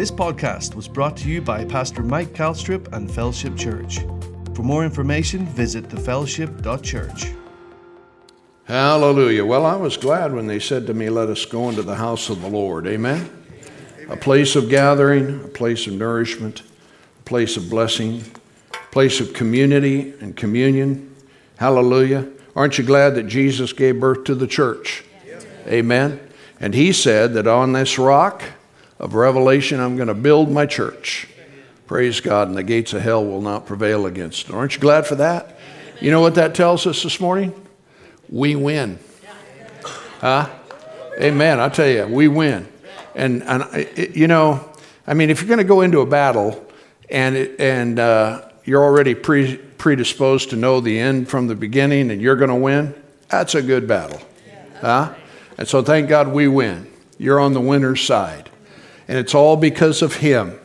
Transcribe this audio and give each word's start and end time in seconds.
This 0.00 0.10
podcast 0.10 0.74
was 0.74 0.88
brought 0.88 1.14
to 1.18 1.28
you 1.28 1.42
by 1.42 1.62
Pastor 1.66 2.02
Mike 2.02 2.32
Calstrip 2.32 2.90
and 2.94 3.12
Fellowship 3.12 3.54
Church. 3.54 3.98
For 4.54 4.62
more 4.62 4.82
information, 4.82 5.44
visit 5.44 5.90
thefellowship.church. 5.90 7.34
Hallelujah. 8.64 9.44
Well, 9.44 9.66
I 9.66 9.76
was 9.76 9.98
glad 9.98 10.32
when 10.32 10.46
they 10.46 10.58
said 10.58 10.86
to 10.86 10.94
me, 10.94 11.10
Let 11.10 11.28
us 11.28 11.44
go 11.44 11.68
into 11.68 11.82
the 11.82 11.96
house 11.96 12.30
of 12.30 12.40
the 12.40 12.48
Lord. 12.48 12.86
Amen. 12.86 13.28
A 14.08 14.16
place 14.16 14.56
of 14.56 14.70
gathering, 14.70 15.44
a 15.44 15.48
place 15.48 15.86
of 15.86 15.92
nourishment, 15.92 16.62
a 17.18 17.22
place 17.24 17.58
of 17.58 17.68
blessing, 17.68 18.22
a 18.72 18.92
place 18.92 19.20
of 19.20 19.34
community 19.34 20.14
and 20.22 20.34
communion. 20.34 21.14
Hallelujah. 21.58 22.26
Aren't 22.56 22.78
you 22.78 22.84
glad 22.84 23.16
that 23.16 23.24
Jesus 23.24 23.74
gave 23.74 24.00
birth 24.00 24.24
to 24.24 24.34
the 24.34 24.46
church? 24.46 25.04
Amen. 25.66 26.18
And 26.58 26.72
he 26.72 26.90
said 26.94 27.34
that 27.34 27.46
on 27.46 27.74
this 27.74 27.98
rock 27.98 28.42
of 29.00 29.14
revelation, 29.14 29.80
I'm 29.80 29.96
going 29.96 30.08
to 30.08 30.14
build 30.14 30.50
my 30.50 30.66
church. 30.66 31.26
Praise 31.86 32.20
God, 32.20 32.48
and 32.48 32.56
the 32.56 32.62
gates 32.62 32.92
of 32.92 33.02
hell 33.02 33.24
will 33.24 33.40
not 33.40 33.66
prevail 33.66 34.06
against 34.06 34.48
it. 34.48 34.54
Aren't 34.54 34.74
you 34.74 34.80
glad 34.80 35.06
for 35.06 35.16
that? 35.16 35.58
You 36.00 36.10
know 36.10 36.20
what 36.20 36.36
that 36.36 36.54
tells 36.54 36.86
us 36.86 37.02
this 37.02 37.18
morning? 37.18 37.52
We 38.28 38.54
win. 38.54 38.98
Huh? 40.20 40.48
Amen. 41.20 41.58
I 41.58 41.68
tell 41.70 41.88
you, 41.88 42.06
we 42.06 42.28
win. 42.28 42.68
And, 43.14 43.42
and 43.42 43.64
it, 43.74 44.14
you 44.14 44.28
know, 44.28 44.70
I 45.06 45.14
mean, 45.14 45.30
if 45.30 45.40
you're 45.40 45.48
going 45.48 45.58
to 45.58 45.64
go 45.64 45.80
into 45.80 46.00
a 46.00 46.06
battle 46.06 46.64
and, 47.08 47.36
it, 47.36 47.58
and 47.58 47.98
uh, 47.98 48.48
you're 48.64 48.84
already 48.84 49.14
pre, 49.14 49.56
predisposed 49.56 50.50
to 50.50 50.56
know 50.56 50.80
the 50.80 50.98
end 50.98 51.28
from 51.28 51.48
the 51.48 51.54
beginning 51.54 52.10
and 52.10 52.20
you're 52.20 52.36
going 52.36 52.50
to 52.50 52.54
win, 52.54 52.94
that's 53.28 53.54
a 53.54 53.62
good 53.62 53.88
battle. 53.88 54.20
Huh? 54.80 55.14
And 55.58 55.66
so 55.66 55.82
thank 55.82 56.08
God 56.08 56.28
we 56.28 56.48
win. 56.48 56.86
You're 57.18 57.40
on 57.40 57.52
the 57.52 57.60
winner's 57.60 58.02
side. 58.02 58.50
And 59.10 59.18
it's 59.18 59.34
all 59.34 59.56
because 59.56 60.02
of 60.02 60.14
Him 60.14 60.56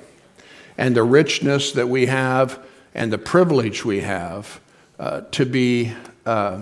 and 0.77 0.95
the 0.95 1.02
richness 1.02 1.72
that 1.72 1.89
we 1.89 2.06
have 2.06 2.64
and 2.94 3.11
the 3.11 3.17
privilege 3.17 3.83
we 3.83 4.02
have 4.02 4.61
uh, 5.00 5.22
to 5.31 5.47
be 5.47 5.94
uh, 6.28 6.61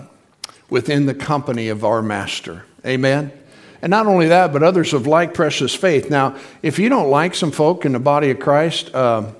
within 0.69 1.07
the 1.07 1.13
company 1.13 1.67
of 1.67 1.83
our 1.83 2.01
Master. 2.01 2.63
Amen? 2.85 3.33
And 3.81 3.89
not 3.89 4.07
only 4.07 4.29
that, 4.29 4.53
but 4.53 4.63
others 4.63 4.93
of 4.93 5.07
like 5.07 5.33
precious 5.33 5.75
faith. 5.75 6.09
Now, 6.09 6.37
if 6.61 6.79
you 6.79 6.87
don't 6.87 7.09
like 7.09 7.35
some 7.35 7.51
folk 7.51 7.83
in 7.83 7.91
the 7.91 7.99
body 7.99 8.29
of 8.29 8.39
Christ, 8.39 8.95
um, 8.95 9.35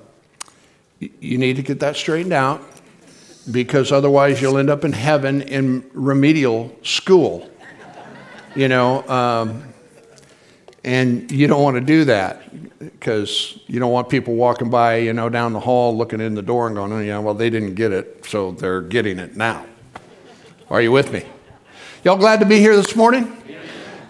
you 1.00 1.38
need 1.38 1.56
to 1.56 1.62
get 1.62 1.80
that 1.80 1.96
straightened 1.96 2.34
out 2.34 2.62
because 3.50 3.90
otherwise 3.90 4.42
you'll 4.42 4.58
end 4.58 4.68
up 4.68 4.84
in 4.84 4.92
heaven 4.92 5.40
in 5.40 5.82
remedial 5.94 6.76
school. 6.82 7.48
You 8.54 8.68
know, 8.68 9.08
um, 9.08 9.73
and 10.84 11.30
you 11.30 11.46
don't 11.46 11.62
want 11.62 11.76
to 11.76 11.80
do 11.80 12.04
that 12.04 12.42
because 12.78 13.58
you 13.66 13.80
don't 13.80 13.90
want 13.90 14.08
people 14.08 14.34
walking 14.34 14.68
by, 14.68 14.96
you 14.98 15.12
know, 15.12 15.28
down 15.28 15.52
the 15.52 15.60
hall 15.60 15.96
looking 15.96 16.20
in 16.20 16.34
the 16.34 16.42
door 16.42 16.66
and 16.66 16.76
going, 16.76 16.92
oh, 16.92 17.00
yeah, 17.00 17.18
well, 17.18 17.34
they 17.34 17.48
didn't 17.48 17.74
get 17.74 17.92
it, 17.92 18.26
so 18.26 18.52
they're 18.52 18.82
getting 18.82 19.18
it 19.18 19.36
now. 19.36 19.64
Are 20.70 20.82
you 20.82 20.92
with 20.92 21.12
me? 21.12 21.24
Y'all 22.04 22.16
glad 22.16 22.40
to 22.40 22.46
be 22.46 22.58
here 22.58 22.76
this 22.76 22.94
morning? 22.94 23.34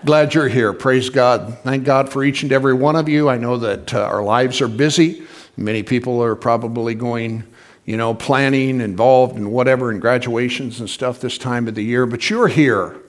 Glad 0.04 0.34
you're 0.34 0.48
here. 0.48 0.72
Praise 0.72 1.08
God. 1.08 1.58
Thank 1.60 1.84
God 1.84 2.12
for 2.12 2.24
each 2.24 2.42
and 2.42 2.52
every 2.52 2.74
one 2.74 2.96
of 2.96 3.08
you. 3.08 3.28
I 3.28 3.38
know 3.38 3.56
that 3.58 3.94
uh, 3.94 4.02
our 4.02 4.22
lives 4.22 4.60
are 4.60 4.68
busy. 4.68 5.22
Many 5.56 5.82
people 5.82 6.22
are 6.22 6.34
probably 6.34 6.94
going, 6.94 7.44
you 7.86 7.96
know, 7.96 8.12
planning, 8.12 8.80
involved 8.80 9.36
in 9.36 9.50
whatever, 9.50 9.92
in 9.92 10.00
graduations 10.00 10.80
and 10.80 10.90
stuff 10.90 11.20
this 11.20 11.38
time 11.38 11.68
of 11.68 11.74
the 11.74 11.84
year, 11.84 12.04
but 12.04 12.28
you're 12.28 12.48
here. 12.48 13.00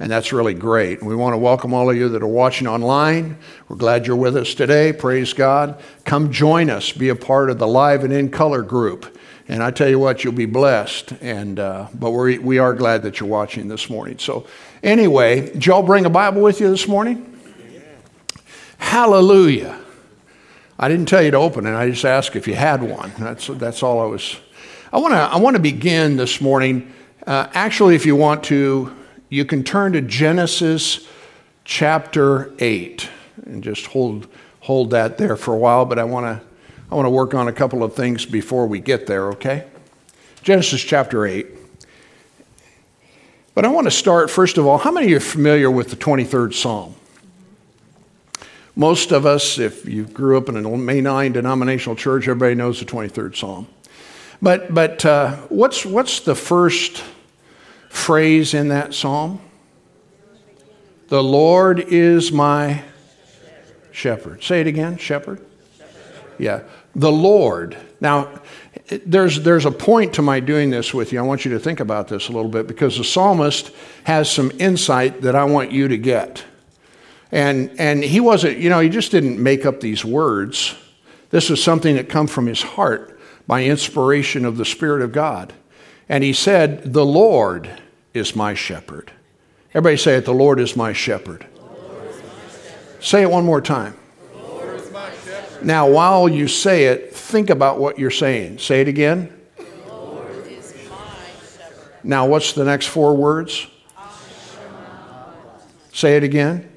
And 0.00 0.10
that's 0.10 0.32
really 0.32 0.54
great. 0.54 1.02
We 1.02 1.14
want 1.14 1.34
to 1.34 1.38
welcome 1.38 1.72
all 1.72 1.88
of 1.88 1.96
you 1.96 2.08
that 2.08 2.22
are 2.22 2.26
watching 2.26 2.66
online. 2.66 3.38
We're 3.68 3.76
glad 3.76 4.06
you're 4.06 4.16
with 4.16 4.36
us 4.36 4.54
today. 4.54 4.92
Praise 4.92 5.32
God. 5.32 5.80
Come 6.04 6.32
join 6.32 6.68
us. 6.68 6.90
Be 6.92 7.10
a 7.10 7.16
part 7.16 7.48
of 7.48 7.58
the 7.58 7.66
Live 7.68 8.02
and 8.02 8.12
In 8.12 8.30
Color 8.30 8.62
group. 8.62 9.18
And 9.46 9.62
I 9.62 9.70
tell 9.70 9.88
you 9.88 9.98
what, 9.98 10.24
you'll 10.24 10.32
be 10.32 10.46
blessed. 10.46 11.12
And 11.20 11.60
uh, 11.60 11.88
but 11.94 12.10
we 12.10 12.38
we 12.38 12.58
are 12.58 12.74
glad 12.74 13.02
that 13.02 13.20
you're 13.20 13.28
watching 13.28 13.68
this 13.68 13.88
morning. 13.88 14.18
So 14.18 14.46
Anyway, 14.84 15.40
did 15.40 15.64
y'all 15.64 15.82
bring 15.82 16.04
a 16.04 16.10
Bible 16.10 16.42
with 16.42 16.60
you 16.60 16.68
this 16.68 16.86
morning? 16.86 17.40
Hallelujah. 18.76 19.80
I 20.78 20.88
didn't 20.88 21.06
tell 21.06 21.22
you 21.22 21.30
to 21.30 21.38
open 21.38 21.66
it. 21.66 21.74
I 21.74 21.88
just 21.88 22.04
asked 22.04 22.36
if 22.36 22.46
you 22.46 22.54
had 22.54 22.82
one. 22.82 23.10
That's, 23.18 23.46
that's 23.46 23.82
all 23.82 24.02
I 24.02 24.04
was. 24.04 24.36
I 24.92 24.98
want 24.98 25.12
to 25.12 25.18
I 25.18 25.38
wanna 25.38 25.58
begin 25.58 26.18
this 26.18 26.42
morning. 26.42 26.92
Uh, 27.26 27.48
actually, 27.54 27.94
if 27.94 28.04
you 28.04 28.14
want 28.14 28.44
to, 28.44 28.94
you 29.28 29.44
can 29.44 29.64
turn 29.64 29.92
to 29.92 30.00
Genesis 30.00 31.06
chapter 31.64 32.52
8 32.58 33.08
and 33.46 33.62
just 33.62 33.86
hold, 33.86 34.28
hold 34.60 34.90
that 34.90 35.18
there 35.18 35.36
for 35.36 35.54
a 35.54 35.58
while. 35.58 35.84
But 35.84 35.98
I 35.98 36.04
want 36.04 36.26
to 36.26 36.46
I 36.90 36.96
want 36.96 37.06
to 37.06 37.10
work 37.10 37.34
on 37.34 37.48
a 37.48 37.52
couple 37.52 37.82
of 37.82 37.94
things 37.94 38.24
before 38.24 38.66
we 38.66 38.78
get 38.78 39.06
there, 39.06 39.30
okay? 39.30 39.64
Genesis 40.42 40.80
chapter 40.80 41.26
8. 41.26 41.46
But 43.54 43.64
I 43.64 43.68
want 43.68 43.86
to 43.86 43.90
start, 43.90 44.30
first 44.30 44.58
of 44.58 44.66
all, 44.66 44.78
how 44.78 44.92
many 44.92 45.06
of 45.06 45.10
you 45.10 45.16
are 45.16 45.20
familiar 45.20 45.70
with 45.70 45.90
the 45.90 45.96
23rd 45.96 46.54
Psalm? 46.54 46.94
Most 48.76 49.12
of 49.12 49.26
us, 49.26 49.58
if 49.58 49.88
you 49.88 50.04
grew 50.04 50.36
up 50.36 50.48
in 50.48 50.56
a 50.56 50.60
mainline 50.62 51.32
denominational 51.32 51.96
church, 51.96 52.28
everybody 52.28 52.54
knows 52.54 52.80
the 52.80 52.84
23rd 52.84 53.36
Psalm. 53.36 53.66
But, 54.42 54.74
but 54.74 55.04
uh, 55.04 55.36
what's, 55.48 55.86
what's 55.86 56.20
the 56.20 56.34
first 56.34 57.02
phrase 57.94 58.54
in 58.54 58.68
that 58.68 58.92
psalm? 58.92 59.40
The 61.08 61.22
Lord 61.22 61.78
is 61.78 62.32
my 62.32 62.82
shepherd. 63.92 64.42
Say 64.42 64.60
it 64.60 64.66
again, 64.66 64.98
shepherd. 64.98 65.44
Yeah, 66.38 66.64
the 66.94 67.12
Lord. 67.12 67.76
Now, 68.00 68.40
there's, 69.06 69.40
there's 69.40 69.64
a 69.64 69.70
point 69.70 70.14
to 70.14 70.22
my 70.22 70.40
doing 70.40 70.70
this 70.70 70.92
with 70.92 71.12
you. 71.12 71.20
I 71.20 71.22
want 71.22 71.44
you 71.44 71.52
to 71.52 71.60
think 71.60 71.80
about 71.80 72.08
this 72.08 72.28
a 72.28 72.32
little 72.32 72.50
bit 72.50 72.66
because 72.66 72.98
the 72.98 73.04
psalmist 73.04 73.70
has 74.02 74.30
some 74.30 74.50
insight 74.58 75.22
that 75.22 75.36
I 75.36 75.44
want 75.44 75.70
you 75.70 75.86
to 75.88 75.96
get. 75.96 76.44
And, 77.30 77.70
and 77.78 78.02
he 78.02 78.18
wasn't, 78.18 78.58
you 78.58 78.70
know, 78.70 78.80
he 78.80 78.88
just 78.88 79.12
didn't 79.12 79.40
make 79.40 79.64
up 79.64 79.80
these 79.80 80.04
words. 80.04 80.74
This 81.30 81.48
was 81.48 81.62
something 81.62 81.94
that 81.94 82.08
come 82.08 82.26
from 82.26 82.46
his 82.46 82.62
heart 82.62 83.20
by 83.46 83.64
inspiration 83.64 84.44
of 84.44 84.56
the 84.56 84.64
Spirit 84.64 85.02
of 85.02 85.12
God. 85.12 85.52
And 86.08 86.24
he 86.24 86.32
said, 86.32 86.92
The 86.92 87.06
Lord 87.06 87.82
is 88.14 88.34
my 88.34 88.54
shepherd. 88.54 89.12
Everybody 89.70 89.96
say 89.96 90.14
it, 90.16 90.24
the 90.24 90.32
Lord 90.32 90.60
is 90.60 90.76
my 90.76 90.92
shepherd. 90.92 91.44
Is 91.44 91.58
my 91.60 92.34
shepherd. 92.48 93.04
Say 93.04 93.22
it 93.22 93.30
one 93.30 93.44
more 93.44 93.60
time. 93.60 93.96
Now, 95.62 95.88
while 95.88 96.28
you 96.28 96.46
say 96.46 96.84
it, 96.84 97.14
think 97.14 97.50
about 97.50 97.78
what 97.78 97.98
you're 97.98 98.10
saying. 98.10 98.58
Say 98.58 98.82
it 98.82 98.88
again. 98.88 99.32
Now, 102.02 102.26
what's 102.26 102.52
the 102.52 102.64
next 102.64 102.86
four 102.86 103.16
words? 103.16 103.66
Say 105.92 106.16
it 106.16 106.22
again. 106.22 106.70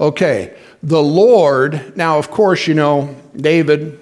Okay. 0.00 0.56
The 0.84 1.02
Lord, 1.02 1.96
now, 1.96 2.18
of 2.18 2.30
course, 2.30 2.68
you 2.68 2.74
know, 2.74 3.16
David, 3.36 3.98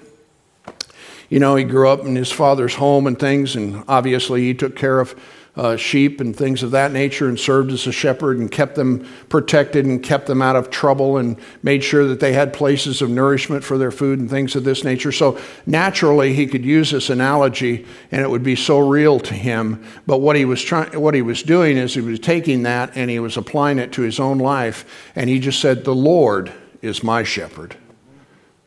you 1.29 1.39
know, 1.39 1.55
he 1.55 1.63
grew 1.63 1.89
up 1.89 2.01
in 2.01 2.15
his 2.15 2.31
father's 2.31 2.75
home 2.75 3.07
and 3.07 3.17
things, 3.17 3.55
and 3.55 3.83
obviously 3.87 4.41
he 4.41 4.53
took 4.53 4.75
care 4.75 4.99
of 4.99 5.15
uh, 5.55 5.75
sheep 5.75 6.21
and 6.21 6.33
things 6.33 6.63
of 6.63 6.71
that 6.71 6.93
nature 6.93 7.27
and 7.27 7.37
served 7.37 7.71
as 7.71 7.85
a 7.85 7.91
shepherd 7.91 8.39
and 8.39 8.49
kept 8.49 8.75
them 8.75 9.05
protected 9.27 9.85
and 9.85 10.01
kept 10.01 10.25
them 10.27 10.41
out 10.41 10.55
of 10.55 10.69
trouble 10.69 11.17
and 11.17 11.37
made 11.61 11.83
sure 11.83 12.07
that 12.07 12.21
they 12.21 12.31
had 12.31 12.53
places 12.53 13.01
of 13.01 13.09
nourishment 13.09 13.61
for 13.61 13.77
their 13.77 13.91
food 13.91 14.17
and 14.17 14.29
things 14.29 14.55
of 14.55 14.63
this 14.63 14.85
nature. 14.85 15.11
So 15.11 15.37
naturally, 15.65 16.33
he 16.33 16.47
could 16.47 16.63
use 16.63 16.91
this 16.91 17.09
analogy 17.09 17.85
and 18.11 18.21
it 18.21 18.29
would 18.29 18.43
be 18.43 18.55
so 18.55 18.79
real 18.79 19.19
to 19.19 19.33
him. 19.33 19.83
But 20.07 20.19
what 20.19 20.37
he 20.37 20.45
was 20.45 20.61
trying, 20.61 20.97
what 20.99 21.13
he 21.13 21.21
was 21.21 21.43
doing 21.43 21.75
is 21.75 21.93
he 21.93 22.01
was 22.01 22.19
taking 22.19 22.63
that 22.63 22.91
and 22.95 23.09
he 23.09 23.19
was 23.19 23.35
applying 23.35 23.77
it 23.77 23.91
to 23.93 24.03
his 24.03 24.21
own 24.21 24.37
life. 24.37 25.11
And 25.15 25.29
he 25.29 25.39
just 25.39 25.59
said, 25.59 25.83
The 25.83 25.95
Lord 25.95 26.51
is 26.81 27.03
my 27.03 27.23
shepherd, 27.23 27.75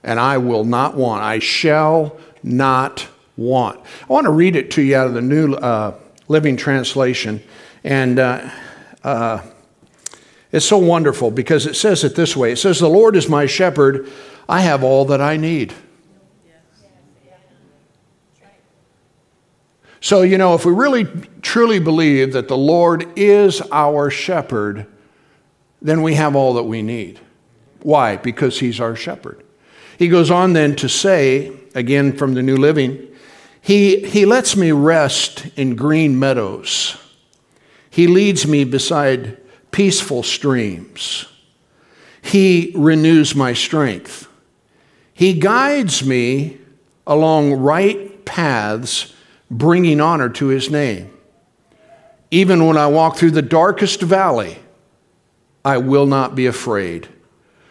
and 0.02 0.20
I 0.20 0.37
will 0.37 0.64
not 0.64 0.96
want. 0.96 1.22
I 1.22 1.38
shall 1.38 2.19
not 2.42 3.08
want. 3.37 3.80
I 4.02 4.12
want 4.12 4.26
to 4.26 4.30
read 4.30 4.54
it 4.54 4.70
to 4.72 4.82
you 4.82 4.96
out 4.96 5.06
of 5.06 5.14
the 5.14 5.22
new. 5.22 5.54
Uh, 5.54 5.98
Living 6.29 6.56
Translation. 6.56 7.43
And 7.82 8.19
uh, 8.19 8.50
uh, 9.03 9.43
it's 10.53 10.67
so 10.67 10.79
wonderful 10.79 11.31
because 11.31 11.67
it 11.67 11.75
says 11.75 12.05
it 12.05 12.15
this 12.15 12.37
way 12.37 12.53
it 12.53 12.56
says, 12.56 12.79
The 12.79 12.88
Lord 12.88 13.17
is 13.17 13.29
my 13.29 13.47
shepherd, 13.47 14.11
I 14.49 14.61
have 14.61 14.85
all 14.85 15.05
that 15.06 15.21
I 15.21 15.37
need. 15.37 15.75
So, 20.00 20.21
you 20.21 20.37
know, 20.37 20.55
if 20.55 20.67
we 20.67 20.73
really 20.73 21.06
truly 21.41 21.79
believe 21.79 22.35
that 22.35 22.47
the 22.47 22.59
Lord 22.59 23.06
is 23.17 23.62
our 23.73 24.11
shepherd, 24.11 24.87
then 25.81 26.03
we 26.03 26.15
have 26.15 26.37
all 26.37 26.53
that 26.55 26.65
we 26.65 26.82
need. 26.82 27.21
Why? 27.81 28.17
Because 28.17 28.61
he's 28.61 28.81
our 28.81 28.97
shepherd. 28.97 29.43
He 29.99 30.09
goes 30.09 30.31
on 30.31 30.53
then 30.53 30.76
to 30.76 30.91
say, 30.91 31.53
again 31.75 32.15
from 32.17 32.35
the 32.35 32.43
New 32.43 32.59
Living, 32.59 33.13
he, 33.64 34.00
he 34.06 34.26
lets 34.26 34.56
me 34.56 34.72
rest 34.72 35.46
in 35.56 35.75
green 35.75 36.19
meadows. 36.19 36.99
He 37.88 38.06
leads 38.06 38.46
me 38.46 38.64
beside 38.64 39.38
peaceful 39.70 40.22
streams. 40.22 41.25
He 42.20 42.75
renews 42.76 43.34
my 43.34 43.55
strength. 43.55 44.28
He 45.14 45.32
guides 45.32 46.05
me 46.05 46.58
along 47.06 47.55
right 47.55 48.22
paths, 48.26 49.14
bringing 49.50 49.99
honor 49.99 50.28
to 50.28 50.49
his 50.49 50.70
name. 50.70 51.11
Even 52.31 52.66
when 52.66 52.76
I 52.76 52.88
walk 52.88 53.16
through 53.16 53.31
the 53.31 53.40
darkest 53.40 54.02
valley, 54.02 54.58
I 55.64 55.78
will 55.78 56.05
not 56.05 56.34
be 56.34 56.44
afraid, 56.44 57.08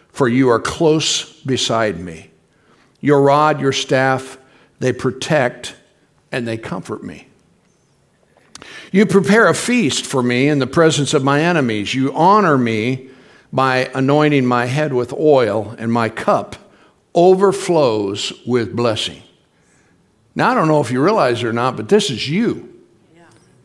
for 0.08 0.26
you 0.26 0.48
are 0.50 0.58
close 0.58 1.40
beside 1.42 2.00
me. 2.00 2.32
Your 3.00 3.22
rod, 3.22 3.60
your 3.60 3.70
staff, 3.70 4.38
they 4.80 4.92
protect 4.92 5.76
and 6.34 6.48
they 6.48 6.56
comfort 6.56 7.04
me. 7.04 7.28
You 8.90 9.06
prepare 9.06 9.46
a 9.46 9.54
feast 9.54 10.04
for 10.04 10.22
me 10.22 10.48
in 10.48 10.58
the 10.58 10.66
presence 10.66 11.14
of 11.14 11.22
my 11.22 11.40
enemies. 11.40 11.94
You 11.94 12.12
honor 12.12 12.58
me 12.58 13.08
by 13.52 13.90
anointing 13.94 14.44
my 14.44 14.66
head 14.66 14.92
with 14.92 15.12
oil, 15.12 15.76
and 15.78 15.92
my 15.92 16.08
cup 16.08 16.56
overflows 17.14 18.32
with 18.44 18.74
blessing. 18.74 19.22
Now, 20.34 20.50
I 20.50 20.54
don't 20.54 20.66
know 20.66 20.80
if 20.80 20.90
you 20.90 21.00
realize 21.00 21.42
it 21.42 21.46
or 21.46 21.52
not, 21.52 21.76
but 21.76 21.88
this 21.88 22.10
is 22.10 22.28
you. 22.28 22.70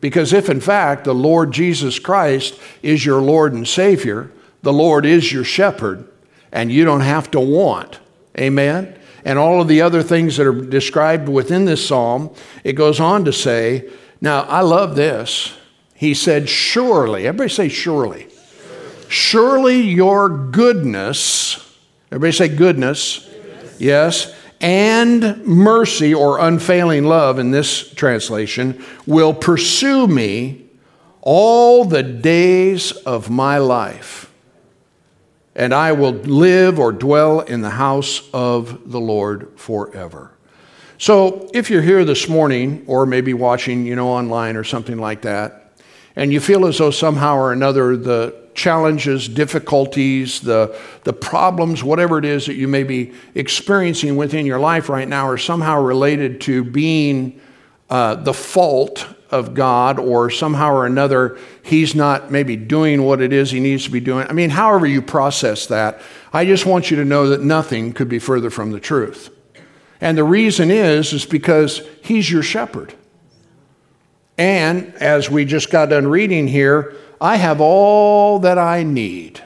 Because 0.00 0.32
if 0.32 0.48
in 0.48 0.60
fact 0.60 1.04
the 1.04 1.14
Lord 1.14 1.50
Jesus 1.50 1.98
Christ 1.98 2.58
is 2.82 3.04
your 3.04 3.20
Lord 3.20 3.52
and 3.52 3.66
Savior, 3.66 4.30
the 4.62 4.72
Lord 4.72 5.04
is 5.04 5.32
your 5.32 5.44
shepherd, 5.44 6.08
and 6.52 6.70
you 6.70 6.84
don't 6.84 7.00
have 7.00 7.30
to 7.32 7.40
want. 7.40 7.98
Amen? 8.38 8.96
And 9.24 9.38
all 9.38 9.60
of 9.60 9.68
the 9.68 9.82
other 9.82 10.02
things 10.02 10.36
that 10.36 10.46
are 10.46 10.52
described 10.52 11.28
within 11.28 11.64
this 11.64 11.86
psalm, 11.86 12.34
it 12.64 12.72
goes 12.72 13.00
on 13.00 13.24
to 13.26 13.32
say, 13.32 13.88
now 14.20 14.42
I 14.42 14.60
love 14.60 14.96
this. 14.96 15.56
He 15.94 16.14
said, 16.14 16.48
Surely, 16.48 17.26
everybody 17.26 17.50
say, 17.50 17.68
Surely. 17.68 18.26
Surely 19.08 19.80
your 19.80 20.28
goodness, 20.28 21.76
everybody 22.10 22.32
say, 22.32 22.48
Goodness, 22.48 23.28
goodness. 23.28 23.80
yes, 23.80 24.34
and 24.60 25.44
mercy 25.46 26.14
or 26.14 26.38
unfailing 26.38 27.04
love 27.04 27.38
in 27.38 27.50
this 27.50 27.92
translation 27.94 28.82
will 29.06 29.34
pursue 29.34 30.06
me 30.06 30.66
all 31.22 31.84
the 31.84 32.02
days 32.02 32.92
of 32.92 33.30
my 33.30 33.58
life. 33.58 34.29
And 35.54 35.74
I 35.74 35.92
will 35.92 36.12
live 36.12 36.78
or 36.78 36.92
dwell 36.92 37.40
in 37.40 37.60
the 37.60 37.70
house 37.70 38.28
of 38.32 38.90
the 38.90 39.00
Lord 39.00 39.48
forever. 39.56 40.32
So, 40.98 41.48
if 41.54 41.70
you're 41.70 41.82
here 41.82 42.04
this 42.04 42.28
morning, 42.28 42.84
or 42.86 43.06
maybe 43.06 43.32
watching, 43.32 43.86
you 43.86 43.96
know, 43.96 44.08
online 44.08 44.56
or 44.56 44.64
something 44.64 44.98
like 44.98 45.22
that, 45.22 45.72
and 46.14 46.32
you 46.32 46.40
feel 46.40 46.66
as 46.66 46.78
though 46.78 46.90
somehow 46.90 47.36
or 47.36 47.52
another 47.52 47.96
the 47.96 48.34
challenges, 48.54 49.28
difficulties, 49.28 50.40
the, 50.40 50.78
the 51.04 51.12
problems, 51.12 51.82
whatever 51.82 52.18
it 52.18 52.24
is 52.24 52.46
that 52.46 52.54
you 52.54 52.68
may 52.68 52.82
be 52.82 53.12
experiencing 53.34 54.16
within 54.16 54.44
your 54.44 54.58
life 54.58 54.88
right 54.88 55.08
now 55.08 55.26
are 55.26 55.38
somehow 55.38 55.80
related 55.80 56.40
to 56.42 56.62
being 56.62 57.40
uh, 57.88 58.16
the 58.16 58.34
fault 58.34 59.06
of 59.30 59.54
God 59.54 59.98
or 59.98 60.30
somehow 60.30 60.72
or 60.72 60.86
another 60.86 61.38
he's 61.62 61.94
not 61.94 62.30
maybe 62.30 62.56
doing 62.56 63.04
what 63.04 63.20
it 63.20 63.32
is 63.32 63.50
he 63.50 63.60
needs 63.60 63.84
to 63.84 63.90
be 63.90 64.00
doing. 64.00 64.26
I 64.26 64.32
mean, 64.32 64.50
however 64.50 64.86
you 64.86 65.02
process 65.02 65.66
that, 65.66 66.00
I 66.32 66.44
just 66.44 66.66
want 66.66 66.90
you 66.90 66.96
to 66.96 67.04
know 67.04 67.28
that 67.28 67.42
nothing 67.42 67.92
could 67.92 68.08
be 68.08 68.18
further 68.18 68.50
from 68.50 68.72
the 68.72 68.80
truth. 68.80 69.30
And 70.00 70.16
the 70.16 70.24
reason 70.24 70.70
is 70.70 71.12
is 71.12 71.24
because 71.24 71.82
he's 72.02 72.30
your 72.30 72.42
shepherd. 72.42 72.94
And 74.38 74.94
as 74.94 75.30
we 75.30 75.44
just 75.44 75.70
got 75.70 75.90
done 75.90 76.06
reading 76.06 76.48
here, 76.48 76.96
I 77.20 77.36
have 77.36 77.60
all 77.60 78.38
that 78.40 78.56
I 78.58 78.82
need. 78.82 79.42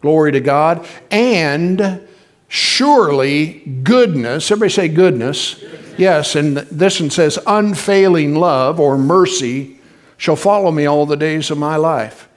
Glory 0.00 0.32
to 0.32 0.40
God. 0.40 0.86
And 1.10 2.06
surely 2.48 3.60
goodness, 3.84 4.50
everybody 4.50 4.72
say 4.72 4.88
goodness. 4.88 5.62
Yes, 5.98 6.34
and 6.34 6.56
this 6.56 7.00
one 7.00 7.10
says 7.10 7.38
unfailing 7.46 8.34
love 8.34 8.80
or 8.80 8.96
mercy 8.96 9.78
shall 10.16 10.36
follow 10.36 10.70
me 10.70 10.86
all 10.86 11.06
the 11.06 11.16
days 11.16 11.50
of 11.50 11.58
my 11.58 11.76
life. 11.76 12.28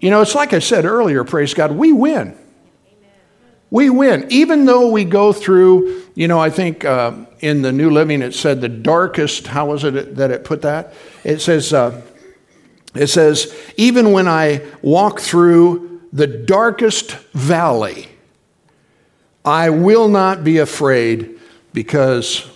You 0.00 0.10
know, 0.10 0.22
it's 0.22 0.34
like 0.34 0.52
I 0.52 0.58
said 0.58 0.84
earlier, 0.84 1.24
praise 1.24 1.52
God, 1.52 1.72
we 1.72 1.92
win. 1.92 2.36
We 3.70 3.90
win. 3.90 4.26
Even 4.30 4.64
though 4.64 4.90
we 4.90 5.04
go 5.04 5.32
through, 5.32 6.02
you 6.14 6.26
know, 6.26 6.40
I 6.40 6.50
think 6.50 6.84
uh, 6.84 7.12
in 7.40 7.62
the 7.62 7.70
New 7.70 7.90
Living 7.90 8.22
it 8.22 8.34
said 8.34 8.60
the 8.60 8.68
darkest, 8.68 9.46
how 9.46 9.66
was 9.66 9.84
it 9.84 10.16
that 10.16 10.30
it 10.30 10.44
put 10.44 10.62
that? 10.62 10.94
It 11.22 11.40
says, 11.40 11.72
uh, 11.72 12.02
it 12.94 13.06
says, 13.06 13.54
even 13.76 14.12
when 14.12 14.26
I 14.26 14.66
walk 14.82 15.20
through 15.20 16.00
the 16.12 16.26
darkest 16.26 17.12
valley, 17.32 18.08
I 19.44 19.70
will 19.70 20.08
not 20.08 20.42
be 20.42 20.58
afraid 20.58 21.38
because 21.72 22.50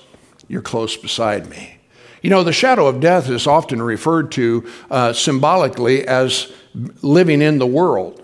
you're 0.55 0.62
close 0.62 0.97
beside 0.97 1.51
me. 1.51 1.79
You 2.23 2.31
know, 2.31 2.45
the 2.45 2.53
shadow 2.53 2.87
of 2.87 3.01
death 3.01 3.29
is 3.29 3.49
often 3.49 3.83
referred 3.83 4.31
to 4.33 4.71
uh, 4.89 5.12
symbolically 5.12 6.06
as 6.06 6.53
living 7.03 7.43
in 7.43 7.59
the 7.59 7.67
world. 7.67 8.23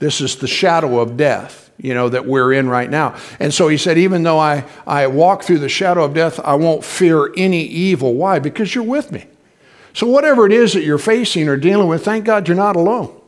This 0.00 0.22
is 0.22 0.36
the 0.36 0.48
shadow 0.48 1.00
of 1.00 1.18
death, 1.18 1.70
you 1.76 1.92
know, 1.92 2.08
that 2.08 2.24
we're 2.24 2.54
in 2.54 2.66
right 2.66 2.88
now. 2.88 3.14
And 3.38 3.52
so 3.52 3.68
he 3.68 3.76
said, 3.76 3.98
even 3.98 4.22
though 4.22 4.38
I, 4.38 4.64
I 4.86 5.06
walk 5.08 5.42
through 5.42 5.58
the 5.58 5.68
shadow 5.68 6.02
of 6.02 6.14
death, 6.14 6.40
I 6.40 6.54
won't 6.54 6.82
fear 6.82 7.30
any 7.36 7.62
evil. 7.62 8.14
Why? 8.14 8.38
Because 8.38 8.74
you're 8.74 8.82
with 8.82 9.12
me. 9.12 9.26
So, 9.92 10.06
whatever 10.06 10.46
it 10.46 10.52
is 10.52 10.72
that 10.72 10.82
you're 10.82 10.98
facing 10.98 11.46
or 11.46 11.58
dealing 11.58 11.88
with, 11.88 12.04
thank 12.04 12.24
God 12.24 12.48
you're 12.48 12.56
not 12.56 12.76
alone. 12.76 13.18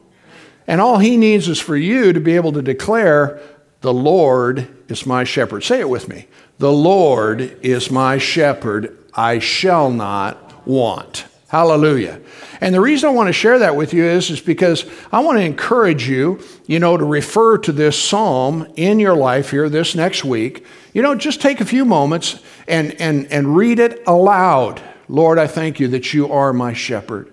And 0.66 0.80
all 0.80 0.98
He 0.98 1.18
needs 1.18 1.48
is 1.48 1.60
for 1.60 1.76
you 1.76 2.14
to 2.14 2.20
be 2.20 2.34
able 2.36 2.52
to 2.52 2.62
declare, 2.62 3.40
The 3.82 3.92
Lord 3.92 4.68
is 4.88 5.06
my 5.06 5.24
shepherd. 5.24 5.64
Say 5.64 5.80
it 5.80 5.88
with 5.88 6.08
me. 6.08 6.28
The 6.58 6.72
Lord 6.72 7.40
is 7.62 7.90
my 7.90 8.18
shepherd. 8.18 8.96
I 9.14 9.38
shall 9.38 9.90
not 9.90 10.66
want. 10.66 11.24
Hallelujah. 11.48 12.20
And 12.60 12.74
the 12.74 12.80
reason 12.80 13.08
I 13.08 13.12
want 13.12 13.28
to 13.28 13.32
share 13.32 13.60
that 13.60 13.76
with 13.76 13.94
you 13.94 14.04
is, 14.04 14.28
is 14.28 14.40
because 14.40 14.84
I 15.12 15.20
want 15.20 15.38
to 15.38 15.44
encourage 15.44 16.08
you, 16.08 16.40
you 16.66 16.78
know, 16.78 16.96
to 16.96 17.04
refer 17.04 17.58
to 17.58 17.72
this 17.72 18.02
psalm 18.02 18.70
in 18.76 18.98
your 18.98 19.14
life 19.14 19.50
here 19.50 19.68
this 19.68 19.94
next 19.94 20.24
week. 20.24 20.66
You 20.92 21.00
know, 21.00 21.14
just 21.14 21.40
take 21.40 21.60
a 21.60 21.64
few 21.64 21.84
moments 21.84 22.42
and, 22.66 23.00
and, 23.00 23.26
and 23.32 23.56
read 23.56 23.78
it 23.78 24.02
aloud. 24.06 24.82
Lord, 25.08 25.38
I 25.38 25.46
thank 25.46 25.80
you 25.80 25.88
that 25.88 26.12
you 26.12 26.30
are 26.30 26.52
my 26.52 26.72
shepherd 26.72 27.32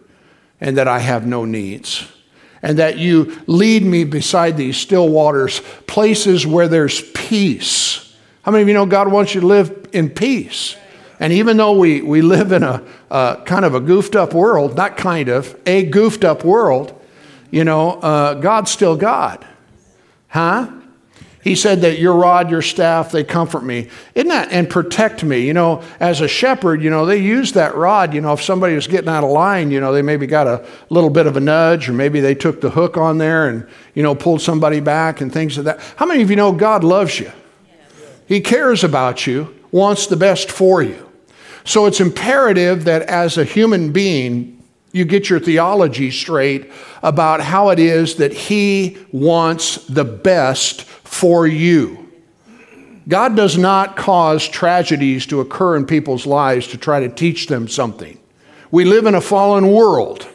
and 0.61 0.77
that 0.77 0.87
I 0.87 0.99
have 0.99 1.25
no 1.25 1.43
needs. 1.43 2.07
And 2.61 2.79
that 2.79 2.97
you 2.97 3.41
lead 3.47 3.83
me 3.83 4.05
beside 4.05 4.55
these 4.55 4.77
still 4.77 5.09
waters, 5.09 5.59
places 5.87 6.47
where 6.47 6.67
there's 6.67 7.01
peace. 7.11 8.04
How 8.45 8.51
many 8.51 8.61
of 8.61 8.67
you 8.67 8.75
know 8.75 8.85
God 8.85 9.11
wants 9.11 9.33
you 9.33 9.41
to 9.41 9.47
live 9.47 9.87
in 9.91 10.07
peace? 10.07 10.75
And 11.19 11.33
even 11.33 11.57
though 11.57 11.71
we, 11.71 12.03
we 12.03 12.21
live 12.21 12.51
in 12.51 12.61
a 12.61 12.83
kind 13.43 13.65
of 13.65 13.73
a 13.73 13.79
goofed 13.79 14.15
up 14.15 14.35
world, 14.35 14.75
not 14.77 14.97
kind 14.97 15.29
of, 15.29 15.59
a 15.65 15.83
goofed 15.83 16.23
up 16.23 16.43
world, 16.43 16.93
you 17.49 17.63
know, 17.63 17.93
uh, 17.93 18.35
God's 18.35 18.69
still 18.69 18.95
God. 18.97 19.43
Huh? 20.27 20.71
He 21.43 21.55
said 21.55 21.81
that 21.81 21.97
your 21.97 22.13
rod, 22.13 22.51
your 22.51 22.61
staff, 22.61 23.11
they 23.11 23.23
comfort 23.23 23.63
me. 23.63 23.89
Isn't 24.13 24.29
that? 24.29 24.51
And 24.51 24.69
protect 24.69 25.23
me. 25.23 25.39
You 25.39 25.53
know, 25.53 25.81
as 25.99 26.21
a 26.21 26.27
shepherd, 26.27 26.83
you 26.83 26.91
know, 26.91 27.07
they 27.07 27.17
use 27.17 27.53
that 27.53 27.73
rod. 27.73 28.13
You 28.13 28.21
know, 28.21 28.33
if 28.33 28.43
somebody 28.43 28.75
was 28.75 28.85
getting 28.85 29.09
out 29.09 29.23
of 29.23 29.31
line, 29.31 29.71
you 29.71 29.79
know, 29.79 29.91
they 29.91 30.03
maybe 30.03 30.27
got 30.27 30.45
a 30.45 30.63
little 30.91 31.09
bit 31.09 31.25
of 31.25 31.35
a 31.35 31.39
nudge, 31.39 31.89
or 31.89 31.93
maybe 31.93 32.19
they 32.19 32.35
took 32.35 32.61
the 32.61 32.69
hook 32.69 32.95
on 32.95 33.17
there 33.17 33.49
and, 33.49 33.67
you 33.95 34.03
know, 34.03 34.13
pulled 34.13 34.43
somebody 34.43 34.81
back 34.81 35.19
and 35.19 35.33
things 35.33 35.57
like 35.57 35.65
that. 35.65 35.79
How 35.95 36.05
many 36.05 36.21
of 36.21 36.29
you 36.29 36.35
know 36.35 36.51
God 36.51 36.83
loves 36.83 37.19
you? 37.19 37.31
He 38.27 38.41
cares 38.41 38.83
about 38.83 39.27
you, 39.27 39.55
wants 39.71 40.07
the 40.07 40.15
best 40.15 40.51
for 40.51 40.81
you. 40.81 41.09
So 41.63 41.85
it's 41.85 41.99
imperative 41.99 42.85
that 42.85 43.03
as 43.03 43.37
a 43.37 43.43
human 43.43 43.91
being, 43.91 44.63
you 44.91 45.03
get 45.03 45.29
your 45.29 45.39
theology 45.39 46.11
straight 46.11 46.71
about 47.03 47.41
how 47.41 47.69
it 47.69 47.79
is 47.79 48.15
that 48.15 48.33
He 48.33 48.97
wants 49.11 49.85
the 49.87 50.05
best 50.05 50.83
for 50.83 51.45
you. 51.45 52.11
God 53.07 53.35
does 53.35 53.57
not 53.57 53.97
cause 53.97 54.47
tragedies 54.47 55.25
to 55.27 55.41
occur 55.41 55.75
in 55.75 55.85
people's 55.85 56.25
lives 56.25 56.67
to 56.67 56.77
try 56.77 57.01
to 57.01 57.09
teach 57.09 57.47
them 57.47 57.67
something. 57.67 58.19
We 58.71 58.85
live 58.85 59.05
in 59.05 59.15
a 59.15 59.21
fallen 59.21 59.71
world. 59.71 60.27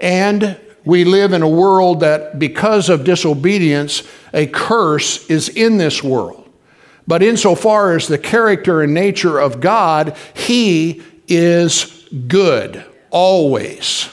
And 0.00 0.58
we 0.84 1.04
live 1.04 1.32
in 1.32 1.42
a 1.42 1.48
world 1.48 2.00
that, 2.00 2.38
because 2.38 2.88
of 2.88 3.04
disobedience, 3.04 4.02
a 4.34 4.46
curse 4.46 5.28
is 5.30 5.48
in 5.48 5.76
this 5.76 6.02
world. 6.02 6.41
But 7.06 7.22
insofar 7.22 7.96
as 7.96 8.08
the 8.08 8.18
character 8.18 8.82
and 8.82 8.94
nature 8.94 9.38
of 9.38 9.60
God, 9.60 10.16
He 10.34 11.02
is 11.28 12.08
good, 12.28 12.84
always. 13.10 14.08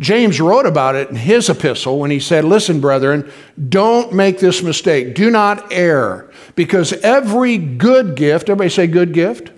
James 0.00 0.40
wrote 0.40 0.64
about 0.64 0.96
it 0.96 1.10
in 1.10 1.16
his 1.16 1.50
epistle 1.50 1.98
when 1.98 2.10
he 2.10 2.18
said, 2.18 2.42
Listen, 2.44 2.80
brethren, 2.80 3.30
don't 3.68 4.14
make 4.14 4.38
this 4.38 4.62
mistake. 4.62 5.14
Do 5.14 5.30
not 5.30 5.70
err, 5.70 6.30
because 6.56 6.94
every 6.94 7.58
good 7.58 8.16
gift, 8.16 8.48
everybody 8.48 8.70
say 8.70 8.86
good 8.86 9.12
gift, 9.12 9.50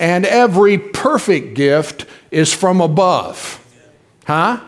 and 0.00 0.26
every 0.26 0.76
perfect 0.76 1.54
gift 1.54 2.04
is 2.32 2.52
from 2.52 2.80
above. 2.80 3.64
Huh? 4.26 4.60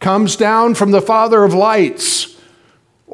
Comes 0.00 0.34
down 0.34 0.74
from 0.74 0.90
the 0.90 1.00
Father 1.00 1.44
of 1.44 1.54
lights 1.54 2.33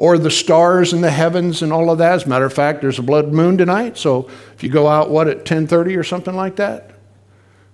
or 0.01 0.17
the 0.17 0.31
stars 0.31 0.93
in 0.93 1.01
the 1.01 1.11
heavens 1.11 1.61
and 1.61 1.71
all 1.71 1.91
of 1.91 1.99
that. 1.99 2.13
As 2.13 2.25
a 2.25 2.27
matter 2.27 2.45
of 2.45 2.51
fact, 2.51 2.81
there's 2.81 2.97
a 2.97 3.03
blood 3.03 3.31
moon 3.31 3.55
tonight, 3.55 3.99
so 3.99 4.27
if 4.55 4.63
you 4.63 4.69
go 4.69 4.87
out, 4.87 5.11
what, 5.11 5.27
at 5.27 5.45
10:30 5.45 5.95
or 5.95 6.03
something 6.03 6.35
like 6.35 6.55
that? 6.55 6.89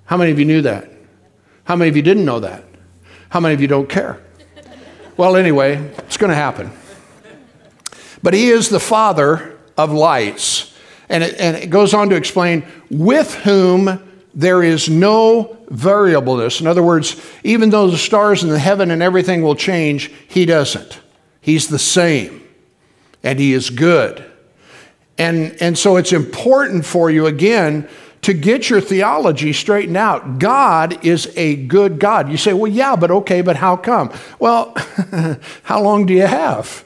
How 0.04 0.18
many 0.18 0.32
of 0.32 0.38
you 0.38 0.44
knew 0.44 0.62
that? 0.64 0.92
How 1.64 1.78
many 1.78 1.88
of 1.88 1.96
you 1.96 2.02
didn't 2.02 2.26
know 2.26 2.42
that? 2.42 2.66
How 3.30 3.40
many 3.40 3.54
of 3.54 3.62
you 3.62 3.70
don't 3.70 3.88
care? 3.88 4.22
Well, 5.16 5.38
anyway, 5.38 5.78
it's 6.00 6.18
going 6.18 6.30
to 6.30 6.36
happen. 6.36 6.70
But 8.22 8.34
he 8.34 8.50
is 8.50 8.68
the 8.68 8.82
father 8.82 9.58
of 9.78 9.94
lights. 9.94 10.76
And 11.08 11.24
it, 11.24 11.40
and 11.40 11.56
it 11.56 11.70
goes 11.70 11.94
on 11.94 12.10
to 12.10 12.18
explain, 12.18 12.66
with 12.92 13.34
whom 13.36 14.04
there 14.36 14.62
is 14.62 14.90
no 14.90 15.58
variableness. 15.70 16.60
In 16.60 16.68
other 16.68 16.84
words, 16.84 17.26
even 17.46 17.70
though 17.70 17.90
the 17.90 17.98
stars 17.98 18.44
in 18.44 18.50
the 18.50 18.60
heaven 18.60 18.92
and 18.92 19.02
everything 19.02 19.44
will 19.44 19.56
change, 19.56 20.12
he 20.28 20.46
doesn't. 20.46 21.00
He's 21.48 21.70
the 21.70 21.80
same. 21.80 22.46
And 23.24 23.40
he 23.40 23.54
is 23.54 23.70
good. 23.70 24.22
And, 25.18 25.56
and 25.62 25.78
so 25.78 25.96
it's 25.96 26.12
important 26.12 26.86
for 26.86 27.10
you, 27.10 27.26
again, 27.26 27.88
to 28.24 28.34
get 28.34 28.70
your 28.70 28.82
theology 28.82 29.54
straightened 29.54 29.96
out. 29.96 30.40
God 30.40 31.06
is 31.06 31.32
a 31.38 31.56
good 31.56 32.00
God. 32.00 32.30
You 32.30 32.36
say, 32.36 32.52
well, 32.52 32.70
yeah, 32.70 32.98
but 32.98 33.12
okay, 33.12 33.40
but 33.40 33.56
how 33.56 33.78
come? 33.78 34.12
Well, 34.40 34.74
how 35.64 35.82
long 35.82 36.06
do 36.06 36.14
you 36.14 36.28
have? 36.28 36.84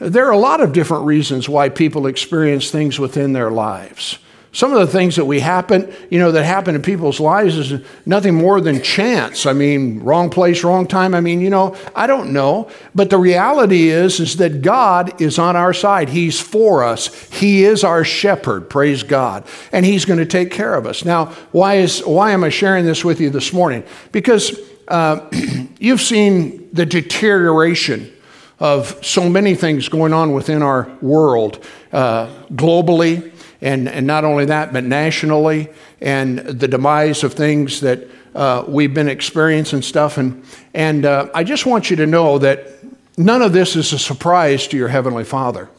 There 0.00 0.26
are 0.26 0.32
a 0.32 0.38
lot 0.38 0.60
of 0.60 0.72
different 0.72 1.04
reasons 1.04 1.48
why 1.48 1.68
people 1.68 2.08
experience 2.08 2.72
things 2.72 2.98
within 2.98 3.32
their 3.32 3.52
lives. 3.52 4.18
Some 4.54 4.72
of 4.72 4.78
the 4.78 4.86
things 4.86 5.16
that 5.16 5.24
we 5.24 5.40
happen, 5.40 5.92
you 6.10 6.20
know, 6.20 6.30
that 6.30 6.44
happen 6.44 6.76
in 6.76 6.82
people's 6.82 7.18
lives 7.18 7.56
is 7.58 7.84
nothing 8.06 8.36
more 8.36 8.60
than 8.60 8.80
chance. 8.82 9.46
I 9.46 9.52
mean, 9.52 9.98
wrong 9.98 10.30
place, 10.30 10.62
wrong 10.62 10.86
time. 10.86 11.12
I 11.12 11.20
mean, 11.20 11.40
you 11.40 11.50
know, 11.50 11.76
I 11.92 12.06
don't 12.06 12.32
know. 12.32 12.70
But 12.94 13.10
the 13.10 13.18
reality 13.18 13.88
is, 13.88 14.20
is 14.20 14.36
that 14.36 14.62
God 14.62 15.20
is 15.20 15.40
on 15.40 15.56
our 15.56 15.72
side. 15.74 16.08
He's 16.08 16.40
for 16.40 16.84
us. 16.84 17.12
He 17.32 17.64
is 17.64 17.82
our 17.82 18.04
shepherd, 18.04 18.70
praise 18.70 19.02
God. 19.02 19.44
And 19.72 19.84
He's 19.84 20.04
going 20.04 20.20
to 20.20 20.26
take 20.26 20.52
care 20.52 20.76
of 20.76 20.86
us. 20.86 21.04
Now, 21.04 21.26
why 21.50 21.78
is 21.78 22.04
why 22.04 22.30
am 22.30 22.44
I 22.44 22.50
sharing 22.50 22.84
this 22.84 23.04
with 23.04 23.20
you 23.20 23.30
this 23.30 23.52
morning? 23.52 23.82
Because 24.12 24.56
uh, 24.86 25.28
you've 25.80 26.00
seen 26.00 26.68
the 26.72 26.86
deterioration 26.86 28.12
of 28.60 29.04
so 29.04 29.28
many 29.28 29.56
things 29.56 29.88
going 29.88 30.12
on 30.12 30.32
within 30.32 30.62
our 30.62 30.88
world 31.02 31.58
uh, 31.92 32.28
globally 32.52 33.32
and, 33.64 33.88
and 33.88 34.06
not 34.06 34.24
only 34.24 34.44
that, 34.44 34.74
but 34.74 34.84
nationally, 34.84 35.70
and 36.02 36.38
the 36.38 36.68
demise 36.68 37.24
of 37.24 37.32
things 37.32 37.80
that 37.80 38.06
uh, 38.34 38.62
we've 38.68 38.92
been 38.92 39.08
experiencing 39.08 39.80
stuff. 39.80 40.18
And, 40.18 40.44
and 40.74 41.06
uh, 41.06 41.30
I 41.34 41.44
just 41.44 41.64
want 41.64 41.88
you 41.88 41.96
to 41.96 42.06
know 42.06 42.36
that 42.38 42.68
none 43.16 43.40
of 43.40 43.54
this 43.54 43.74
is 43.74 43.94
a 43.94 43.98
surprise 43.98 44.68
to 44.68 44.76
your 44.76 44.88
Heavenly 44.88 45.24
Father. 45.24 45.70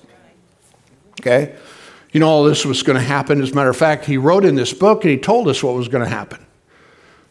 Okay? 1.22 1.56
You 2.12 2.20
know, 2.20 2.28
all 2.28 2.44
this 2.44 2.66
was 2.66 2.82
going 2.82 2.98
to 2.98 3.04
happen. 3.06 3.40
As 3.40 3.52
a 3.52 3.56
matter 3.56 3.70
of 3.70 3.78
fact, 3.78 4.06
He 4.06 4.18
wrote 4.18 4.46
in 4.46 4.56
this 4.56 4.74
book 4.74 5.04
and 5.04 5.12
He 5.12 5.20
told 5.20 5.48
us 5.48 5.62
what 5.62 5.76
was 5.76 5.88
going 5.88 6.04
to 6.04 6.10
happen. 6.10 6.44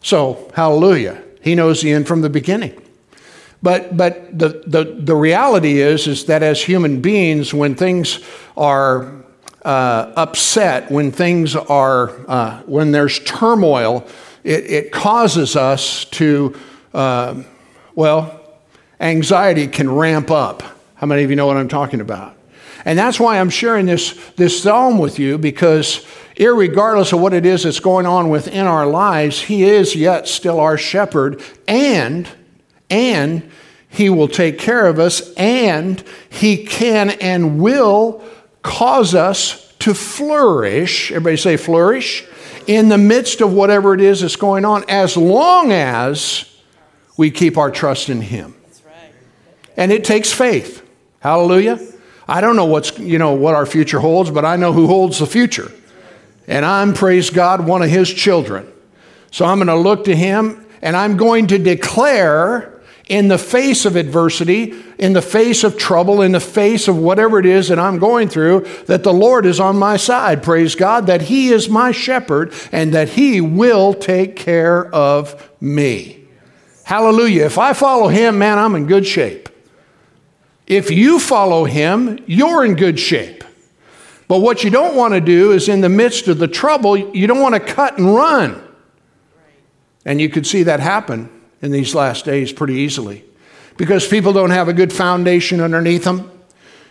So, 0.01 0.49
hallelujah. 0.55 1.21
He 1.41 1.55
knows 1.55 1.81
the 1.81 1.91
end 1.91 2.07
from 2.07 2.21
the 2.21 2.29
beginning. 2.29 2.81
But, 3.61 3.97
but 3.97 4.37
the, 4.37 4.63
the, 4.65 4.95
the 4.99 5.15
reality 5.15 5.81
is, 5.81 6.07
is 6.07 6.27
that 6.27 6.43
as 6.43 6.63
human 6.63 7.01
beings, 7.01 7.53
when 7.53 7.75
things 7.75 8.19
are 8.55 9.25
uh, 9.65 10.13
upset, 10.15 10.91
when 10.91 11.11
things 11.11 11.55
are, 11.55 12.11
uh, 12.29 12.61
when 12.67 12.91
there's 12.91 13.19
turmoil, 13.21 14.07
it, 14.43 14.63
it 14.69 14.91
causes 14.91 15.55
us 15.55 16.05
to, 16.05 16.55
uh, 16.93 17.41
well, 17.95 18.41
anxiety 18.99 19.65
can 19.65 19.91
ramp 19.91 20.29
up. 20.29 20.61
How 20.93 21.07
many 21.07 21.23
of 21.23 21.31
you 21.31 21.35
know 21.35 21.47
what 21.47 21.57
I'm 21.57 21.67
talking 21.67 21.99
about? 21.99 22.37
And 22.85 22.99
that's 22.99 23.19
why 23.19 23.39
I'm 23.39 23.49
sharing 23.49 23.87
this, 23.87 24.13
this 24.35 24.61
psalm 24.61 24.99
with 24.99 25.17
you 25.17 25.39
because, 25.39 26.05
regardless 26.37 27.11
of 27.11 27.19
what 27.19 27.33
it 27.33 27.47
is 27.47 27.63
that's 27.63 27.79
going 27.79 28.05
on 28.05 28.29
within 28.29 28.67
our 28.67 28.85
lives, 28.85 29.41
He 29.41 29.63
is 29.63 29.95
yet 29.95 30.27
still 30.27 30.59
our 30.59 30.77
shepherd, 30.77 31.41
and, 31.67 32.29
and 32.91 33.49
He 33.89 34.11
will 34.11 34.27
take 34.27 34.59
care 34.59 34.85
of 34.85 34.99
us, 34.99 35.33
and 35.33 36.03
He 36.29 36.65
can 36.65 37.09
and 37.09 37.59
will 37.59 38.23
cause 38.65 39.13
us 39.13 39.71
to 39.79 39.93
flourish. 39.93 41.11
Everybody 41.11 41.37
say 41.37 41.55
flourish 41.55 42.25
in 42.65 42.89
the 42.89 42.97
midst 42.97 43.39
of 43.41 43.53
whatever 43.53 43.93
it 43.93 44.01
is 44.01 44.21
that's 44.21 44.35
going 44.35 44.65
on, 44.65 44.83
as 44.89 45.15
long 45.15 45.71
as 45.71 46.51
we 47.15 47.29
keep 47.29 47.57
our 47.57 47.69
trust 47.69 48.09
in 48.09 48.21
Him. 48.21 48.55
And 49.77 49.91
it 49.91 50.03
takes 50.03 50.33
faith. 50.33 50.81
Hallelujah. 51.19 51.79
I 52.27 52.41
don't 52.41 52.55
know 52.55 52.65
what's 52.65 52.97
you 52.97 53.19
know 53.19 53.33
what 53.33 53.53
our 53.53 53.65
future 53.65 53.99
holds, 53.99 54.31
but 54.31 54.45
I 54.45 54.55
know 54.55 54.73
who 54.73 54.87
holds 54.87 55.19
the 55.19 55.27
future. 55.27 55.71
And 56.47 56.65
I'm 56.65 56.93
praise 56.93 57.29
God 57.29 57.67
one 57.67 57.81
of 57.81 57.89
his 57.89 58.11
children. 58.11 58.71
So 59.31 59.45
I'm 59.45 59.57
going 59.57 59.67
to 59.67 59.75
look 59.75 60.05
to 60.05 60.15
him 60.15 60.65
and 60.81 60.95
I'm 60.95 61.17
going 61.17 61.47
to 61.47 61.57
declare 61.57 62.74
in 63.07 63.27
the 63.27 63.37
face 63.37 63.85
of 63.85 63.95
adversity, 63.95 64.73
in 64.97 65.13
the 65.13 65.21
face 65.21 65.63
of 65.63 65.77
trouble, 65.77 66.21
in 66.21 66.31
the 66.31 66.39
face 66.39 66.87
of 66.87 66.97
whatever 66.97 67.39
it 67.39 67.45
is 67.45 67.67
that 67.67 67.77
I'm 67.77 67.99
going 67.99 68.29
through, 68.29 68.61
that 68.87 69.03
the 69.03 69.13
Lord 69.13 69.45
is 69.45 69.59
on 69.59 69.77
my 69.77 69.97
side. 69.97 70.41
Praise 70.41 70.73
God, 70.73 71.05
that 71.07 71.23
He 71.23 71.49
is 71.49 71.69
my 71.69 71.91
shepherd 71.91 72.51
and 72.71 72.93
that 72.93 73.09
He 73.09 73.41
will 73.41 73.93
take 73.93 74.35
care 74.35 74.87
of 74.93 75.51
me. 75.61 76.25
Hallelujah. 76.83 77.45
If 77.45 77.59
I 77.59 77.73
follow 77.73 78.07
Him, 78.07 78.39
man, 78.39 78.57
I'm 78.57 78.75
in 78.75 78.87
good 78.87 79.05
shape. 79.05 79.49
If 80.65 80.89
you 80.89 81.19
follow 81.19 81.65
Him, 81.65 82.23
you're 82.25 82.65
in 82.65 82.75
good 82.75 82.99
shape. 82.99 83.43
But 84.27 84.39
what 84.39 84.63
you 84.63 84.71
don't 84.71 84.95
want 84.95 85.13
to 85.13 85.21
do 85.21 85.51
is 85.51 85.69
in 85.69 85.81
the 85.81 85.89
midst 85.89 86.27
of 86.27 86.39
the 86.39 86.47
trouble, 86.47 86.97
you 86.97 87.27
don't 87.27 87.41
want 87.41 87.53
to 87.53 87.59
cut 87.59 87.99
and 87.99 88.15
run. 88.15 88.59
And 90.03 90.19
you 90.19 90.29
could 90.29 90.47
see 90.47 90.63
that 90.63 90.79
happen 90.79 91.29
in 91.61 91.71
these 91.71 91.95
last 91.95 92.25
days 92.25 92.51
pretty 92.51 92.75
easily 92.75 93.23
because 93.77 94.07
people 94.07 94.33
don't 94.33 94.51
have 94.51 94.67
a 94.67 94.73
good 94.73 94.91
foundation 94.91 95.59
underneath 95.59 96.03
them, 96.03 96.31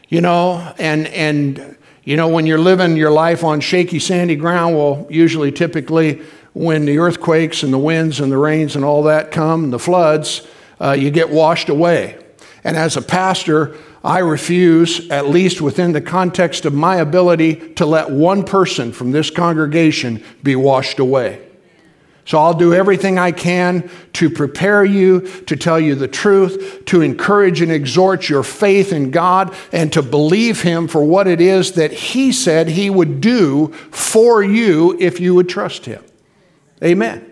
you 0.08 0.20
know, 0.20 0.74
and, 0.78 1.06
and, 1.08 1.76
you 2.04 2.16
know, 2.16 2.28
when 2.28 2.46
you're 2.46 2.58
living 2.58 2.96
your 2.96 3.10
life 3.10 3.42
on 3.44 3.60
shaky, 3.60 3.98
sandy 3.98 4.36
ground, 4.36 4.76
well, 4.76 5.06
usually, 5.08 5.50
typically, 5.50 6.20
when 6.52 6.84
the 6.84 6.98
earthquakes 6.98 7.62
and 7.62 7.72
the 7.72 7.78
winds 7.78 8.20
and 8.20 8.30
the 8.30 8.38
rains 8.38 8.76
and 8.76 8.84
all 8.84 9.04
that 9.04 9.30
come, 9.30 9.64
and 9.64 9.72
the 9.72 9.78
floods, 9.78 10.46
uh, 10.80 10.92
you 10.92 11.10
get 11.10 11.30
washed 11.30 11.68
away. 11.68 12.18
And 12.62 12.76
as 12.76 12.96
a 12.96 13.02
pastor, 13.02 13.76
I 14.02 14.18
refuse, 14.18 15.08
at 15.10 15.28
least 15.28 15.60
within 15.60 15.92
the 15.92 16.00
context 16.00 16.64
of 16.66 16.74
my 16.74 16.96
ability, 16.96 17.74
to 17.74 17.86
let 17.86 18.10
one 18.10 18.44
person 18.44 18.92
from 18.92 19.12
this 19.12 19.30
congregation 19.30 20.22
be 20.42 20.56
washed 20.56 20.98
away. 20.98 21.40
So 22.26 22.38
I'll 22.38 22.54
do 22.54 22.72
everything 22.72 23.18
I 23.18 23.32
can 23.32 23.90
to 24.14 24.30
prepare 24.30 24.84
you, 24.84 25.20
to 25.42 25.56
tell 25.56 25.78
you 25.78 25.94
the 25.94 26.08
truth, 26.08 26.84
to 26.86 27.02
encourage 27.02 27.60
and 27.60 27.70
exhort 27.70 28.28
your 28.30 28.42
faith 28.42 28.92
in 28.92 29.10
God, 29.10 29.54
and 29.72 29.92
to 29.92 30.02
believe 30.02 30.62
Him 30.62 30.88
for 30.88 31.04
what 31.04 31.26
it 31.26 31.40
is 31.40 31.72
that 31.72 31.92
He 31.92 32.32
said 32.32 32.68
He 32.68 32.88
would 32.88 33.20
do 33.20 33.68
for 33.90 34.42
you 34.42 34.96
if 34.98 35.20
you 35.20 35.34
would 35.34 35.50
trust 35.50 35.84
Him. 35.84 36.02
Amen. 36.82 37.30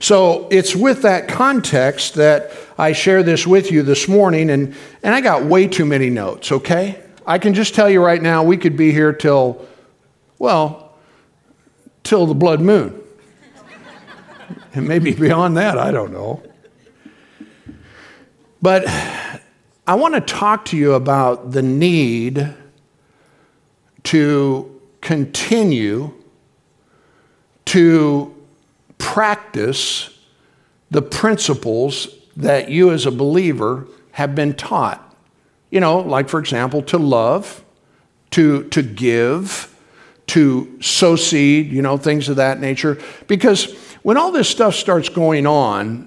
So 0.00 0.48
it's 0.50 0.74
with 0.74 1.02
that 1.02 1.28
context 1.28 2.14
that 2.14 2.50
I 2.76 2.92
share 2.92 3.22
this 3.22 3.46
with 3.46 3.70
you 3.70 3.82
this 3.82 4.08
morning, 4.08 4.50
and, 4.50 4.74
and 5.04 5.14
I 5.14 5.20
got 5.20 5.44
way 5.44 5.68
too 5.68 5.86
many 5.86 6.10
notes, 6.10 6.50
okay? 6.50 7.00
I 7.24 7.38
can 7.38 7.54
just 7.54 7.74
tell 7.74 7.88
you 7.88 8.04
right 8.04 8.20
now, 8.20 8.42
we 8.42 8.56
could 8.56 8.76
be 8.76 8.90
here 8.90 9.12
till, 9.12 9.64
well, 10.38 10.94
till 12.02 12.26
the 12.26 12.34
blood 12.34 12.60
moon 12.60 13.02
and 14.76 14.86
maybe 14.88 15.12
beyond 15.12 15.56
that, 15.56 15.78
I 15.78 15.90
don't 15.90 16.12
know. 16.12 16.42
But 18.62 18.86
I 19.86 19.94
want 19.94 20.14
to 20.14 20.20
talk 20.20 20.64
to 20.66 20.76
you 20.76 20.94
about 20.94 21.52
the 21.52 21.62
need 21.62 22.54
to 24.04 24.80
continue 25.00 26.12
to 27.66 28.34
practice 28.98 30.10
the 30.90 31.02
principles 31.02 32.08
that 32.36 32.70
you 32.70 32.92
as 32.92 33.06
a 33.06 33.10
believer 33.10 33.86
have 34.12 34.34
been 34.34 34.54
taught. 34.54 35.02
You 35.70 35.80
know, 35.80 35.98
like 36.00 36.28
for 36.28 36.40
example, 36.40 36.82
to 36.82 36.98
love, 36.98 37.64
to, 38.30 38.64
to 38.68 38.82
give, 38.82 39.74
to 40.28 40.80
sow 40.80 41.16
seed, 41.16 41.70
you 41.70 41.82
know, 41.82 41.96
things 41.96 42.28
of 42.28 42.36
that 42.36 42.60
nature. 42.60 43.00
Because 43.26 43.66
when 44.06 44.16
all 44.16 44.30
this 44.30 44.48
stuff 44.48 44.76
starts 44.76 45.08
going 45.08 45.48
on, 45.48 46.06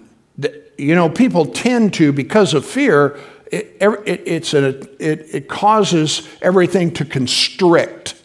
you 0.77 0.95
know, 0.95 1.09
people 1.09 1.45
tend 1.45 1.93
to, 1.95 2.13
because 2.13 2.53
of 2.53 2.65
fear, 2.65 3.19
it, 3.51 3.75
it, 3.81 4.23
it's 4.25 4.53
a, 4.53 4.69
it, 5.03 5.35
it 5.35 5.49
causes 5.49 6.25
everything 6.41 6.93
to 6.93 7.03
constrict. 7.03 8.15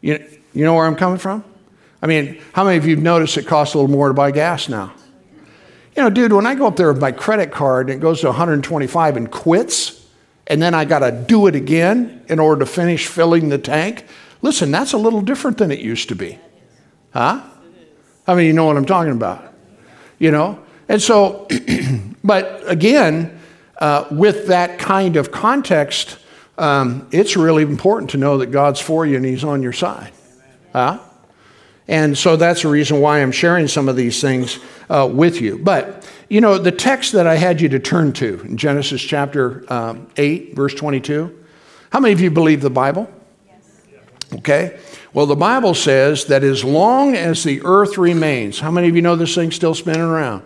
You, 0.00 0.28
you 0.52 0.64
know 0.64 0.74
where 0.74 0.86
I'm 0.86 0.96
coming 0.96 1.18
from? 1.18 1.44
I 2.02 2.08
mean, 2.08 2.42
how 2.52 2.64
many 2.64 2.78
of 2.78 2.84
you 2.84 2.96
have 2.96 3.04
noticed 3.04 3.38
it 3.38 3.46
costs 3.46 3.76
a 3.76 3.78
little 3.78 3.94
more 3.94 4.08
to 4.08 4.14
buy 4.14 4.32
gas 4.32 4.68
now? 4.68 4.92
You 5.94 6.02
know, 6.02 6.10
dude, 6.10 6.32
when 6.32 6.44
I 6.44 6.56
go 6.56 6.66
up 6.66 6.74
there 6.74 6.92
with 6.92 7.00
my 7.00 7.12
credit 7.12 7.52
card 7.52 7.88
and 7.88 7.98
it 7.98 8.02
goes 8.02 8.22
to 8.22 8.26
125 8.26 9.16
and 9.16 9.30
quits, 9.30 10.04
and 10.48 10.60
then 10.60 10.74
I 10.74 10.84
got 10.84 10.98
to 10.98 11.12
do 11.12 11.46
it 11.46 11.54
again 11.54 12.24
in 12.28 12.40
order 12.40 12.58
to 12.58 12.66
finish 12.66 13.06
filling 13.06 13.50
the 13.50 13.58
tank. 13.58 14.04
Listen, 14.42 14.72
that's 14.72 14.94
a 14.94 14.98
little 14.98 15.22
different 15.22 15.58
than 15.58 15.70
it 15.70 15.78
used 15.78 16.08
to 16.08 16.16
be. 16.16 16.40
Huh? 17.12 17.44
I 18.26 18.34
mean, 18.34 18.46
you 18.46 18.52
know 18.52 18.66
what 18.66 18.76
I'm 18.76 18.84
talking 18.84 19.12
about. 19.12 19.52
You 20.18 20.30
know? 20.30 20.58
And 20.88 21.00
so, 21.00 21.46
but 22.24 22.62
again, 22.66 23.38
uh, 23.78 24.06
with 24.10 24.46
that 24.48 24.78
kind 24.78 25.16
of 25.16 25.30
context, 25.30 26.18
um, 26.58 27.06
it's 27.10 27.36
really 27.36 27.62
important 27.62 28.10
to 28.10 28.16
know 28.16 28.38
that 28.38 28.46
God's 28.46 28.80
for 28.80 29.04
you 29.04 29.16
and 29.16 29.24
He's 29.24 29.44
on 29.44 29.62
your 29.62 29.72
side. 29.72 30.12
Huh? 30.72 31.00
And 31.88 32.18
so 32.18 32.36
that's 32.36 32.62
the 32.62 32.68
reason 32.68 33.00
why 33.00 33.22
I'm 33.22 33.32
sharing 33.32 33.68
some 33.68 33.88
of 33.88 33.96
these 33.96 34.20
things 34.20 34.58
uh, 34.90 35.08
with 35.12 35.40
you. 35.40 35.58
But, 35.58 36.08
you 36.28 36.40
know, 36.40 36.58
the 36.58 36.72
text 36.72 37.12
that 37.12 37.26
I 37.26 37.36
had 37.36 37.60
you 37.60 37.68
to 37.70 37.78
turn 37.78 38.12
to 38.14 38.40
in 38.40 38.56
Genesis 38.56 39.00
chapter 39.00 39.64
um, 39.72 40.08
8, 40.16 40.56
verse 40.56 40.74
22, 40.74 41.44
how 41.90 42.00
many 42.00 42.12
of 42.12 42.20
you 42.20 42.30
believe 42.30 42.60
the 42.60 42.70
Bible? 42.70 43.08
Okay. 44.34 44.80
Well, 45.16 45.24
the 45.24 45.34
Bible 45.34 45.72
says 45.72 46.26
that 46.26 46.44
as 46.44 46.62
long 46.62 47.16
as 47.16 47.42
the 47.42 47.62
earth 47.64 47.96
remains, 47.96 48.60
how 48.60 48.70
many 48.70 48.90
of 48.90 48.96
you 48.96 49.00
know 49.00 49.16
this 49.16 49.34
thing's 49.34 49.54
still 49.56 49.72
spinning 49.72 50.02
around? 50.02 50.42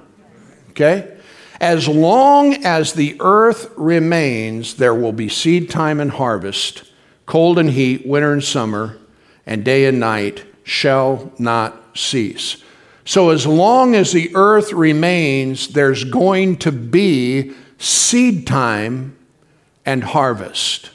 Okay. 0.68 1.18
As 1.60 1.88
long 1.88 2.64
as 2.64 2.92
the 2.92 3.16
earth 3.18 3.72
remains, 3.76 4.74
there 4.74 4.94
will 4.94 5.10
be 5.10 5.28
seed 5.28 5.70
time 5.70 5.98
and 5.98 6.12
harvest, 6.12 6.84
cold 7.26 7.58
and 7.58 7.70
heat, 7.70 8.06
winter 8.06 8.32
and 8.32 8.44
summer, 8.44 8.96
and 9.44 9.64
day 9.64 9.86
and 9.86 9.98
night 9.98 10.44
shall 10.62 11.32
not 11.36 11.98
cease. 11.98 12.62
So, 13.04 13.30
as 13.30 13.48
long 13.48 13.96
as 13.96 14.12
the 14.12 14.30
earth 14.36 14.72
remains, 14.72 15.66
there's 15.66 16.04
going 16.04 16.58
to 16.58 16.70
be 16.70 17.54
seed 17.78 18.46
time 18.46 19.18
and 19.84 20.04
harvest. 20.04 20.90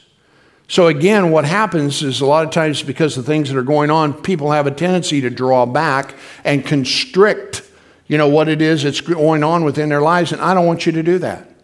So, 0.67 0.87
again, 0.87 1.31
what 1.31 1.45
happens 1.45 2.01
is 2.01 2.21
a 2.21 2.25
lot 2.25 2.43
of 2.43 2.51
times 2.51 2.81
because 2.81 3.17
of 3.17 3.25
things 3.25 3.49
that 3.49 3.57
are 3.57 3.63
going 3.63 3.91
on, 3.91 4.13
people 4.13 4.51
have 4.51 4.65
a 4.65 4.71
tendency 4.71 5.21
to 5.21 5.29
draw 5.29 5.65
back 5.65 6.15
and 6.43 6.65
constrict, 6.65 7.61
you 8.07 8.17
know, 8.17 8.27
what 8.27 8.47
it 8.47 8.61
is 8.61 8.83
that's 8.83 9.01
going 9.01 9.43
on 9.43 9.63
within 9.63 9.89
their 9.89 10.01
lives. 10.01 10.31
And 10.31 10.41
I 10.41 10.53
don't 10.53 10.65
want 10.65 10.85
you 10.85 10.91
to 10.93 11.03
do 11.03 11.19
that. 11.19 11.54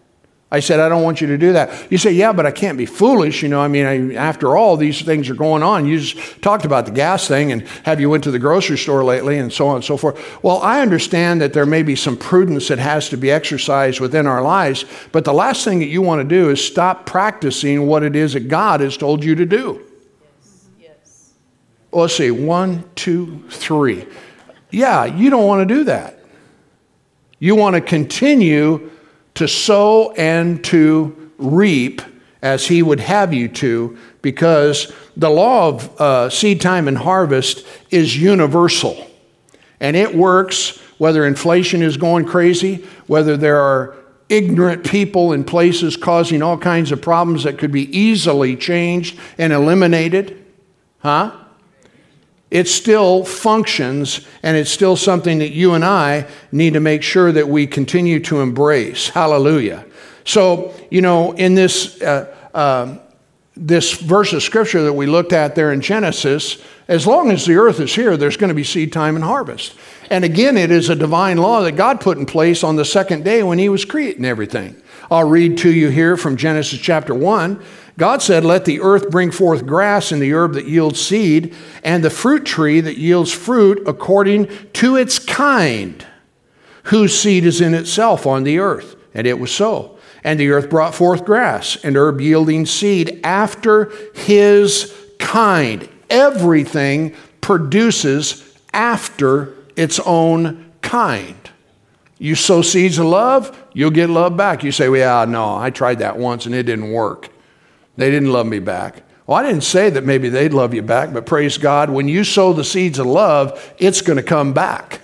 I 0.53 0.60
said, 0.60 0.81
I 0.81 0.89
don't 0.89 1.01
want 1.01 1.22
you 1.22 1.27
to 1.27 1.38
do 1.38 1.53
that. 1.53 1.89
You 1.89 1.98
say, 1.98 2.12
yeah, 2.12 2.34
but 2.34 2.46
I 2.46 2.51
can't 2.51 2.77
be 2.77 2.86
foolish. 2.86 3.41
You 3.41 3.48
know, 3.48 3.62
I 3.62 3.70
mean, 3.70 3.86
I, 3.86 4.15
after 4.15 4.58
all, 4.58 4.75
these 4.75 5.01
things 5.01 5.29
are 5.29 5.34
going 5.36 5.63
on. 5.63 5.86
You 5.86 5.98
just 5.98 6.41
talked 6.41 6.65
about 6.65 6.86
the 6.86 6.91
gas 6.91 7.25
thing 7.25 7.53
and 7.53 7.62
have 7.86 8.01
you 8.01 8.10
went 8.10 8.25
to 8.25 8.31
the 8.31 8.39
grocery 8.39 8.77
store 8.77 9.01
lately 9.05 9.38
and 9.38 9.51
so 9.51 9.70
on 9.70 9.75
and 9.75 9.86
so 9.86 9.96
forth. 9.96 10.43
Well, 10.43 10.62
I 10.62 10.81
understand 10.81 11.39
that 11.39 11.53
there 11.53 11.65
may 11.65 11.84
be 11.84 11.96
some 11.96 12.17
prudence 12.17 12.67
that 12.67 12.79
has 12.79 13.08
to 13.10 13.17
be 13.17 13.31
exercised 13.31 14.01
within 14.01 14.27
our 14.27 14.41
lives, 14.41 14.84
but 15.13 15.24
the 15.24 15.34
last 15.34 15.63
thing 15.63 15.79
that 15.79 15.88
you 15.88 16.01
want 16.01 16.20
to 16.20 16.27
do 16.27 16.50
is 16.50 16.62
stop 16.62 17.05
practicing 17.05 17.88
what 17.88 18.03
it 18.03 18.17
is 18.17 18.34
that 18.34 18.50
God 18.50 18.81
has 18.81 18.98
told 18.98 19.24
you 19.24 19.36
to 19.36 19.46
do. 19.46 19.81
Yes. 20.22 20.67
yes. 20.77 21.34
Well, 21.91 22.01
let's 22.01 22.17
see, 22.17 22.29
one, 22.29 22.84
two, 22.96 23.46
three. 23.50 24.05
Yeah, 24.70 25.05
you 25.05 25.29
don't 25.29 25.48
want 25.48 25.65
to 25.65 25.74
do 25.74 25.86
that. 25.86 26.20
You 27.39 27.55
want 27.55 27.75
to 27.75 27.81
continue 27.81 28.91
to 29.42 29.48
sow 29.48 30.12
and 30.12 30.64
to 30.64 31.32
reap 31.40 32.04
as 32.44 32.68
he 32.68 32.84
would 32.84 33.00
have 33.00 33.34
you 33.34 33.48
to, 33.48 33.98
because 34.22 34.94
the 35.18 35.30
law 35.30 35.68
of 35.68 36.00
uh, 36.00 36.30
seed 36.30 36.62
time 36.62 36.88
and 36.88 36.96
harvest 36.96 37.66
is 37.90 38.16
universal. 38.16 39.08
And 39.80 39.98
it 39.98 40.14
works 40.14 40.78
whether 41.00 41.26
inflation 41.26 41.82
is 41.82 41.98
going 41.98 42.26
crazy, 42.26 42.86
whether 43.08 43.36
there 43.36 43.60
are 43.60 43.96
ignorant 44.30 44.86
people 44.86 45.34
in 45.34 45.44
places 45.44 45.98
causing 45.98 46.44
all 46.44 46.58
kinds 46.58 46.92
of 46.92 47.02
problems 47.02 47.44
that 47.44 47.58
could 47.58 47.72
be 47.72 47.98
easily 47.98 48.56
changed 48.56 49.20
and 49.40 49.52
eliminated. 49.52 50.46
Huh? 51.00 51.36
It 52.51 52.67
still 52.67 53.24
functions 53.24 54.27
and 54.44 54.57
it's 54.57 54.70
still 54.70 54.98
something 54.98 55.40
that 55.40 55.51
you 55.51 55.74
and 55.74 55.83
I 55.83 56.27
need 56.51 56.74
to 56.74 56.81
make 56.81 57.01
sure 57.01 57.31
that 57.31 57.48
we 57.48 57.66
continue 57.66 58.20
to 58.22 58.42
embrace. 58.42 59.07
Hallelujah. 59.07 59.85
So, 60.25 60.74
you 60.92 61.01
know, 61.01 61.31
in 61.31 61.55
this, 61.55 62.01
uh, 62.01 62.35
uh, 62.53 62.98
this 63.55 63.94
verse 63.94 64.33
of 64.33 64.44
scripture 64.44 64.83
that 64.83 64.94
we 64.94 65.05
looked 65.05 65.33
at 65.33 65.55
there 65.55 65.72
in 65.72 65.81
Genesis, 65.81 66.61
as 66.90 67.07
long 67.07 67.31
as 67.31 67.46
the 67.46 67.55
earth 67.55 67.79
is 67.79 67.96
here, 67.96 68.18
there's 68.18 68.37
going 68.37 68.50
to 68.50 68.53
be 68.53 68.66
seed 68.66 68.92
time 68.92 69.16
and 69.16 69.24
harvest. 69.24 69.74
And 70.09 70.25
again, 70.25 70.57
it 70.57 70.72
is 70.72 70.90
a 70.90 70.96
divine 70.96 71.37
law 71.37 71.61
that 71.61 71.74
God 71.74 72.01
put 72.01 72.18
in 72.18 72.25
place 72.25 72.66
on 72.66 72.75
the 72.75 72.85
second 72.85 73.24
day 73.24 73.44
when 73.44 73.59
He 73.59 73.70
was 73.70 73.85
creating 73.85 74.25
everything. 74.25 74.81
I'll 75.09 75.27
read 75.27 75.57
to 75.59 75.72
you 75.72 75.90
here 75.90 76.18
from 76.18 76.37
Genesis 76.37 76.79
chapter 76.79 77.14
1. 77.14 77.64
God 77.98 78.22
said, 78.22 78.46
Let 78.46 78.66
the 78.66 78.82
earth 78.82 79.10
bring 79.10 79.32
forth 79.32 79.66
grass 79.66 80.12
and 80.12 80.22
the 80.22 80.34
herb 80.34 80.54
that 80.54 80.68
yields 80.68 81.01
seed, 81.01 81.54
and 81.84 82.04
the 82.04 82.10
fruit 82.10 82.46
tree 82.46 82.82
that 82.82 82.98
yields 82.98 83.32
fruit 83.32 83.84
according 83.88 84.48
to 84.74 84.96
its 84.96 85.20
kind, 85.20 86.06
whose 86.84 87.18
seed 87.18 87.46
is 87.46 87.62
in 87.62 87.74
itself 87.74 88.25
on 88.25 88.44
the 88.44 88.60
earth. 88.60 88.96
And 89.14 89.27
it 89.27 89.40
was 89.40 89.51
so. 89.51 89.98
And 90.24 90.40
the 90.40 90.50
earth 90.50 90.70
brought 90.70 90.96
forth 90.96 91.25
grass 91.25 91.77
and 91.84 91.98
herb 91.98 92.22
yielding 92.22 92.66
seed 92.66 93.20
after 93.24 93.92
his 94.14 94.94
kind. 95.20 95.88
Everything 96.10 97.16
produces 97.42 98.58
after 98.74 99.54
its 99.75 100.00
own 100.00 100.72
kind. 100.82 101.50
You 102.20 102.36
sow 102.36 102.62
seeds 102.62 103.00
of 103.00 103.08
love, 103.08 103.58
you'll 103.74 103.90
get 103.90 104.10
love 104.10 104.38
back. 104.38 104.64
You 104.64 104.72
say, 104.72 104.90
well, 104.90 105.24
yeah, 105.25 105.32
no, 105.32 105.56
I 105.56 105.72
tried 105.72 106.00
that 106.00 106.18
once 106.18 106.46
and 106.46 106.54
it 106.54 106.64
didn't 106.64 106.92
work. 106.92 107.30
They 108.01 108.09
didn't 108.09 108.33
love 108.33 108.48
me 108.48 108.57
back. 108.57 109.03
Well, 109.27 109.37
I 109.37 109.44
didn't 109.44 109.61
say 109.61 109.92
that 109.92 110.03
maybe 110.03 110.27
they'd 110.27 110.53
love 110.53 110.74
you 110.74 110.81
back, 110.81 111.14
but 111.14 111.27
praise 111.27 111.59
God, 111.59 111.92
when 111.92 112.07
you 112.07 112.24
sow 112.24 112.51
the 112.51 112.64
seeds 112.64 112.98
of 112.98 113.05
love, 113.05 113.75
it's 113.77 114.01
going 114.01 114.18
to 114.18 114.24
come 114.24 114.53
back. 114.53 115.01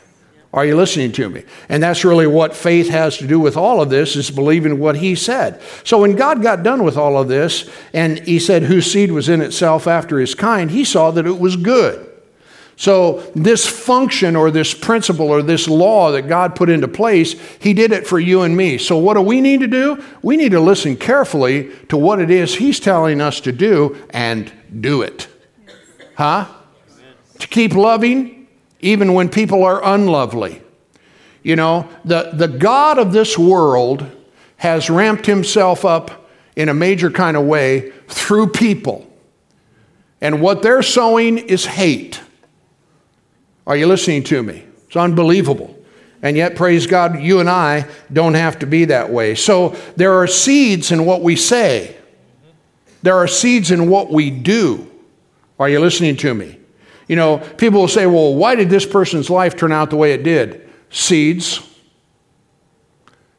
Are 0.52 0.66
you 0.66 0.76
listening 0.76 1.12
to 1.12 1.30
me? 1.30 1.44
And 1.70 1.84
that's 1.84 2.04
really 2.04 2.26
what 2.26 2.56
faith 2.56 2.90
has 2.90 3.20
to 3.20 3.28
do 3.28 3.40
with 3.40 3.56
all 3.56 3.84
of 3.84 3.92
this 3.92 4.16
is 4.16 4.32
believing 4.32 4.80
what 4.80 4.98
he 4.98 5.14
said. 5.14 5.62
So 5.84 6.02
when 6.02 6.16
God 6.16 6.42
got 6.42 6.64
done 6.64 6.84
with 6.84 6.98
all 6.98 7.20
of 7.20 7.28
this 7.28 7.70
and 7.94 8.18
he 8.22 8.40
said 8.40 8.64
whose 8.64 8.92
seed 8.92 9.12
was 9.12 9.30
in 9.30 9.42
itself 9.42 9.86
after 9.86 10.18
his 10.18 10.34
kind, 10.34 10.72
he 10.72 10.84
saw 10.84 11.12
that 11.12 11.28
it 11.28 11.38
was 11.38 11.56
good. 11.56 12.04
So, 12.80 13.24
this 13.36 13.68
function 13.68 14.36
or 14.36 14.52
this 14.52 14.76
principle 14.76 15.30
or 15.30 15.42
this 15.42 15.68
law 15.68 16.12
that 16.12 16.28
God 16.28 16.56
put 16.56 16.70
into 16.70 16.88
place, 16.88 17.34
He 17.60 17.74
did 17.74 17.92
it 17.92 18.06
for 18.06 18.20
you 18.20 18.44
and 18.44 18.56
me. 18.56 18.78
So, 18.78 19.00
what 19.00 19.16
do 19.16 19.22
we 19.22 19.42
need 19.42 19.62
to 19.62 19.68
do? 19.68 20.04
We 20.22 20.38
need 20.38 20.52
to 20.52 20.60
listen 20.60 20.96
carefully 20.96 21.72
to 21.90 21.98
what 21.98 22.22
it 22.22 22.30
is 22.30 22.54
He's 22.54 22.80
telling 22.80 23.20
us 23.20 23.42
to 23.42 23.52
do 23.52 23.98
and 24.12 24.54
do 24.80 25.02
it. 25.02 25.28
Huh? 26.18 26.46
To 27.40 27.48
keep 27.48 27.74
loving 27.74 28.48
even 28.80 29.16
when 29.16 29.30
people 29.30 29.64
are 29.64 29.84
unlovely. 29.84 30.62
You 31.42 31.56
know, 31.56 31.90
the, 32.06 32.30
the 32.34 32.48
God 32.48 33.00
of 33.00 33.12
this 33.12 33.40
world 33.40 34.06
has 34.58 34.88
ramped 34.88 35.26
Himself 35.26 35.84
up 35.84 36.30
in 36.56 36.70
a 36.70 36.76
major 36.76 37.10
kind 37.10 37.38
of 37.38 37.46
way 37.46 37.92
through 38.08 38.50
people. 38.50 39.12
And 40.22 40.42
what 40.42 40.62
they're 40.62 40.84
sowing 40.84 41.40
is 41.40 41.66
hate. 41.66 42.22
Are 43.68 43.76
you 43.76 43.86
listening 43.86 44.24
to 44.24 44.42
me? 44.42 44.64
It's 44.88 44.96
unbelievable. 44.96 45.78
And 46.24 46.36
yet, 46.36 46.56
praise 46.56 46.88
God, 46.88 47.20
you 47.22 47.42
and 47.42 47.50
I 47.50 47.88
don't 48.12 48.34
have 48.34 48.58
to 48.60 48.66
be 48.66 48.86
that 48.86 49.12
way. 49.12 49.36
So 49.36 49.76
there 49.98 50.14
are 50.14 50.26
seeds 50.26 50.92
in 50.92 51.06
what 51.06 51.22
we 51.22 51.36
say, 51.36 51.96
there 53.04 53.16
are 53.16 53.28
seeds 53.28 53.70
in 53.70 53.90
what 53.90 54.12
we 54.12 54.32
do. 54.32 54.90
Are 55.60 55.70
you 55.70 55.80
listening 55.80 56.18
to 56.18 56.34
me? 56.34 56.58
You 57.08 57.16
know, 57.16 57.38
people 57.38 57.82
will 57.82 57.88
say, 57.88 58.06
well, 58.06 58.34
why 58.36 58.56
did 58.56 58.70
this 58.70 58.86
person's 58.86 59.30
life 59.30 59.56
turn 59.56 59.72
out 59.72 59.90
the 59.90 59.96
way 59.96 60.14
it 60.14 60.24
did? 60.24 60.68
Seeds. 60.90 61.67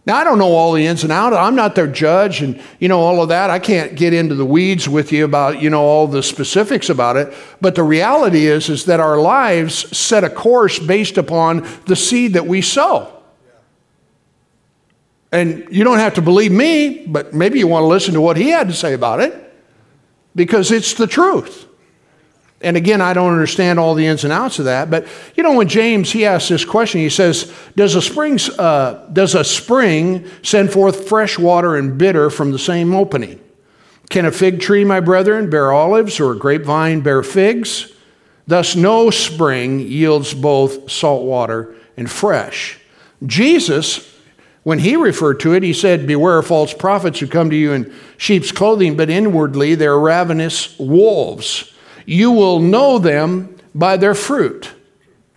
Now, 0.09 0.17
I 0.17 0.25
don't 0.25 0.39
know 0.39 0.53
all 0.53 0.73
the 0.73 0.87
ins 0.87 1.03
and 1.03 1.13
outs. 1.13 1.37
I'm 1.37 1.55
not 1.55 1.75
their 1.75 1.87
judge 1.87 2.41
and, 2.41 2.59
you 2.81 2.89
know, 2.89 2.99
all 2.99 3.23
of 3.23 3.29
that. 3.29 3.51
I 3.51 3.59
can't 3.59 3.95
get 3.95 4.15
into 4.15 4.35
the 4.35 4.45
weeds 4.45 4.89
with 4.89 5.13
you 5.13 5.27
about, 5.27 5.61
you 5.61 5.69
know, 5.69 5.83
all 5.83 6.07
the 6.07 6.23
specifics 6.23 6.89
about 6.89 7.19
it. 7.19 7.31
But 7.61 7.75
the 7.75 7.83
reality 7.83 8.47
is, 8.47 8.71
is 8.71 8.87
that 8.87 9.01
our 9.01 9.21
lives 9.21 9.95
set 9.95 10.25
a 10.25 10.31
course 10.31 10.79
based 10.79 11.19
upon 11.19 11.69
the 11.85 11.95
seed 11.95 12.33
that 12.33 12.47
we 12.47 12.63
sow. 12.63 13.13
And 15.31 15.69
you 15.71 15.85
don't 15.85 15.99
have 15.99 16.15
to 16.15 16.23
believe 16.23 16.53
me, 16.53 17.05
but 17.07 17.35
maybe 17.35 17.59
you 17.59 17.67
want 17.67 17.83
to 17.83 17.89
listen 17.89 18.15
to 18.15 18.21
what 18.23 18.39
he 18.39 18.49
had 18.49 18.69
to 18.69 18.75
say 18.75 18.95
about 18.95 19.21
it 19.21 19.55
because 20.35 20.73
it's 20.73 20.95
the 20.95 21.07
truth. 21.07 21.68
And 22.61 22.77
again, 22.77 23.01
I 23.01 23.13
don't 23.13 23.33
understand 23.33 23.79
all 23.79 23.95
the 23.95 24.07
ins 24.07 24.25
and 24.25 24.33
outs 24.33 24.59
of 24.59 24.65
that. 24.65 24.91
But 24.91 25.07
you 25.37 25.43
know, 25.45 25.55
when 25.55 25.69
James 25.69 26.11
he 26.11 26.27
asks 26.27 26.49
this 26.49 26.65
question, 26.65 27.01
he 27.01 27.09
says, 27.09 27.53
"Does 27.77 27.95
a 27.95 28.03
spring 28.03 28.39
uh, 28.59 29.07
does 29.13 29.35
a 29.35 29.45
spring 29.45 30.27
send 30.43 30.73
forth 30.73 31.09
fresh 31.09 31.39
water 31.39 31.77
and 31.77 31.97
bitter 31.97 32.31
from 32.31 32.51
the 32.51 32.59
same 32.59 32.95
opening? 32.95 33.39
Can 34.11 34.25
a 34.25 34.33
fig 34.33 34.61
tree, 34.61 34.85
my 34.85 35.01
brethren, 35.01 35.51
bear 35.51 35.73
olives, 35.73 36.19
or 36.19 36.33
a 36.33 36.37
grapevine 36.37 37.01
bear 37.01 37.23
figs? 37.23 37.93
Thus, 38.49 38.75
no 38.75 39.11
spring 39.11 39.79
yields 39.79 40.35
both 40.35 40.91
salt 40.91 41.25
water 41.25 41.75
and 41.97 42.11
fresh." 42.11 42.79
Jesus 43.25 44.15
When 44.65 44.81
he 44.81 44.97
referred 44.97 45.41
to 45.41 45.55
it, 45.55 45.63
he 45.63 45.73
said, 45.73 46.07
Beware 46.07 46.43
false 46.43 46.75
prophets 46.75 47.21
who 47.21 47.27
come 47.27 47.49
to 47.49 47.57
you 47.57 47.73
in 47.73 47.91
sheep's 48.19 48.53
clothing, 48.53 48.99
but 48.99 49.09
inwardly 49.09 49.75
they're 49.75 49.99
ravenous 49.99 50.79
wolves. 50.79 51.73
You 52.09 52.31
will 52.31 52.61
know 52.61 52.99
them 52.99 53.55
by 53.75 53.99
their 53.99 54.15
fruit, 54.15 54.73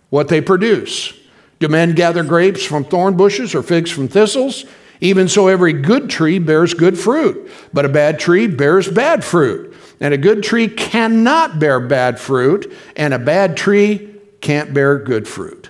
what 0.08 0.28
they 0.28 0.40
produce. 0.40 1.12
Do 1.58 1.68
men 1.68 1.94
gather 1.94 2.24
grapes 2.24 2.64
from 2.64 2.84
thorn 2.84 3.14
bushes 3.14 3.54
or 3.54 3.62
figs 3.62 3.90
from 3.90 4.08
thistles? 4.08 4.64
Even 5.02 5.28
so, 5.28 5.48
every 5.48 5.74
good 5.74 6.08
tree 6.08 6.38
bears 6.38 6.72
good 6.72 6.98
fruit, 6.98 7.50
but 7.74 7.84
a 7.84 7.90
bad 7.90 8.18
tree 8.18 8.46
bears 8.46 8.88
bad 8.88 9.22
fruit. 9.22 9.76
And 10.00 10.14
a 10.14 10.16
good 10.16 10.42
tree 10.42 10.66
cannot 10.66 11.58
bear 11.58 11.78
bad 11.78 12.18
fruit, 12.18 12.72
and 12.96 13.12
a 13.12 13.18
bad 13.18 13.54
tree 13.54 14.10
can't 14.40 14.72
bear 14.72 14.98
good 14.98 15.28
fruit. 15.28 15.68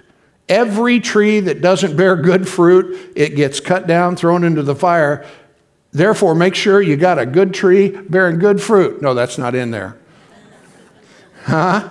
Every 0.49 1.01
tree 1.01 1.41
that 1.41 1.61
doesn't 1.61 1.97
bear 1.97 2.15
good 2.15 2.49
fruit, 2.49 3.13
it 3.17 3.31
gets 3.31 3.59
cut 3.59 3.89
down, 3.89 4.15
thrown 4.15 4.45
into 4.45 4.63
the 4.63 4.77
fire. 4.77 5.27
Therefore, 5.91 6.37
make 6.37 6.55
sure 6.55 6.81
you 6.81 6.97
got 6.97 7.19
a 7.19 7.27
good 7.27 7.53
tree 7.53 7.89
bearing 7.89 8.39
good 8.39 8.63
fruit. 8.63 9.03
No, 9.03 9.15
that's 9.15 9.37
not 9.37 9.57
in 9.57 9.73
there. 9.73 9.97
Huh? 11.43 11.89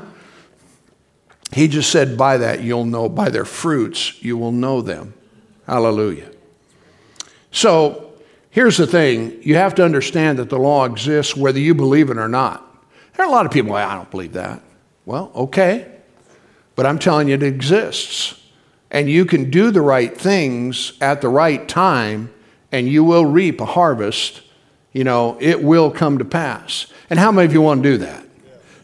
He 1.54 1.68
just 1.68 1.92
said, 1.92 2.18
by 2.18 2.38
that 2.38 2.62
you'll 2.62 2.86
know, 2.86 3.10
by 3.10 3.30
their 3.30 3.46
fruits 3.46 4.22
you 4.24 4.38
will 4.38 4.52
know 4.52 4.82
them. 4.82 5.14
Hallelujah. 5.68 6.32
So 7.52 8.14
here's 8.50 8.78
the 8.78 8.88
thing 8.88 9.42
you 9.44 9.56
have 9.56 9.76
to 9.76 9.86
understand 9.86 10.40
that 10.40 10.50
the 10.50 10.58
law 10.58 10.86
exists 10.86 11.36
whether 11.36 11.60
you 11.60 11.74
believe 11.74 12.10
it 12.10 12.18
or 12.18 12.30
not. 12.30 12.68
There 13.16 13.26
are 13.26 13.30
a 13.30 13.32
lot 13.32 13.46
of 13.46 13.52
people, 13.52 13.74
I 13.76 13.96
don't 13.96 14.10
believe 14.10 14.34
that. 14.34 14.62
Well, 15.06 15.32
okay. 15.36 15.92
But 16.76 16.86
I'm 16.86 17.00
telling 17.00 17.28
you, 17.28 17.36
it 17.36 17.44
exists. 17.44 18.42
And 18.90 19.10
you 19.10 19.26
can 19.26 19.50
do 19.50 19.72
the 19.72 19.82
right 19.82 20.18
things 20.18 20.94
at 21.02 21.22
the 21.22 21.30
right 21.30 21.68
time, 21.68 22.34
and 22.72 22.88
you 22.88 23.04
will 23.04 23.26
reap 23.26 23.60
a 23.60 23.66
harvest. 23.66 24.42
You 24.94 25.04
know, 25.04 25.38
it 25.40 25.64
will 25.64 25.92
come 25.92 26.18
to 26.18 26.26
pass. 26.26 26.88
And 27.10 27.20
how 27.20 27.32
many 27.32 27.46
of 27.46 27.54
you 27.54 27.62
want 27.62 27.84
to 27.84 27.92
do 27.92 27.98
that? 28.00 28.21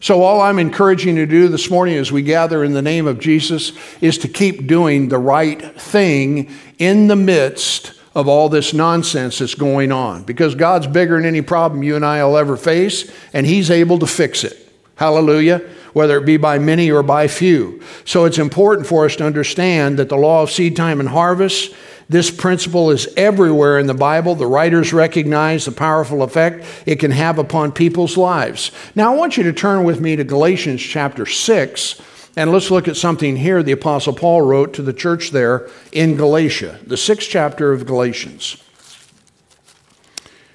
So, 0.00 0.22
all 0.22 0.40
I'm 0.40 0.60
encouraging 0.60 1.16
you 1.16 1.26
to 1.26 1.30
do 1.30 1.48
this 1.48 1.70
morning 1.70 1.96
as 1.96 2.12
we 2.12 2.22
gather 2.22 2.62
in 2.62 2.72
the 2.72 2.82
name 2.82 3.08
of 3.08 3.18
Jesus 3.18 3.72
is 4.00 4.16
to 4.18 4.28
keep 4.28 4.68
doing 4.68 5.08
the 5.08 5.18
right 5.18 5.60
thing 5.80 6.50
in 6.78 7.08
the 7.08 7.16
midst 7.16 7.94
of 8.14 8.28
all 8.28 8.48
this 8.48 8.72
nonsense 8.72 9.38
that's 9.40 9.56
going 9.56 9.90
on. 9.90 10.22
Because 10.22 10.54
God's 10.54 10.86
bigger 10.86 11.16
than 11.16 11.26
any 11.26 11.42
problem 11.42 11.82
you 11.82 11.96
and 11.96 12.04
I 12.04 12.24
will 12.24 12.36
ever 12.36 12.56
face, 12.56 13.10
and 13.32 13.44
He's 13.44 13.72
able 13.72 13.98
to 13.98 14.06
fix 14.06 14.44
it. 14.44 14.72
Hallelujah. 14.94 15.68
Whether 15.94 16.18
it 16.18 16.26
be 16.26 16.36
by 16.36 16.60
many 16.60 16.92
or 16.92 17.02
by 17.02 17.26
few. 17.26 17.82
So, 18.04 18.24
it's 18.24 18.38
important 18.38 18.86
for 18.86 19.04
us 19.04 19.16
to 19.16 19.26
understand 19.26 19.98
that 19.98 20.08
the 20.08 20.16
law 20.16 20.44
of 20.44 20.52
seed 20.52 20.76
time 20.76 21.00
and 21.00 21.08
harvest 21.08 21.74
this 22.08 22.30
principle 22.30 22.90
is 22.90 23.06
everywhere 23.18 23.78
in 23.78 23.86
the 23.86 23.94
Bible. 23.94 24.34
The 24.34 24.46
writers 24.46 24.94
recognize 24.94 25.66
the 25.66 25.72
powerful 25.72 26.22
effect 26.22 26.64
it 26.86 26.96
can 26.96 27.10
have 27.10 27.38
upon 27.38 27.72
people's 27.72 28.16
lives. 28.16 28.70
Now, 28.94 29.12
I 29.12 29.16
want 29.16 29.36
you 29.36 29.42
to 29.42 29.52
turn 29.52 29.84
with 29.84 30.00
me 30.00 30.16
to 30.16 30.24
Galatians 30.24 30.80
chapter 30.80 31.26
6, 31.26 32.00
and 32.34 32.50
let's 32.50 32.70
look 32.70 32.88
at 32.88 32.96
something 32.96 33.36
here 33.36 33.62
the 33.62 33.72
Apostle 33.72 34.14
Paul 34.14 34.40
wrote 34.40 34.72
to 34.74 34.82
the 34.82 34.94
church 34.94 35.32
there 35.32 35.68
in 35.92 36.16
Galatia, 36.16 36.78
the 36.86 36.96
sixth 36.96 37.28
chapter 37.28 37.72
of 37.72 37.84
Galatians. 37.84 38.62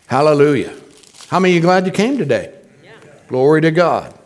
Hallelujah. 0.08 0.74
How 1.28 1.40
many 1.40 1.54
of 1.54 1.56
you 1.58 1.62
glad 1.62 1.86
you 1.86 1.92
came 1.92 2.18
today? 2.18 2.52
Yeah. 2.84 2.92
Glory 3.28 3.62
to 3.62 3.72
God. 3.72 4.18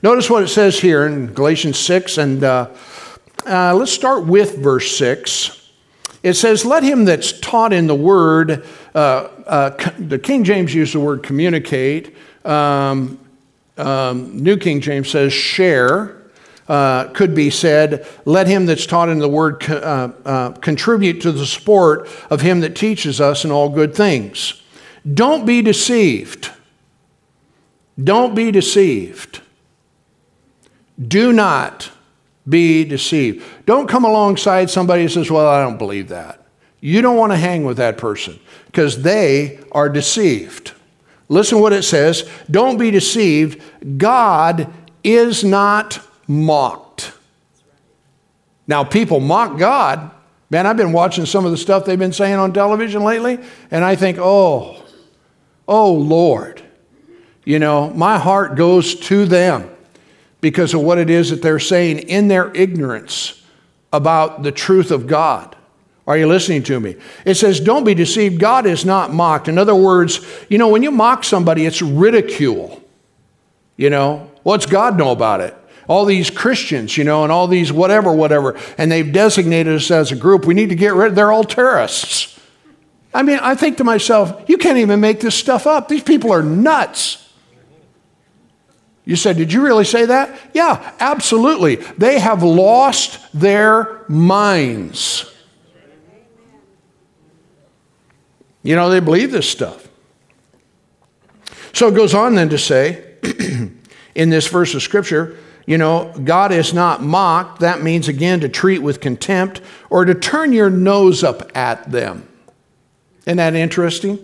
Notice 0.00 0.30
what 0.30 0.44
it 0.44 0.48
says 0.48 0.78
here 0.78 1.06
in 1.06 1.34
Galatians 1.34 1.76
6, 1.76 2.18
and 2.18 2.44
uh, 2.44 2.70
uh, 3.44 3.74
let's 3.74 3.92
start 3.92 4.26
with 4.26 4.58
verse 4.58 4.96
6. 4.96 5.57
It 6.22 6.34
says, 6.34 6.64
Let 6.64 6.82
him 6.82 7.04
that's 7.04 7.38
taught 7.40 7.72
in 7.72 7.86
the 7.86 7.94
word, 7.94 8.64
uh, 8.94 9.28
uh, 9.46 9.90
the 9.98 10.18
King 10.18 10.44
James 10.44 10.74
used 10.74 10.94
the 10.94 11.00
word 11.00 11.22
communicate. 11.22 12.16
Um, 12.44 13.18
um, 13.76 14.36
New 14.36 14.56
King 14.56 14.80
James 14.80 15.10
says 15.10 15.32
share. 15.32 16.16
Uh, 16.68 17.08
could 17.14 17.34
be 17.34 17.48
said, 17.48 18.06
let 18.26 18.46
him 18.46 18.66
that's 18.66 18.84
taught 18.84 19.08
in 19.08 19.20
the 19.20 19.28
word 19.28 19.58
co- 19.58 19.78
uh, 19.78 20.12
uh, 20.28 20.50
contribute 20.58 21.18
to 21.22 21.32
the 21.32 21.46
support 21.46 22.06
of 22.28 22.42
him 22.42 22.60
that 22.60 22.76
teaches 22.76 23.22
us 23.22 23.42
in 23.42 23.50
all 23.50 23.70
good 23.70 23.94
things. 23.94 24.62
Don't 25.14 25.46
be 25.46 25.62
deceived. 25.62 26.50
Don't 28.02 28.34
be 28.34 28.50
deceived. 28.50 29.40
Do 31.00 31.32
not 31.32 31.90
be 32.48 32.84
deceived. 32.84 33.44
Don't 33.66 33.88
come 33.88 34.04
alongside 34.04 34.70
somebody 34.70 35.02
who 35.02 35.08
says, 35.08 35.30
Well, 35.30 35.46
I 35.46 35.62
don't 35.62 35.78
believe 35.78 36.08
that. 36.08 36.44
You 36.80 37.02
don't 37.02 37.16
want 37.16 37.32
to 37.32 37.36
hang 37.36 37.64
with 37.64 37.76
that 37.78 37.98
person 37.98 38.38
because 38.66 39.02
they 39.02 39.58
are 39.72 39.88
deceived. 39.88 40.72
Listen 41.28 41.60
what 41.60 41.72
it 41.72 41.82
says. 41.82 42.28
Don't 42.50 42.78
be 42.78 42.90
deceived. 42.90 43.62
God 43.98 44.72
is 45.02 45.44
not 45.44 46.00
mocked. 46.26 47.12
Now, 48.66 48.84
people 48.84 49.20
mock 49.20 49.58
God. 49.58 50.10
Man, 50.50 50.66
I've 50.66 50.76
been 50.76 50.92
watching 50.92 51.26
some 51.26 51.44
of 51.44 51.50
the 51.50 51.56
stuff 51.56 51.84
they've 51.84 51.98
been 51.98 52.12
saying 52.12 52.36
on 52.36 52.52
television 52.52 53.02
lately, 53.02 53.38
and 53.70 53.84
I 53.84 53.96
think, 53.96 54.18
oh, 54.18 54.82
oh, 55.66 55.92
Lord. 55.92 56.62
You 57.44 57.58
know, 57.58 57.90
my 57.90 58.18
heart 58.18 58.56
goes 58.56 58.94
to 58.94 59.24
them 59.26 59.70
because 60.40 60.74
of 60.74 60.80
what 60.82 60.98
it 60.98 61.10
is 61.10 61.30
that 61.30 61.42
they're 61.42 61.58
saying 61.58 62.00
in 62.00 62.28
their 62.28 62.54
ignorance 62.54 63.42
about 63.92 64.42
the 64.42 64.52
truth 64.52 64.90
of 64.90 65.06
God. 65.06 65.56
Are 66.06 66.16
you 66.16 66.26
listening 66.26 66.62
to 66.64 66.80
me? 66.80 66.96
It 67.26 67.34
says, 67.34 67.60
Don't 67.60 67.84
be 67.84 67.94
deceived. 67.94 68.40
God 68.40 68.64
is 68.64 68.84
not 68.84 69.12
mocked. 69.12 69.46
In 69.46 69.58
other 69.58 69.74
words, 69.74 70.26
you 70.48 70.56
know, 70.56 70.68
when 70.68 70.82
you 70.82 70.90
mock 70.90 71.22
somebody, 71.22 71.66
it's 71.66 71.82
ridicule. 71.82 72.82
You 73.76 73.90
know, 73.90 74.30
what's 74.42 74.66
God 74.66 74.96
know 74.96 75.10
about 75.10 75.40
it? 75.40 75.54
All 75.86 76.04
these 76.04 76.30
Christians, 76.30 76.96
you 76.96 77.04
know, 77.04 77.24
and 77.24 77.32
all 77.32 77.46
these 77.46 77.72
whatever, 77.72 78.12
whatever, 78.12 78.58
and 78.76 78.90
they've 78.90 79.10
designated 79.10 79.74
us 79.74 79.90
as 79.90 80.10
a 80.10 80.16
group. 80.16 80.46
We 80.46 80.54
need 80.54 80.70
to 80.70 80.74
get 80.74 80.94
rid, 80.94 81.10
of, 81.10 81.14
they're 81.14 81.32
all 81.32 81.44
terrorists. 81.44 82.38
I 83.12 83.22
mean, 83.22 83.38
I 83.40 83.54
think 83.54 83.78
to 83.78 83.84
myself, 83.84 84.48
you 84.48 84.58
can't 84.58 84.78
even 84.78 85.00
make 85.00 85.20
this 85.20 85.34
stuff 85.34 85.66
up. 85.66 85.88
These 85.88 86.02
people 86.02 86.32
are 86.32 86.42
nuts. 86.42 87.27
You 89.08 89.16
said, 89.16 89.38
Did 89.38 89.54
you 89.54 89.62
really 89.62 89.86
say 89.86 90.04
that? 90.04 90.38
Yeah, 90.52 90.92
absolutely. 91.00 91.76
They 91.76 92.18
have 92.18 92.42
lost 92.42 93.18
their 93.32 94.04
minds. 94.06 95.34
You 98.62 98.76
know, 98.76 98.90
they 98.90 99.00
believe 99.00 99.32
this 99.32 99.48
stuff. 99.48 99.88
So 101.72 101.88
it 101.88 101.94
goes 101.94 102.12
on 102.12 102.34
then 102.34 102.50
to 102.50 102.58
say, 102.58 103.14
in 104.14 104.28
this 104.28 104.46
verse 104.48 104.74
of 104.74 104.82
Scripture, 104.82 105.38
you 105.64 105.78
know, 105.78 106.12
God 106.22 106.52
is 106.52 106.74
not 106.74 107.02
mocked. 107.02 107.60
That 107.60 107.80
means, 107.80 108.08
again, 108.08 108.40
to 108.40 108.48
treat 108.50 108.80
with 108.80 109.00
contempt 109.00 109.62
or 109.88 110.04
to 110.04 110.14
turn 110.14 110.52
your 110.52 110.68
nose 110.68 111.24
up 111.24 111.56
at 111.56 111.90
them. 111.90 112.28
Isn't 113.24 113.38
that 113.38 113.54
interesting? 113.54 114.18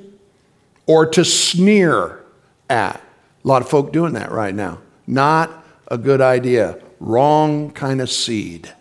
Or 0.86 1.06
to 1.06 1.24
sneer 1.24 2.22
at. 2.68 3.00
A 3.44 3.48
lot 3.48 3.62
of 3.62 3.68
folk 3.68 3.92
doing 3.92 4.14
that 4.14 4.32
right 4.32 4.54
now. 4.54 4.78
Not 5.06 5.64
a 5.88 5.98
good 5.98 6.20
idea. 6.20 6.80
Wrong 6.98 7.70
kind 7.70 8.00
of 8.00 8.10
seed. 8.10 8.72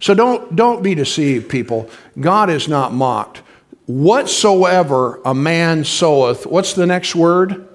So 0.00 0.14
don't, 0.14 0.56
don't 0.56 0.82
be 0.82 0.96
deceived, 0.96 1.48
people. 1.48 1.88
God 2.18 2.50
is 2.50 2.66
not 2.66 2.92
mocked. 2.92 3.38
Whatsoever 3.86 5.20
a 5.24 5.34
man 5.34 5.84
soweth, 5.84 6.44
what's 6.44 6.72
the 6.72 6.86
next 6.86 7.14
word? 7.14 7.68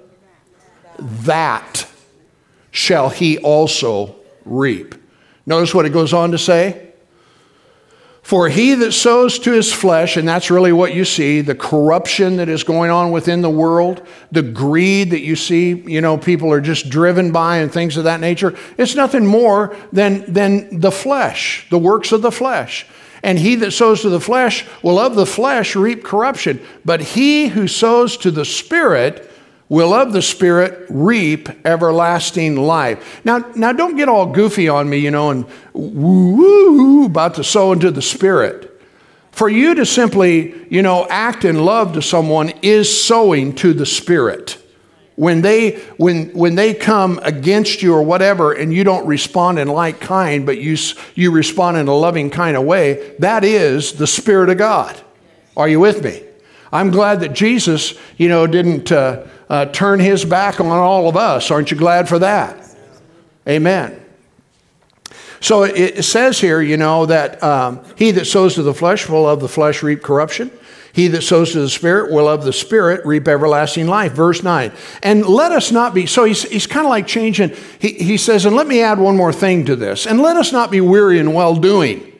That 0.98 1.88
shall 2.70 3.08
he 3.08 3.38
also 3.38 4.16
reap. 4.44 4.94
Notice 5.46 5.74
what 5.74 5.86
it 5.86 5.90
goes 5.90 6.12
on 6.12 6.32
to 6.32 6.38
say. 6.38 6.87
For 8.28 8.50
he 8.50 8.74
that 8.74 8.92
sows 8.92 9.38
to 9.38 9.52
his 9.52 9.72
flesh, 9.72 10.18
and 10.18 10.28
that's 10.28 10.50
really 10.50 10.70
what 10.70 10.92
you 10.92 11.06
see, 11.06 11.40
the 11.40 11.54
corruption 11.54 12.36
that 12.36 12.50
is 12.50 12.62
going 12.62 12.90
on 12.90 13.10
within 13.10 13.40
the 13.40 13.48
world, 13.48 14.06
the 14.30 14.42
greed 14.42 15.12
that 15.12 15.22
you 15.22 15.34
see, 15.34 15.70
you 15.70 16.02
know, 16.02 16.18
people 16.18 16.52
are 16.52 16.60
just 16.60 16.90
driven 16.90 17.32
by 17.32 17.56
and 17.56 17.72
things 17.72 17.96
of 17.96 18.04
that 18.04 18.20
nature, 18.20 18.54
it's 18.76 18.94
nothing 18.94 19.24
more 19.24 19.74
than, 19.94 20.30
than 20.30 20.78
the 20.78 20.90
flesh, 20.90 21.66
the 21.70 21.78
works 21.78 22.12
of 22.12 22.20
the 22.20 22.30
flesh. 22.30 22.84
And 23.22 23.38
he 23.38 23.54
that 23.54 23.70
sows 23.70 24.02
to 24.02 24.10
the 24.10 24.20
flesh 24.20 24.66
will 24.82 24.98
of 24.98 25.14
the 25.14 25.24
flesh 25.24 25.74
reap 25.74 26.04
corruption. 26.04 26.60
But 26.84 27.00
he 27.00 27.46
who 27.46 27.66
sows 27.66 28.18
to 28.18 28.30
the 28.30 28.44
Spirit 28.44 29.24
will 29.68 29.92
of 29.92 30.12
the 30.12 30.22
Spirit 30.22 30.86
reap 30.88 31.48
everlasting 31.66 32.56
life. 32.56 33.20
Now, 33.24 33.38
now 33.54 33.72
don't 33.72 33.96
get 33.96 34.08
all 34.08 34.26
goofy 34.26 34.68
on 34.68 34.88
me, 34.88 34.98
you 34.98 35.10
know, 35.10 35.30
and 35.30 35.46
woo 35.72 36.36
woo 36.36 37.04
about 37.06 37.34
to 37.34 37.44
sow 37.44 37.72
into 37.72 37.90
the 37.90 38.02
Spirit. 38.02 38.64
For 39.32 39.48
you 39.48 39.74
to 39.74 39.86
simply, 39.86 40.66
you 40.68 40.82
know, 40.82 41.06
act 41.08 41.44
in 41.44 41.64
love 41.64 41.92
to 41.92 42.02
someone 42.02 42.50
is 42.62 43.04
sowing 43.04 43.54
to 43.56 43.72
the 43.72 43.86
Spirit. 43.86 44.60
When 45.14 45.42
they, 45.42 45.76
when, 45.96 46.30
when 46.30 46.54
they 46.54 46.74
come 46.74 47.20
against 47.22 47.82
you 47.82 47.92
or 47.92 48.02
whatever 48.02 48.52
and 48.52 48.72
you 48.72 48.84
don't 48.84 49.06
respond 49.06 49.58
in 49.58 49.68
like 49.68 50.00
kind, 50.00 50.46
but 50.46 50.58
you, 50.58 50.76
you 51.14 51.32
respond 51.32 51.76
in 51.76 51.88
a 51.88 51.94
loving 51.94 52.30
kind 52.30 52.56
of 52.56 52.64
way, 52.64 53.14
that 53.18 53.44
is 53.44 53.94
the 53.94 54.06
Spirit 54.06 54.48
of 54.48 54.58
God. 54.58 55.00
Are 55.56 55.68
you 55.68 55.80
with 55.80 56.04
me? 56.04 56.22
I'm 56.72 56.90
glad 56.90 57.20
that 57.20 57.32
Jesus, 57.32 57.94
you 58.16 58.28
know, 58.28 58.46
didn't 58.46 58.92
uh, 58.92 59.26
uh, 59.48 59.66
turn 59.66 60.00
his 60.00 60.24
back 60.24 60.60
on 60.60 60.66
all 60.66 61.08
of 61.08 61.16
us. 61.16 61.50
Aren't 61.50 61.70
you 61.70 61.76
glad 61.76 62.08
for 62.08 62.18
that? 62.18 62.64
Amen. 63.48 64.04
So 65.40 65.62
it 65.62 66.04
says 66.04 66.40
here, 66.40 66.60
you 66.60 66.76
know, 66.76 67.06
that 67.06 67.42
um, 67.42 67.84
he 67.96 68.10
that 68.10 68.26
sows 68.26 68.54
to 68.54 68.62
the 68.62 68.74
flesh 68.74 69.08
will 69.08 69.28
of 69.28 69.40
the 69.40 69.48
flesh 69.48 69.82
reap 69.82 70.02
corruption. 70.02 70.50
He 70.92 71.06
that 71.08 71.22
sows 71.22 71.52
to 71.52 71.60
the 71.60 71.68
Spirit 71.68 72.10
will 72.10 72.28
of 72.28 72.42
the 72.42 72.52
Spirit 72.52 73.06
reap 73.06 73.28
everlasting 73.28 73.86
life. 73.86 74.12
Verse 74.12 74.42
9. 74.42 74.72
And 75.02 75.24
let 75.24 75.52
us 75.52 75.70
not 75.70 75.94
be, 75.94 76.06
so 76.06 76.24
he's, 76.24 76.42
he's 76.42 76.66
kind 76.66 76.86
of 76.86 76.90
like 76.90 77.06
changing. 77.06 77.54
He, 77.78 77.92
he 77.92 78.16
says, 78.16 78.46
and 78.46 78.56
let 78.56 78.66
me 78.66 78.82
add 78.82 78.98
one 78.98 79.16
more 79.16 79.32
thing 79.32 79.64
to 79.66 79.76
this. 79.76 80.06
And 80.06 80.20
let 80.20 80.36
us 80.36 80.50
not 80.50 80.72
be 80.72 80.80
weary 80.80 81.20
in 81.20 81.34
well 81.34 81.54
doing. 81.54 82.17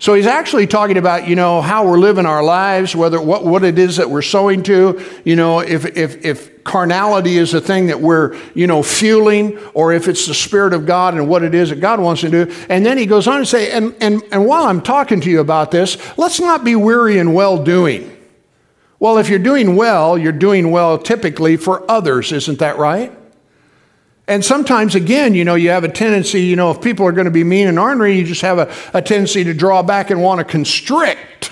So 0.00 0.14
he's 0.14 0.26
actually 0.26 0.66
talking 0.66 0.96
about, 0.96 1.28
you 1.28 1.36
know, 1.36 1.60
how 1.60 1.86
we're 1.86 1.98
living 1.98 2.24
our 2.24 2.42
lives, 2.42 2.96
whether 2.96 3.20
what, 3.20 3.44
what 3.44 3.62
it 3.64 3.78
is 3.78 3.98
that 3.98 4.08
we're 4.08 4.22
sowing 4.22 4.62
to, 4.62 5.04
you 5.26 5.36
know, 5.36 5.60
if, 5.60 5.84
if, 5.94 6.24
if 6.24 6.64
carnality 6.64 7.36
is 7.36 7.52
the 7.52 7.60
thing 7.60 7.88
that 7.88 8.00
we're, 8.00 8.34
you 8.54 8.66
know, 8.66 8.82
fueling, 8.82 9.58
or 9.74 9.92
if 9.92 10.08
it's 10.08 10.26
the 10.26 10.32
Spirit 10.32 10.72
of 10.72 10.86
God 10.86 11.12
and 11.12 11.28
what 11.28 11.42
it 11.42 11.54
is 11.54 11.68
that 11.68 11.80
God 11.80 12.00
wants 12.00 12.22
to 12.22 12.30
do. 12.30 12.50
And 12.70 12.84
then 12.84 12.96
he 12.96 13.04
goes 13.04 13.28
on 13.28 13.40
to 13.40 13.46
say, 13.46 13.72
and, 13.72 13.94
and, 14.00 14.22
and 14.32 14.46
while 14.46 14.64
I'm 14.64 14.80
talking 14.80 15.20
to 15.20 15.30
you 15.30 15.40
about 15.40 15.70
this, 15.70 15.98
let's 16.16 16.40
not 16.40 16.64
be 16.64 16.74
weary 16.74 17.18
in 17.18 17.34
well 17.34 17.62
doing. 17.62 18.16
Well, 18.98 19.18
if 19.18 19.28
you're 19.28 19.38
doing 19.38 19.76
well, 19.76 20.16
you're 20.16 20.32
doing 20.32 20.70
well 20.70 20.96
typically 20.96 21.58
for 21.58 21.88
others, 21.90 22.32
isn't 22.32 22.60
that 22.60 22.78
right? 22.78 23.12
And 24.30 24.44
sometimes, 24.44 24.94
again, 24.94 25.34
you 25.34 25.44
know, 25.44 25.56
you 25.56 25.70
have 25.70 25.82
a 25.82 25.88
tendency, 25.88 26.42
you 26.42 26.54
know, 26.54 26.70
if 26.70 26.80
people 26.80 27.04
are 27.04 27.10
going 27.10 27.24
to 27.24 27.32
be 27.32 27.42
mean 27.42 27.66
and 27.66 27.80
ornery, 27.80 28.16
you 28.16 28.24
just 28.24 28.42
have 28.42 28.60
a, 28.60 28.72
a 28.94 29.02
tendency 29.02 29.42
to 29.42 29.52
draw 29.52 29.82
back 29.82 30.10
and 30.10 30.22
want 30.22 30.38
to 30.38 30.44
constrict. 30.44 31.50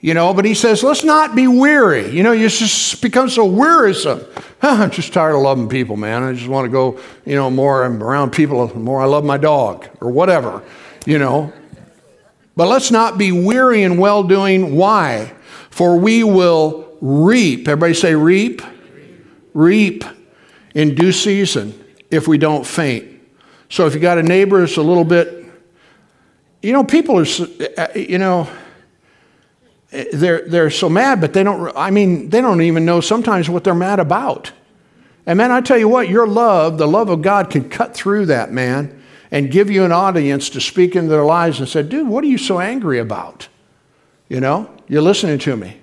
You 0.00 0.12
know, 0.12 0.34
but 0.34 0.44
he 0.44 0.52
says, 0.52 0.82
let's 0.82 1.04
not 1.04 1.36
be 1.36 1.46
weary. 1.46 2.10
You 2.10 2.24
know, 2.24 2.32
you 2.32 2.48
just 2.48 3.00
become 3.00 3.28
so 3.28 3.44
wearisome. 3.44 4.24
I'm 4.62 4.90
just 4.90 5.12
tired 5.12 5.36
of 5.36 5.42
loving 5.42 5.68
people, 5.68 5.96
man. 5.96 6.24
I 6.24 6.32
just 6.32 6.48
want 6.48 6.64
to 6.64 6.72
go, 6.72 6.98
you 7.24 7.36
know, 7.36 7.50
more 7.50 7.84
I'm 7.84 8.02
around 8.02 8.32
people, 8.32 8.66
the 8.66 8.80
more 8.80 9.00
I 9.00 9.04
love 9.04 9.24
my 9.24 9.36
dog 9.36 9.86
or 10.00 10.10
whatever, 10.10 10.64
you 11.04 11.20
know. 11.20 11.52
But 12.56 12.66
let's 12.66 12.90
not 12.90 13.16
be 13.16 13.30
weary 13.30 13.84
in 13.84 13.98
well 13.98 14.24
doing. 14.24 14.74
Why? 14.74 15.32
For 15.70 15.96
we 15.96 16.24
will 16.24 16.98
reap. 17.00 17.68
Everybody 17.68 17.94
say 17.94 18.16
reap. 18.16 18.60
Reap 19.54 20.02
in 20.76 20.94
due 20.94 21.10
season 21.10 21.72
if 22.10 22.28
we 22.28 22.36
don't 22.36 22.66
faint. 22.66 23.18
So 23.70 23.86
if 23.86 23.94
you 23.94 24.00
got 24.00 24.18
a 24.18 24.22
neighbor 24.22 24.60
that's 24.60 24.76
a 24.76 24.82
little 24.82 25.04
bit, 25.04 25.46
you 26.62 26.70
know, 26.70 26.84
people 26.84 27.18
are, 27.18 27.98
you 27.98 28.18
know, 28.18 28.46
they're, 30.12 30.46
they're 30.46 30.68
so 30.68 30.90
mad, 30.90 31.22
but 31.22 31.32
they 31.32 31.42
don't, 31.42 31.74
I 31.74 31.90
mean, 31.90 32.28
they 32.28 32.42
don't 32.42 32.60
even 32.60 32.84
know 32.84 33.00
sometimes 33.00 33.48
what 33.48 33.64
they're 33.64 33.74
mad 33.74 34.00
about. 34.00 34.52
And 35.24 35.38
man, 35.38 35.50
I 35.50 35.62
tell 35.62 35.78
you 35.78 35.88
what, 35.88 36.10
your 36.10 36.26
love, 36.26 36.76
the 36.76 36.86
love 36.86 37.08
of 37.08 37.22
God 37.22 37.48
can 37.48 37.70
cut 37.70 37.94
through 37.94 38.26
that, 38.26 38.52
man, 38.52 39.02
and 39.30 39.50
give 39.50 39.70
you 39.70 39.82
an 39.82 39.92
audience 39.92 40.50
to 40.50 40.60
speak 40.60 40.94
into 40.94 41.08
their 41.08 41.24
lives 41.24 41.58
and 41.58 41.66
say, 41.66 41.84
dude, 41.84 42.06
what 42.06 42.22
are 42.22 42.28
you 42.28 42.38
so 42.38 42.60
angry 42.60 42.98
about? 42.98 43.48
You 44.28 44.40
know, 44.40 44.70
you're 44.88 45.00
listening 45.00 45.38
to 45.38 45.56
me. 45.56 45.80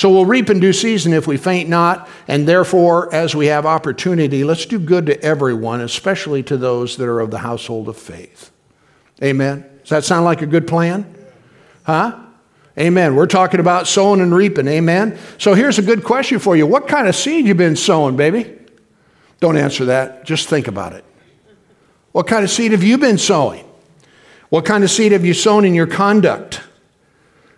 So 0.00 0.08
we'll 0.08 0.24
reap 0.24 0.48
in 0.48 0.60
due 0.60 0.72
season 0.72 1.12
if 1.12 1.26
we 1.26 1.36
faint 1.36 1.68
not, 1.68 2.08
and 2.26 2.48
therefore, 2.48 3.14
as 3.14 3.36
we 3.36 3.48
have 3.48 3.66
opportunity, 3.66 4.44
let's 4.44 4.64
do 4.64 4.78
good 4.78 5.04
to 5.04 5.22
everyone, 5.22 5.82
especially 5.82 6.42
to 6.44 6.56
those 6.56 6.96
that 6.96 7.06
are 7.06 7.20
of 7.20 7.30
the 7.30 7.40
household 7.40 7.86
of 7.86 7.98
faith. 7.98 8.50
Amen. 9.22 9.62
Does 9.80 9.90
that 9.90 10.04
sound 10.04 10.24
like 10.24 10.40
a 10.40 10.46
good 10.46 10.66
plan? 10.66 11.14
Huh? 11.82 12.18
Amen. 12.78 13.14
We're 13.14 13.26
talking 13.26 13.60
about 13.60 13.86
sowing 13.86 14.22
and 14.22 14.34
reaping. 14.34 14.68
Amen. 14.68 15.18
So 15.36 15.52
here's 15.52 15.78
a 15.78 15.82
good 15.82 16.02
question 16.02 16.38
for 16.38 16.56
you. 16.56 16.66
What 16.66 16.88
kind 16.88 17.06
of 17.06 17.14
seed 17.14 17.44
you 17.44 17.54
been 17.54 17.76
sowing, 17.76 18.16
baby? 18.16 18.58
Don't 19.38 19.58
answer 19.58 19.84
that. 19.84 20.24
Just 20.24 20.48
think 20.48 20.66
about 20.66 20.94
it. 20.94 21.04
What 22.12 22.26
kind 22.26 22.42
of 22.42 22.50
seed 22.50 22.72
have 22.72 22.82
you 22.82 22.96
been 22.96 23.18
sowing? 23.18 23.66
What 24.48 24.64
kind 24.64 24.82
of 24.82 24.90
seed 24.90 25.12
have 25.12 25.26
you 25.26 25.34
sown 25.34 25.66
in 25.66 25.74
your 25.74 25.86
conduct? 25.86 26.62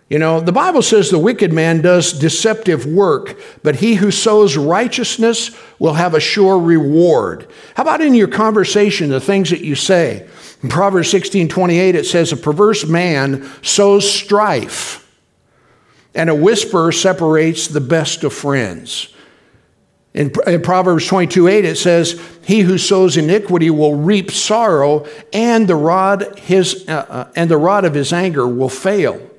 You 0.09 0.19
know, 0.19 0.41
the 0.41 0.51
Bible 0.51 0.81
says 0.81 1.09
the 1.09 1.17
wicked 1.17 1.53
man 1.53 1.81
does 1.81 2.13
deceptive 2.13 2.85
work, 2.85 3.39
but 3.63 3.77
he 3.77 3.95
who 3.95 4.11
sows 4.11 4.57
righteousness 4.57 5.57
will 5.79 5.93
have 5.93 6.13
a 6.13 6.19
sure 6.19 6.59
reward. 6.59 7.47
How 7.75 7.83
about 7.83 8.01
in 8.01 8.13
your 8.13 8.27
conversation, 8.27 9.09
the 9.09 9.21
things 9.21 9.49
that 9.49 9.61
you 9.61 9.75
say? 9.75 10.27
In 10.61 10.69
Proverbs 10.69 11.09
16 11.09 11.47
28, 11.47 11.95
it 11.95 12.05
says, 12.05 12.31
A 12.31 12.37
perverse 12.37 12.85
man 12.85 13.49
sows 13.61 14.09
strife, 14.09 15.09
and 16.13 16.29
a 16.29 16.35
whisper 16.35 16.91
separates 16.91 17.67
the 17.67 17.81
best 17.81 18.23
of 18.23 18.33
friends. 18.33 19.13
In, 20.13 20.29
Proverbs 20.29 21.07
22 21.07 21.47
8, 21.47 21.65
it 21.65 21.77
says, 21.77 22.21
He 22.45 22.59
who 22.59 22.77
sows 22.77 23.17
iniquity 23.17 23.71
will 23.71 23.95
reap 23.95 24.31
sorrow, 24.31 25.07
and 25.31 25.67
the 25.67 25.75
rod, 25.75 26.37
his, 26.37 26.87
uh, 26.87 27.05
uh, 27.09 27.31
and 27.35 27.49
the 27.49 27.57
rod 27.57 27.83
of 27.83 27.95
his 27.95 28.13
anger 28.13 28.47
will 28.47 28.69
fail. 28.69 29.31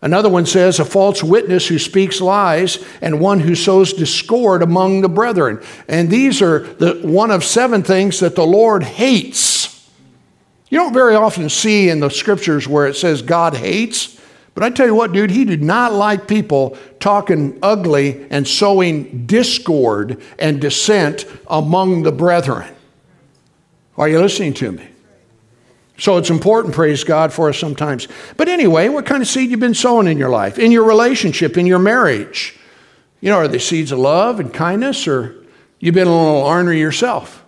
Another 0.00 0.28
one 0.28 0.46
says, 0.46 0.78
a 0.78 0.84
false 0.84 1.24
witness 1.24 1.66
who 1.66 1.78
speaks 1.78 2.20
lies 2.20 2.84
and 3.00 3.20
one 3.20 3.40
who 3.40 3.56
sows 3.56 3.92
discord 3.92 4.62
among 4.62 5.00
the 5.00 5.08
brethren. 5.08 5.60
And 5.88 6.08
these 6.08 6.40
are 6.40 6.60
the 6.60 7.00
one 7.02 7.32
of 7.32 7.42
seven 7.42 7.82
things 7.82 8.20
that 8.20 8.36
the 8.36 8.46
Lord 8.46 8.84
hates. 8.84 9.90
You 10.68 10.78
don't 10.78 10.94
very 10.94 11.16
often 11.16 11.48
see 11.48 11.88
in 11.88 11.98
the 11.98 12.10
scriptures 12.10 12.68
where 12.68 12.86
it 12.86 12.94
says 12.94 13.22
God 13.22 13.54
hates. 13.54 14.20
But 14.54 14.62
I 14.62 14.70
tell 14.70 14.86
you 14.86 14.94
what, 14.94 15.12
dude, 15.12 15.30
he 15.30 15.44
did 15.44 15.62
not 15.62 15.92
like 15.92 16.28
people 16.28 16.76
talking 17.00 17.58
ugly 17.62 18.26
and 18.30 18.46
sowing 18.46 19.26
discord 19.26 20.20
and 20.38 20.60
dissent 20.60 21.26
among 21.48 22.02
the 22.02 22.12
brethren. 22.12 22.72
Are 23.96 24.08
you 24.08 24.20
listening 24.20 24.54
to 24.54 24.72
me? 24.72 24.88
So 25.98 26.16
it's 26.16 26.30
important, 26.30 26.74
praise 26.74 27.02
God, 27.02 27.32
for 27.32 27.48
us 27.48 27.58
sometimes. 27.58 28.06
But 28.36 28.48
anyway, 28.48 28.88
what 28.88 29.04
kind 29.04 29.20
of 29.20 29.28
seed 29.28 29.50
you've 29.50 29.58
been 29.58 29.74
sowing 29.74 30.06
in 30.06 30.16
your 30.16 30.28
life, 30.30 30.58
in 30.58 30.70
your 30.70 30.84
relationship, 30.84 31.58
in 31.58 31.66
your 31.66 31.80
marriage? 31.80 32.56
You 33.20 33.30
know, 33.30 33.38
are 33.38 33.48
they 33.48 33.58
seeds 33.58 33.90
of 33.90 33.98
love 33.98 34.38
and 34.38 34.54
kindness, 34.54 35.08
or 35.08 35.44
you've 35.80 35.96
been 35.96 36.06
a 36.06 36.10
little 36.10 36.42
ornery 36.42 36.78
yourself? 36.78 37.44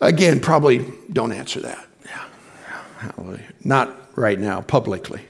Again, 0.00 0.40
probably 0.40 0.90
don't 1.12 1.32
answer 1.32 1.60
that. 1.60 1.86
Yeah. 2.06 3.36
Not 3.62 4.16
right 4.16 4.38
now, 4.38 4.62
publicly. 4.62 5.20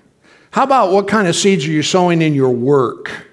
How 0.52 0.62
about 0.62 0.92
what 0.92 1.08
kind 1.08 1.26
of 1.26 1.34
seeds 1.34 1.66
are 1.66 1.70
you 1.70 1.82
sowing 1.82 2.22
in 2.22 2.34
your 2.34 2.50
work? 2.50 3.26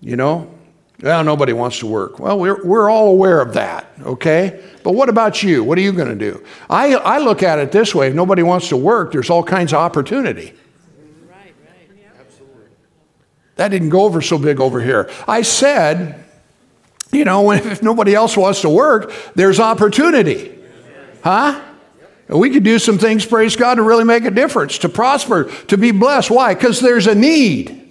You 0.00 0.16
know, 0.16 0.52
well, 1.00 1.22
nobody 1.22 1.52
wants 1.52 1.78
to 1.78 1.86
work. 1.86 2.18
Well, 2.18 2.38
we're, 2.38 2.64
we're 2.64 2.90
all 2.90 3.08
aware 3.08 3.40
of 3.40 3.54
that, 3.54 3.86
okay? 4.02 4.64
But 4.82 4.92
what 4.92 5.08
about 5.08 5.44
you? 5.44 5.62
What 5.62 5.78
are 5.78 5.80
you 5.80 5.92
going 5.92 6.08
to 6.08 6.16
do? 6.16 6.44
I, 6.68 6.94
I 6.94 7.18
look 7.18 7.42
at 7.44 7.60
it 7.60 7.70
this 7.70 7.94
way 7.94 8.08
if 8.08 8.14
nobody 8.14 8.42
wants 8.42 8.68
to 8.70 8.76
work, 8.76 9.12
there's 9.12 9.30
all 9.30 9.44
kinds 9.44 9.72
of 9.72 9.78
opportunity. 9.78 10.52
Right, 11.28 11.54
right. 11.64 12.00
Absolutely. 12.18 12.66
That 13.56 13.68
didn't 13.68 13.90
go 13.90 14.02
over 14.02 14.20
so 14.20 14.38
big 14.38 14.60
over 14.60 14.80
here. 14.80 15.08
I 15.28 15.42
said, 15.42 16.24
you 17.12 17.24
know, 17.24 17.52
if 17.52 17.80
nobody 17.80 18.14
else 18.14 18.36
wants 18.36 18.62
to 18.62 18.68
work, 18.68 19.12
there's 19.36 19.60
opportunity. 19.60 20.58
Huh? 21.22 21.62
We 22.28 22.50
could 22.50 22.64
do 22.64 22.78
some 22.78 22.98
things, 22.98 23.24
praise 23.24 23.56
God, 23.56 23.76
to 23.76 23.82
really 23.82 24.04
make 24.04 24.24
a 24.24 24.30
difference, 24.30 24.78
to 24.78 24.88
prosper, 24.88 25.44
to 25.68 25.78
be 25.78 25.92
blessed. 25.92 26.30
Why? 26.30 26.54
Because 26.54 26.80
there's 26.80 27.06
a 27.06 27.14
need. 27.14 27.87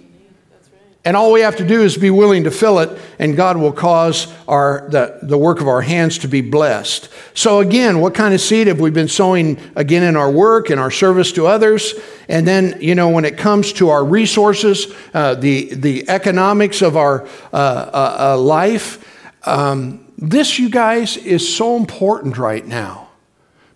And 1.08 1.16
all 1.16 1.32
we 1.32 1.40
have 1.40 1.56
to 1.56 1.66
do 1.66 1.80
is 1.80 1.96
be 1.96 2.10
willing 2.10 2.44
to 2.44 2.50
fill 2.50 2.80
it, 2.80 2.90
and 3.18 3.34
God 3.34 3.56
will 3.56 3.72
cause 3.72 4.30
our, 4.46 4.86
the, 4.90 5.18
the 5.22 5.38
work 5.38 5.62
of 5.62 5.66
our 5.66 5.80
hands 5.80 6.18
to 6.18 6.28
be 6.28 6.42
blessed. 6.42 7.08
So, 7.32 7.60
again, 7.60 8.00
what 8.00 8.12
kind 8.12 8.34
of 8.34 8.42
seed 8.42 8.66
have 8.66 8.78
we 8.78 8.90
been 8.90 9.08
sowing 9.08 9.58
again 9.74 10.02
in 10.02 10.16
our 10.16 10.30
work, 10.30 10.68
in 10.68 10.78
our 10.78 10.90
service 10.90 11.32
to 11.32 11.46
others? 11.46 11.94
And 12.28 12.46
then, 12.46 12.76
you 12.82 12.94
know, 12.94 13.08
when 13.08 13.24
it 13.24 13.38
comes 13.38 13.72
to 13.74 13.88
our 13.88 14.04
resources, 14.04 14.94
uh, 15.14 15.34
the, 15.36 15.72
the 15.72 16.06
economics 16.10 16.82
of 16.82 16.94
our 16.98 17.26
uh, 17.54 17.56
uh, 17.56 18.16
uh 18.34 18.36
life, 18.36 19.02
um, 19.48 20.12
this, 20.18 20.58
you 20.58 20.68
guys, 20.68 21.16
is 21.16 21.56
so 21.56 21.78
important 21.78 22.36
right 22.36 22.66
now. 22.66 23.08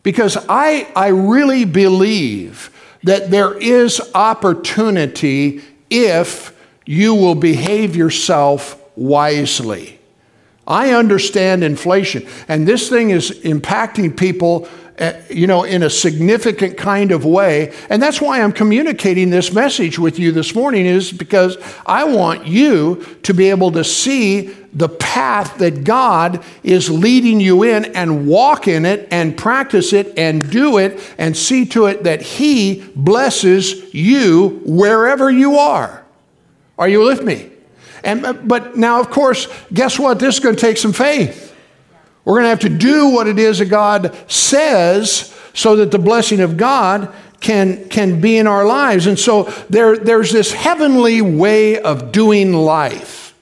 Because 0.03 0.37
I, 0.51 0.87
I 0.95 1.07
really 1.09 1.65
believe 1.65 2.69
that 3.05 3.31
there 3.31 3.57
is 3.57 4.03
opportunity 4.15 5.63
if 5.89 6.52
you 6.87 7.15
will 7.15 7.35
behave 7.35 7.97
yourself 7.97 8.79
wisely. 8.97 9.99
I 10.67 10.93
understand 10.93 11.65
inflation, 11.65 12.27
and 12.49 12.67
this 12.67 12.89
thing 12.89 13.11
is 13.11 13.31
impacting 13.41 14.17
people 14.17 14.69
uh, 14.99 15.15
you 15.31 15.47
know, 15.47 15.65
in 15.65 15.83
a 15.83 15.91
significant 15.91 16.77
kind 16.77 17.13
of 17.13 17.25
way. 17.25 17.73
And 17.89 18.01
that's 18.01 18.21
why 18.21 18.43
I'm 18.43 18.53
communicating 18.53 19.31
this 19.31 19.53
message 19.53 19.99
with 19.99 20.19
you 20.19 20.33
this 20.33 20.55
morning, 20.55 20.87
is 20.87 21.11
because 21.11 21.57
I 21.87 22.05
want 22.05 22.47
you 22.47 23.05
to 23.23 23.35
be 23.35 23.51
able 23.51 23.73
to 23.73 23.85
see 23.85 24.55
the 24.75 24.89
path 24.89 25.59
that 25.59 25.85
God 25.85 26.45
is 26.63 26.91
leading 26.91 27.41
you 27.41 27.63
in 27.63 27.87
and 27.97 28.27
walk 28.27 28.69
in 28.69 28.85
it 28.85 29.09
and 29.11 29.37
practice 29.37 29.93
it 29.93 30.17
and 30.19 30.49
do 30.51 30.79
it 30.79 31.01
and 31.19 31.37
see 31.37 31.65
to 31.67 31.87
it 31.87 32.05
that 32.05 32.23
He 32.23 32.85
blesses 32.95 33.93
you 33.95 34.61
wherever 34.65 35.31
you 35.31 35.57
are. 35.57 36.02
Are 36.83 36.89
you 36.89 36.99
with 36.99 37.23
me? 37.23 37.49
And, 38.03 38.27
uh, 38.27 38.33
but 38.33 38.77
now, 38.77 38.99
of 38.99 39.09
course, 39.09 39.47
guess 39.73 40.01
what? 40.01 40.19
This 40.19 40.35
is 40.35 40.41
going 40.41 40.57
to 40.57 40.61
take 40.61 40.77
some 40.77 40.93
faith. 40.93 41.55
We're 42.25 42.41
going 42.41 42.47
to 42.47 42.49
have 42.49 42.59
to 42.59 42.69
do 42.69 43.11
what 43.11 43.29
it 43.29 43.39
is 43.39 43.61
that 43.61 43.67
God 43.67 44.17
says 44.29 45.33
so 45.55 45.77
that 45.77 45.93
the 45.93 46.01
blessing 46.01 46.41
of 46.41 46.57
God 46.57 47.15
can, 47.39 47.89
can 47.89 48.21
be 48.21 48.37
in 48.37 48.49
our 48.49 48.67
lives. 48.67 49.07
And 49.07 49.17
so 49.17 49.45
there, 49.71 49.97
there's 49.97 50.33
this 50.33 50.53
heavenly 50.53 51.23
way 51.23 51.79
of 51.79 52.11
doing 52.11 52.53
life, 52.53 53.33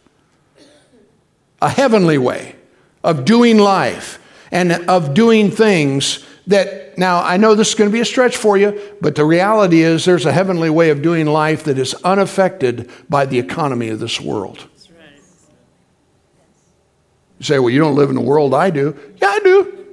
a 1.62 1.70
heavenly 1.70 2.18
way 2.18 2.57
of 3.03 3.24
doing 3.24 3.57
life 3.57 4.18
and 4.53 4.72
of 4.87 5.14
doing 5.14 5.50
things 5.50 6.26
that, 6.46 6.89
now 7.00 7.22
I 7.22 7.38
know 7.38 7.54
this 7.54 7.70
is 7.70 7.74
going 7.74 7.88
to 7.88 7.92
be 7.92 8.00
a 8.00 8.04
stretch 8.04 8.36
for 8.36 8.58
you, 8.58 8.78
but 9.00 9.14
the 9.14 9.24
reality 9.24 9.80
is 9.80 10.04
there's 10.04 10.26
a 10.26 10.32
heavenly 10.32 10.68
way 10.68 10.90
of 10.90 11.00
doing 11.00 11.26
life 11.26 11.64
that 11.64 11.78
is 11.78 11.94
unaffected 12.04 12.90
by 13.08 13.24
the 13.24 13.38
economy 13.38 13.88
of 13.88 14.00
this 14.00 14.20
world. 14.20 14.68
You 17.38 17.44
say, 17.44 17.58
well, 17.58 17.70
you 17.70 17.80
don't 17.80 17.96
live 17.96 18.10
in 18.10 18.16
the 18.16 18.20
world 18.20 18.52
I 18.52 18.68
do. 18.68 18.94
Yeah, 19.16 19.28
I 19.28 19.38
do. 19.38 19.86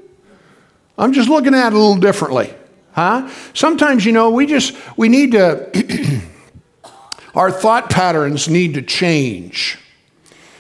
I'm 0.97 1.13
just 1.13 1.29
looking 1.29 1.53
at 1.53 1.67
it 1.67 1.73
a 1.73 1.77
little 1.77 1.95
differently. 1.95 2.53
Huh? 2.91 3.31
Sometimes, 3.53 4.03
you 4.05 4.11
know, 4.11 4.29
we 4.29 4.45
just, 4.45 4.75
we 4.97 5.07
need 5.07 5.31
to, 5.31 6.21
our 7.35 7.51
thought 7.51 7.89
patterns 7.89 8.49
need 8.49 8.73
to 8.73 8.81
change. 8.81 9.79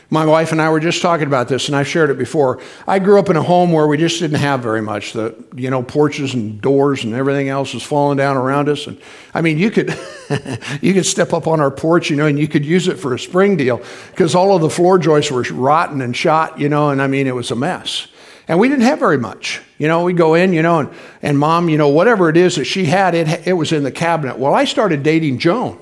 My 0.09 0.25
wife 0.25 0.53
and 0.53 0.61
I 0.61 0.69
were 0.69 0.79
just 0.79 1.01
talking 1.01 1.27
about 1.27 1.49
this, 1.49 1.67
and 1.67 1.75
I've 1.75 1.87
shared 1.87 2.09
it 2.09 2.17
before. 2.17 2.61
I 2.87 2.99
grew 2.99 3.19
up 3.19 3.29
in 3.29 3.35
a 3.35 3.41
home 3.41 3.73
where 3.73 3.87
we 3.87 3.97
just 3.97 4.19
didn't 4.19 4.39
have 4.39 4.61
very 4.61 4.81
much. 4.81 5.11
The 5.11 5.35
you 5.53 5.69
know 5.69 5.83
porches 5.83 6.33
and 6.33 6.61
doors 6.61 7.03
and 7.03 7.13
everything 7.13 7.49
else 7.49 7.73
was 7.73 7.83
falling 7.83 8.17
down 8.17 8.37
around 8.37 8.69
us. 8.69 8.87
And 8.87 9.01
I 9.33 9.41
mean, 9.41 9.57
you 9.57 9.69
could 9.69 9.89
you 10.81 10.93
could 10.93 11.05
step 11.05 11.33
up 11.33 11.45
on 11.45 11.59
our 11.59 11.71
porch, 11.71 12.09
you 12.09 12.15
know, 12.15 12.25
and 12.25 12.39
you 12.39 12.47
could 12.47 12.65
use 12.65 12.87
it 12.87 12.97
for 12.97 13.13
a 13.13 13.19
spring 13.19 13.57
deal 13.57 13.81
because 14.11 14.33
all 14.33 14.55
of 14.55 14.61
the 14.61 14.69
floor 14.69 14.97
joists 14.97 15.29
were 15.29 15.43
rotten 15.51 16.01
and 16.01 16.15
shot, 16.15 16.57
you 16.57 16.69
know. 16.69 16.89
And 16.89 17.01
I 17.01 17.07
mean, 17.07 17.27
it 17.27 17.35
was 17.35 17.51
a 17.51 17.55
mess. 17.55 18.07
And 18.47 18.59
we 18.59 18.69
didn't 18.69 18.85
have 18.85 18.99
very 18.99 19.17
much. 19.17 19.61
You 19.77 19.89
know, 19.89 20.03
we 20.03 20.13
go 20.13 20.35
in, 20.35 20.53
you 20.53 20.61
know, 20.61 20.79
and, 20.79 20.89
and 21.21 21.37
mom, 21.37 21.67
you 21.67 21.77
know, 21.77 21.89
whatever 21.89 22.29
it 22.29 22.37
is 22.37 22.55
that 22.55 22.63
she 22.63 22.85
had, 22.85 23.13
it, 23.13 23.45
it 23.45 23.53
was 23.53 23.73
in 23.73 23.83
the 23.83 23.91
cabinet. 23.91 24.39
Well, 24.39 24.53
I 24.53 24.63
started 24.63 25.03
dating 25.03 25.39
Joan 25.39 25.77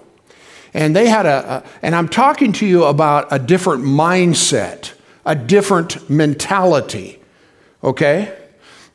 and 0.75 0.93
they 0.93 1.07
had 1.07 1.25
a, 1.25 1.55
a, 1.55 1.63
and 1.81 1.95
I'm 1.95 2.09
talking 2.09 2.51
to 2.51 2.65
you 2.65 2.83
about 2.83 3.29
a 3.31 3.39
different 3.39 3.85
mindset, 3.85 4.91
a 5.25 5.33
different 5.33 6.09
mentality, 6.09 7.17
okay? 7.81 8.37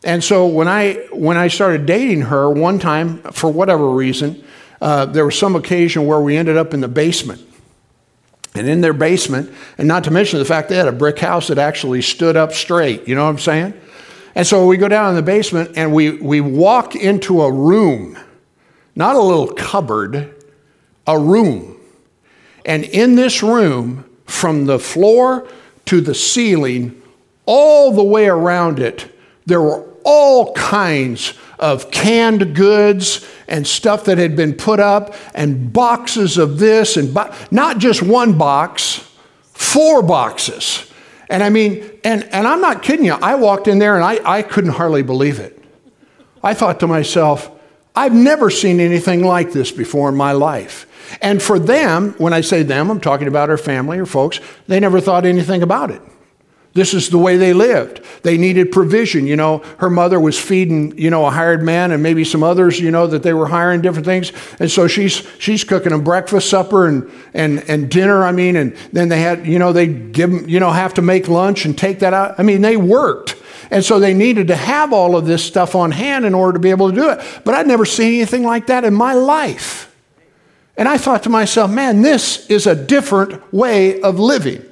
And 0.04 0.22
so 0.22 0.46
when 0.46 0.68
I 0.68 0.94
when 1.10 1.38
I 1.38 1.48
started 1.48 1.86
dating 1.86 2.22
her, 2.22 2.50
one 2.50 2.78
time 2.78 3.22
for 3.32 3.50
whatever 3.50 3.88
reason, 3.88 4.44
uh, 4.82 5.06
there 5.06 5.24
was 5.24 5.38
some 5.38 5.56
occasion 5.56 6.06
where 6.06 6.20
we 6.20 6.36
ended 6.36 6.58
up 6.58 6.74
in 6.74 6.80
the 6.80 6.88
basement. 6.88 7.40
And 8.54 8.68
in 8.68 8.80
their 8.80 8.92
basement, 8.92 9.50
and 9.78 9.86
not 9.86 10.04
to 10.04 10.10
mention 10.10 10.38
the 10.38 10.44
fact 10.44 10.68
they 10.68 10.76
had 10.76 10.88
a 10.88 10.92
brick 10.92 11.20
house 11.20 11.48
that 11.48 11.58
actually 11.58 12.02
stood 12.02 12.36
up 12.36 12.52
straight. 12.52 13.06
You 13.08 13.14
know 13.14 13.24
what 13.24 13.30
I'm 13.30 13.38
saying? 13.38 13.74
And 14.34 14.46
so 14.46 14.66
we 14.66 14.76
go 14.76 14.88
down 14.88 15.10
in 15.10 15.14
the 15.14 15.22
basement 15.22 15.72
and 15.76 15.94
we, 15.94 16.10
we 16.18 16.40
walk 16.40 16.96
into 16.96 17.42
a 17.42 17.52
room, 17.52 18.18
not 18.96 19.14
a 19.14 19.20
little 19.20 19.46
cupboard, 19.46 20.34
a 21.10 21.18
room. 21.18 21.76
And 22.64 22.84
in 22.84 23.16
this 23.16 23.42
room, 23.42 24.04
from 24.26 24.66
the 24.66 24.78
floor 24.78 25.48
to 25.86 26.00
the 26.00 26.14
ceiling, 26.14 27.02
all 27.46 27.92
the 27.92 28.04
way 28.04 28.28
around 28.28 28.78
it, 28.78 29.10
there 29.44 29.60
were 29.60 29.84
all 30.04 30.52
kinds 30.54 31.34
of 31.58 31.90
canned 31.90 32.54
goods 32.54 33.26
and 33.48 33.66
stuff 33.66 34.04
that 34.04 34.18
had 34.18 34.36
been 34.36 34.54
put 34.54 34.78
up, 34.78 35.14
and 35.34 35.72
boxes 35.72 36.38
of 36.38 36.58
this, 36.58 36.96
and 36.96 37.12
bo- 37.12 37.34
not 37.50 37.78
just 37.78 38.02
one 38.02 38.38
box, 38.38 39.06
four 39.52 40.02
boxes. 40.02 40.90
And 41.28 41.42
I 41.42 41.50
mean, 41.50 41.90
and, 42.04 42.24
and 42.32 42.46
I'm 42.46 42.60
not 42.60 42.82
kidding 42.82 43.04
you, 43.04 43.14
I 43.14 43.34
walked 43.34 43.66
in 43.66 43.78
there 43.80 43.96
and 43.96 44.04
I, 44.04 44.20
I 44.24 44.42
couldn't 44.42 44.70
hardly 44.70 45.02
believe 45.02 45.40
it. 45.40 45.62
I 46.42 46.54
thought 46.54 46.80
to 46.80 46.86
myself, 46.86 47.50
I've 47.94 48.14
never 48.14 48.50
seen 48.50 48.80
anything 48.80 49.22
like 49.22 49.52
this 49.52 49.70
before 49.72 50.08
in 50.08 50.14
my 50.14 50.32
life. 50.32 50.86
And 51.20 51.42
for 51.42 51.58
them, 51.58 52.14
when 52.18 52.32
I 52.32 52.40
say 52.40 52.62
them, 52.62 52.90
I'm 52.90 53.00
talking 53.00 53.28
about 53.28 53.50
our 53.50 53.58
family 53.58 53.98
or 53.98 54.06
folks, 54.06 54.40
they 54.68 54.78
never 54.78 55.00
thought 55.00 55.26
anything 55.26 55.62
about 55.62 55.90
it. 55.90 56.00
This 56.72 56.94
is 56.94 57.10
the 57.10 57.18
way 57.18 57.36
they 57.36 57.52
lived. 57.52 58.00
They 58.22 58.38
needed 58.38 58.70
provision. 58.70 59.26
You 59.26 59.34
know, 59.34 59.58
her 59.78 59.90
mother 59.90 60.20
was 60.20 60.38
feeding, 60.38 60.96
you 60.96 61.10
know, 61.10 61.26
a 61.26 61.30
hired 61.30 61.64
man 61.64 61.90
and 61.90 62.00
maybe 62.00 62.22
some 62.22 62.44
others, 62.44 62.78
you 62.78 62.92
know, 62.92 63.08
that 63.08 63.24
they 63.24 63.34
were 63.34 63.48
hiring 63.48 63.80
different 63.80 64.06
things. 64.06 64.30
And 64.60 64.70
so 64.70 64.86
she's 64.86 65.26
she's 65.40 65.64
cooking 65.64 65.90
them 65.90 66.04
breakfast, 66.04 66.48
supper, 66.48 66.86
and 66.86 67.10
and 67.34 67.68
and 67.68 67.90
dinner. 67.90 68.22
I 68.22 68.30
mean, 68.30 68.54
and 68.54 68.76
then 68.92 69.08
they 69.08 69.20
had, 69.20 69.48
you 69.48 69.58
know, 69.58 69.72
they 69.72 69.88
give 69.88 70.30
them, 70.30 70.48
you 70.48 70.60
know, 70.60 70.70
have 70.70 70.94
to 70.94 71.02
make 71.02 71.26
lunch 71.26 71.64
and 71.64 71.76
take 71.76 71.98
that 72.00 72.14
out. 72.14 72.38
I 72.38 72.44
mean, 72.44 72.60
they 72.60 72.76
worked. 72.76 73.34
And 73.70 73.84
so 73.84 74.00
they 74.00 74.14
needed 74.14 74.48
to 74.48 74.56
have 74.56 74.92
all 74.92 75.16
of 75.16 75.26
this 75.26 75.44
stuff 75.44 75.74
on 75.74 75.92
hand 75.92 76.24
in 76.24 76.34
order 76.34 76.54
to 76.54 76.58
be 76.58 76.70
able 76.70 76.90
to 76.90 76.94
do 76.94 77.10
it. 77.10 77.20
But 77.44 77.54
I'd 77.54 77.66
never 77.66 77.84
seen 77.84 78.14
anything 78.14 78.42
like 78.42 78.66
that 78.66 78.84
in 78.84 78.94
my 78.94 79.14
life. 79.14 79.94
And 80.76 80.88
I 80.88 80.98
thought 80.98 81.24
to 81.24 81.28
myself, 81.28 81.70
man, 81.70 82.02
this 82.02 82.48
is 82.48 82.66
a 82.66 82.74
different 82.74 83.52
way 83.52 84.00
of 84.00 84.18
living. 84.18 84.64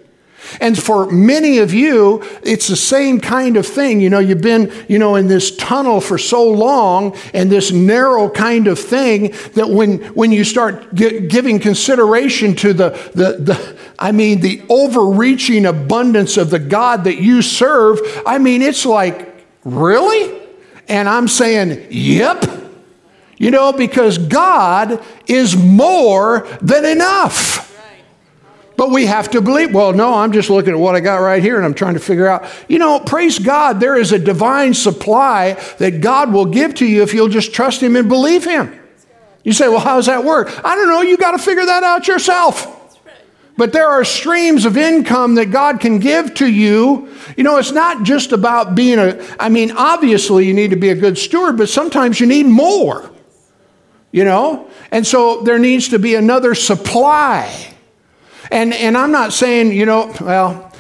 And 0.61 0.81
for 0.81 1.11
many 1.11 1.59
of 1.59 1.73
you, 1.73 2.23
it's 2.43 2.69
the 2.69 2.77
same 2.77 3.21
kind 3.21 3.57
of 3.57 3.67
thing. 3.67 4.01
You 4.01 4.11
know, 4.11 4.19
you've 4.19 4.41
been, 4.41 4.73
you 4.89 4.99
know, 4.99 5.17
in 5.17 5.27
this 5.27 5.55
tunnel 5.57 6.01
for 6.01 6.19
so 6.19 6.49
long 6.49 7.17
and 7.35 7.51
this 7.51 7.73
narrow 7.73 8.29
kind 8.31 8.67
of 8.67 8.79
thing 8.79 9.35
that 9.55 9.69
when, 9.69 9.99
when 10.15 10.33
you 10.33 10.45
start 10.45 10.95
giving 10.95 11.59
consideration 11.59 12.55
to 12.57 12.73
the, 12.73 12.91
the, 13.15 13.43
the, 13.43 13.79
I 13.99 14.13
mean, 14.13 14.41
the 14.41 14.63
overreaching 14.69 15.67
abundance 15.67 16.37
of 16.37 16.51
the 16.51 16.59
God 16.59 17.05
that 17.05 17.21
you 17.21 17.43
serve, 17.43 18.01
I 18.27 18.39
mean, 18.39 18.63
it's 18.63 18.87
like, 18.87 19.47
really? 19.65 20.41
And 20.89 21.09
I'm 21.09 21.29
saying, 21.29 21.89
yep. 21.91 22.45
You 23.37 23.53
know, 23.53 23.73
because 23.73 24.19
God 24.19 25.03
is 25.27 25.57
more 25.57 26.49
than 26.61 26.85
enough. 26.85 27.68
But 28.79 28.91
we 28.93 29.07
have 29.07 29.29
to 29.33 29.41
believe, 29.41 29.75
well, 29.75 29.93
no, 29.93 30.15
I'm 30.15 30.31
just 30.31 30.51
looking 30.51 30.73
at 30.73 30.79
what 30.79 30.95
I 30.95 31.01
got 31.01 31.17
right 31.17 31.43
here 31.43 31.57
and 31.57 31.67
I'm 31.67 31.75
trying 31.75 31.95
to 31.95 32.01
figure 32.01 32.29
out. 32.29 32.49
You 32.69 32.79
know, 32.79 33.01
praise 33.01 33.41
God, 33.41 33.81
there 33.81 33.97
is 33.97 34.13
a 34.13 34.21
divine 34.21 34.73
supply 34.73 35.55
that 35.79 36.01
God 36.01 36.33
will 36.33 36.45
give 36.47 36.77
to 36.77 36.87
you 36.87 37.03
if 37.03 37.13
you'll 37.13 37.27
just 37.27 37.53
trust 37.53 37.83
Him 37.83 37.97
and 37.97 38.09
believe 38.09 38.45
Him. 38.45 38.73
You 39.43 39.53
say, 39.53 39.67
well, 39.67 39.81
how 39.81 39.97
does 39.97 40.07
that 40.07 40.23
work? 40.23 40.65
I 40.65 40.77
don't 40.77 40.89
know. 40.89 41.03
You 41.03 41.17
got 41.17 41.33
to 41.33 41.39
figure 41.39 41.67
that 41.67 41.83
out 41.83 42.07
yourself. 42.07 43.03
But 43.57 43.73
there 43.73 43.89
are 43.89 44.05
streams 44.05 44.65
of 44.65 44.77
income 44.77 45.35
that 45.35 45.47
God 45.47 45.81
can 45.81 45.99
give 45.99 46.35
to 46.35 46.47
you. 46.47 47.13
You 47.37 47.43
know, 47.43 47.57
it's 47.57 47.73
not 47.73 48.05
just 48.05 48.31
about 48.31 48.77
being 48.77 49.01
a, 49.01 49.21
I 49.41 49.49
mean, 49.49 49.73
obviously 49.73 50.47
you 50.47 50.55
need 50.55 50.71
to 50.71 50.77
be 50.77 50.91
a 50.91 50.95
good 50.95 51.19
steward, 51.19 51.57
but 51.57 51.69
sometimes 51.69 52.21
you 52.21 52.29
need 52.29 52.47
more. 52.47 53.11
You 54.13 54.25
know? 54.25 54.71
And 54.93 55.05
so 55.05 55.43
there 55.43 55.59
needs 55.59 55.89
to 55.89 55.99
be 55.99 56.15
another 56.15 56.55
supply. 56.55 57.75
And, 58.51 58.73
and 58.73 58.97
I'm 58.97 59.13
not 59.13 59.33
saying, 59.33 59.73
you 59.73 59.87
know, 59.87 60.15
well, 60.21 60.73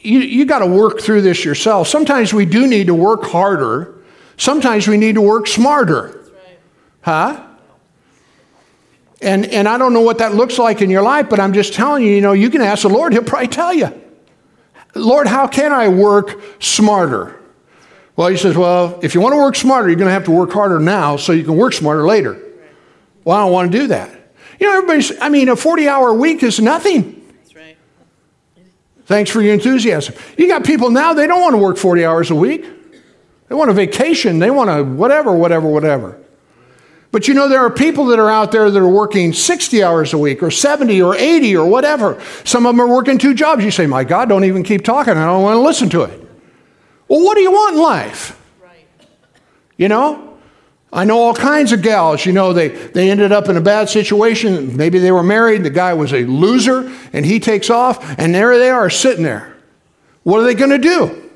you, 0.00 0.20
you 0.20 0.44
got 0.44 0.60
to 0.60 0.66
work 0.66 1.00
through 1.00 1.22
this 1.22 1.44
yourself. 1.44 1.88
Sometimes 1.88 2.34
we 2.34 2.46
do 2.46 2.66
need 2.66 2.88
to 2.88 2.94
work 2.94 3.24
harder. 3.24 3.94
Sometimes 4.36 4.88
we 4.88 4.96
need 4.96 5.14
to 5.14 5.20
work 5.20 5.46
smarter. 5.46 6.16
Huh? 7.02 7.46
And, 9.22 9.46
and 9.46 9.68
I 9.68 9.78
don't 9.78 9.92
know 9.92 10.00
what 10.00 10.18
that 10.18 10.34
looks 10.34 10.58
like 10.58 10.80
in 10.82 10.90
your 10.90 11.02
life, 11.02 11.28
but 11.28 11.38
I'm 11.38 11.52
just 11.52 11.74
telling 11.74 12.04
you, 12.04 12.10
you 12.10 12.20
know, 12.20 12.32
you 12.32 12.50
can 12.50 12.62
ask 12.62 12.82
the 12.82 12.88
Lord, 12.88 13.12
He'll 13.12 13.22
probably 13.22 13.48
tell 13.48 13.72
you. 13.72 13.92
Lord, 14.94 15.26
how 15.26 15.46
can 15.46 15.72
I 15.72 15.88
work 15.88 16.40
smarter? 16.58 17.40
Well, 18.16 18.28
He 18.28 18.36
says, 18.36 18.56
well, 18.56 18.98
if 19.02 19.14
you 19.14 19.20
want 19.20 19.34
to 19.34 19.38
work 19.38 19.56
smarter, 19.56 19.88
you're 19.88 19.98
going 19.98 20.08
to 20.08 20.14
have 20.14 20.24
to 20.24 20.30
work 20.30 20.52
harder 20.52 20.80
now 20.80 21.16
so 21.16 21.32
you 21.32 21.44
can 21.44 21.56
work 21.56 21.74
smarter 21.74 22.06
later. 22.06 22.42
Well, 23.24 23.36
I 23.36 23.44
don't 23.44 23.52
want 23.52 23.72
to 23.72 23.78
do 23.78 23.86
that. 23.88 24.19
You 24.60 24.66
know, 24.66 24.76
everybody's, 24.76 25.18
I 25.20 25.30
mean, 25.30 25.48
a 25.48 25.56
40 25.56 25.88
hour 25.88 26.12
week 26.12 26.42
is 26.42 26.60
nothing. 26.60 27.26
That's 27.38 27.56
right. 27.56 27.76
Thanks 29.06 29.30
for 29.30 29.40
your 29.40 29.54
enthusiasm. 29.54 30.14
You 30.36 30.46
got 30.46 30.64
people 30.64 30.90
now, 30.90 31.14
they 31.14 31.26
don't 31.26 31.40
want 31.40 31.54
to 31.54 31.58
work 31.58 31.78
40 31.78 32.04
hours 32.04 32.30
a 32.30 32.34
week. 32.34 32.66
They 33.48 33.54
want 33.56 33.70
a 33.70 33.74
vacation. 33.74 34.38
They 34.38 34.50
want 34.50 34.70
a 34.70 34.84
whatever, 34.84 35.32
whatever, 35.32 35.66
whatever. 35.66 36.20
But 37.10 37.26
you 37.26 37.34
know, 37.34 37.48
there 37.48 37.58
are 37.60 37.70
people 37.70 38.06
that 38.06 38.20
are 38.20 38.30
out 38.30 38.52
there 38.52 38.70
that 38.70 38.78
are 38.78 38.88
working 38.88 39.32
60 39.32 39.82
hours 39.82 40.12
a 40.12 40.18
week 40.18 40.42
or 40.42 40.50
70 40.50 41.02
or 41.02 41.16
80 41.16 41.56
or 41.56 41.66
whatever. 41.68 42.22
Some 42.44 42.66
of 42.66 42.76
them 42.76 42.80
are 42.80 42.88
working 42.88 43.18
two 43.18 43.34
jobs. 43.34 43.64
You 43.64 43.72
say, 43.72 43.86
My 43.86 44.04
God, 44.04 44.28
don't 44.28 44.44
even 44.44 44.62
keep 44.62 44.84
talking. 44.84 45.14
I 45.14 45.26
don't 45.26 45.42
want 45.42 45.56
to 45.56 45.60
listen 45.60 45.88
to 45.90 46.02
it. 46.02 46.20
Well, 47.08 47.24
what 47.24 47.34
do 47.34 47.40
you 47.40 47.50
want 47.50 47.74
in 47.74 47.82
life? 47.82 48.40
Right. 48.62 48.86
You 49.76 49.88
know? 49.88 50.29
I 50.92 51.04
know 51.04 51.18
all 51.18 51.34
kinds 51.34 51.70
of 51.72 51.82
gals, 51.82 52.26
you 52.26 52.32
know, 52.32 52.52
they, 52.52 52.68
they 52.68 53.10
ended 53.10 53.30
up 53.30 53.48
in 53.48 53.56
a 53.56 53.60
bad 53.60 53.88
situation. 53.88 54.76
Maybe 54.76 54.98
they 54.98 55.12
were 55.12 55.22
married, 55.22 55.62
the 55.62 55.70
guy 55.70 55.94
was 55.94 56.12
a 56.12 56.24
loser, 56.24 56.92
and 57.12 57.24
he 57.24 57.38
takes 57.38 57.70
off, 57.70 58.18
and 58.18 58.34
there 58.34 58.58
they 58.58 58.70
are 58.70 58.90
sitting 58.90 59.22
there. 59.22 59.56
What 60.24 60.40
are 60.40 60.42
they 60.42 60.54
going 60.54 60.70
to 60.70 60.78
do? 60.78 61.30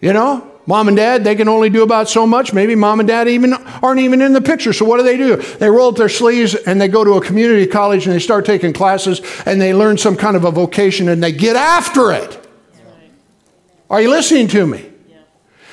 You 0.00 0.12
know? 0.12 0.48
Mom 0.68 0.86
and 0.86 0.98
dad, 0.98 1.24
they 1.24 1.34
can 1.34 1.48
only 1.48 1.70
do 1.70 1.82
about 1.82 2.10
so 2.10 2.26
much. 2.26 2.52
Maybe 2.52 2.74
mom 2.74 3.00
and 3.00 3.08
dad 3.08 3.26
even 3.26 3.54
aren't 3.54 4.00
even 4.00 4.20
in 4.20 4.34
the 4.34 4.40
picture. 4.42 4.74
So 4.74 4.84
what 4.84 4.98
do 4.98 5.02
they 5.02 5.16
do? 5.16 5.36
They 5.36 5.70
roll 5.70 5.88
up 5.88 5.96
their 5.96 6.10
sleeves 6.10 6.54
and 6.54 6.78
they 6.78 6.88
go 6.88 7.04
to 7.04 7.14
a 7.14 7.24
community 7.24 7.66
college 7.66 8.04
and 8.04 8.14
they 8.14 8.18
start 8.18 8.44
taking 8.44 8.74
classes 8.74 9.22
and 9.46 9.58
they 9.58 9.72
learn 9.72 9.96
some 9.96 10.14
kind 10.14 10.36
of 10.36 10.44
a 10.44 10.50
vocation 10.50 11.08
and 11.08 11.22
they 11.22 11.32
get 11.32 11.56
after 11.56 12.12
it. 12.12 12.46
Are 13.88 14.02
you 14.02 14.10
listening 14.10 14.46
to 14.48 14.66
me? 14.66 14.90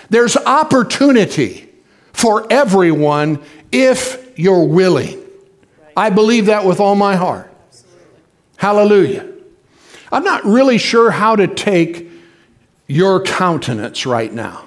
There's 0.09 0.37
opportunity 0.37 1.69
for 2.15 2.47
everyone 2.49 3.43
if 3.73 4.39
you're 4.39 4.63
willing. 4.63 5.21
I 5.97 6.09
believe 6.09 6.45
that 6.45 6.65
with 6.65 6.79
all 6.79 6.95
my 6.95 7.17
heart. 7.17 7.51
Hallelujah. 8.55 9.29
I'm 10.11 10.23
not 10.23 10.45
really 10.45 10.77
sure 10.77 11.11
how 11.11 11.35
to 11.35 11.45
take 11.47 12.09
your 12.87 13.21
countenance 13.21 14.05
right 14.05 14.31
now. 14.31 14.63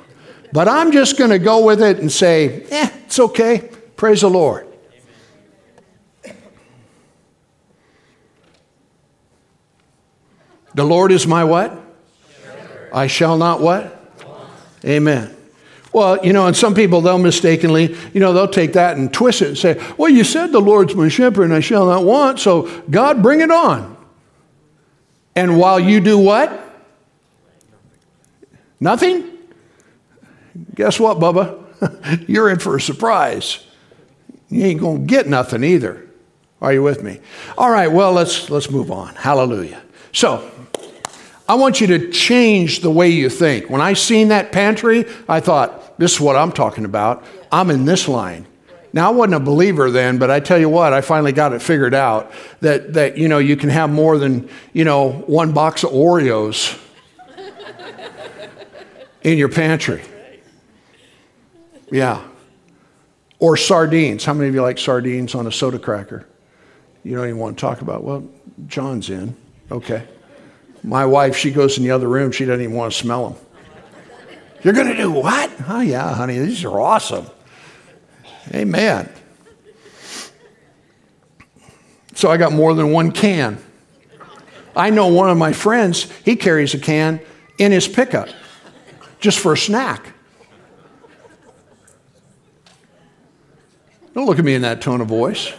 But 0.53 0.69
I'm 0.69 0.93
just 0.93 1.17
going 1.17 1.31
to 1.31 1.39
go 1.39 1.65
with 1.65 1.83
it 1.83 1.99
and 1.99 2.13
say, 2.13 2.65
eh, 2.71 2.91
it's 3.07 3.19
okay. 3.19 3.71
Praise 3.97 4.21
the 4.21 4.31
Lord. 4.31 4.67
The 10.75 10.85
Lord 10.85 11.13
is 11.13 11.27
my 11.27 11.45
what? 11.45 11.77
I 12.93 13.07
shall 13.07 13.39
not 13.39 13.61
what? 13.61 13.95
Amen. 14.85 15.38
Well, 15.99 16.25
you 16.25 16.33
know, 16.33 16.47
and 16.47 16.57
some 16.57 16.77
people, 16.77 17.01
they'll 17.01 17.19
mistakenly, 17.19 17.97
you 18.15 18.21
know, 18.21 18.33
they'll 18.33 18.47
take 18.47 18.75
that 18.75 18.97
and 18.97 19.13
twist 19.13 19.43
it 19.43 19.49
and 19.49 19.59
say, 19.59 19.85
well, 19.97 20.09
you 20.09 20.23
said 20.23 20.53
the 20.53 20.61
Lord's 20.61 20.95
my 20.95 21.09
shepherd 21.09 21.43
and 21.43 21.53
I 21.53 21.59
shall 21.59 21.87
not 21.87 22.05
want, 22.05 22.39
so 22.39 22.71
God, 22.89 23.21
bring 23.21 23.41
it 23.41 23.51
on. 23.51 23.97
And 25.35 25.59
while 25.59 25.81
you 25.81 25.99
do 25.99 26.17
what? 26.17 26.53
Nothing? 28.79 29.29
Guess 30.77 31.01
what, 31.01 31.19
Bubba? 31.19 32.29
You're 32.29 32.49
in 32.49 32.61
for 32.61 32.77
a 32.77 32.81
surprise. 32.81 33.67
You 34.51 34.67
ain't 34.67 34.79
going 34.79 35.01
to 35.01 35.05
get 35.05 35.27
nothing 35.27 35.65
either. 35.65 36.07
Are 36.61 36.73
you 36.73 36.85
with 36.85 37.03
me? 37.03 37.19
All 37.57 37.73
right, 37.73 37.91
well, 37.91 38.13
let's, 38.13 38.51
let's 38.51 38.71
move 38.71 38.93
on. 38.93 39.17
Hallelujah. 39.17 39.83
So, 40.13 40.49
I 41.49 41.55
want 41.55 41.81
you 41.81 41.89
to 41.89 42.11
change 42.11 42.83
the 42.83 42.91
way 42.91 43.09
you 43.09 43.29
think. 43.29 43.69
When 43.69 43.81
I 43.81 43.95
seen 43.95 44.29
that 44.29 44.53
pantry, 44.53 45.07
I 45.29 45.41
thought, 45.41 45.88
this 45.99 46.15
is 46.15 46.21
what 46.21 46.37
I'm 46.37 46.53
talking 46.53 46.85
about. 46.85 47.25
I'm 47.53 47.71
in 47.71 47.85
this 47.85 48.09
line. 48.09 48.47
Now 48.93 49.11
I 49.11 49.13
wasn't 49.13 49.35
a 49.35 49.41
believer 49.41 49.91
then, 49.91 50.19
but 50.19 50.31
I 50.31 50.41
tell 50.41 50.59
you 50.59 50.69
what, 50.69 50.93
I 50.93 51.03
finally 51.03 51.33
got 51.33 51.53
it 51.53 51.61
figured 51.61 51.95
out 51.95 52.33
that 52.61 52.95
that 52.95 53.19
you 53.19 53.29
know 53.29 53.39
you 53.39 53.57
can 53.57 53.69
have 53.69 53.91
more 53.91 54.17
than 54.17 54.49
you 54.73 54.85
know 54.85 55.11
one 55.27 55.53
box 55.53 55.85
of 55.85 55.91
Oreos 55.91 56.79
in 59.23 59.37
your 59.37 59.49
pantry. 59.49 60.03
Yeah. 61.91 62.23
Or 63.39 63.57
sardines. 63.57 64.25
How 64.25 64.35
many 64.35 64.49
of 64.49 64.55
you 64.55 64.63
like 64.63 64.79
sardines 64.79 65.35
on 65.35 65.47
a 65.47 65.53
soda 65.53 65.79
cracker? 65.79 66.27
You 67.05 67.17
don't 67.17 67.27
even 67.27 67.39
want 67.39 67.57
to 67.57 67.61
talk 67.61 67.81
about. 67.81 68.05
Well, 68.05 68.29
John's 68.67 69.11
in. 69.11 69.37
Okay. 69.71 70.07
My 70.83 71.07
wife, 71.07 71.37
she 71.37 71.51
goes 71.51 71.79
in 71.79 71.85
the 71.85 71.91
other 71.91 72.09
room. 72.09 72.33
She 72.33 72.45
doesn't 72.45 72.63
even 72.63 72.75
want 72.75 72.93
to 72.93 72.99
smell 72.99 73.31
them. 73.31 73.41
You're 74.63 74.75
going 74.75 74.89
to 74.89 74.97
do 74.97 75.11
what? 75.11 75.51
Oh, 75.69 75.81
yeah, 75.81 76.15
honey, 76.15 76.39
these 76.39 76.65
are 76.65 76.81
awesome. 76.81 77.27
Amen. 78.55 79.09
So 82.15 82.31
I 82.31 82.37
got 82.37 82.53
more 82.53 82.75
than 82.75 82.91
one 82.91 83.13
can. 83.13 83.59
I 84.75 84.91
know 84.91 85.09
one 85.09 85.31
of 85.31 85.39
my 85.39 85.53
friends, 85.53 86.11
he 86.25 86.37
carries 86.37 86.75
a 86.75 86.79
can 86.79 87.21
in 87.59 87.73
his 87.73 87.87
pickup 87.87 88.29
just 89.21 89.39
for 89.39 89.53
a 89.53 89.57
snack. 89.57 90.13
Don't 94.15 94.27
look 94.27 94.39
at 94.39 94.45
me 94.45 94.55
in 94.55 94.63
that 94.63 94.81
tone 94.81 95.01
of 95.01 95.09
voice. 95.09 95.53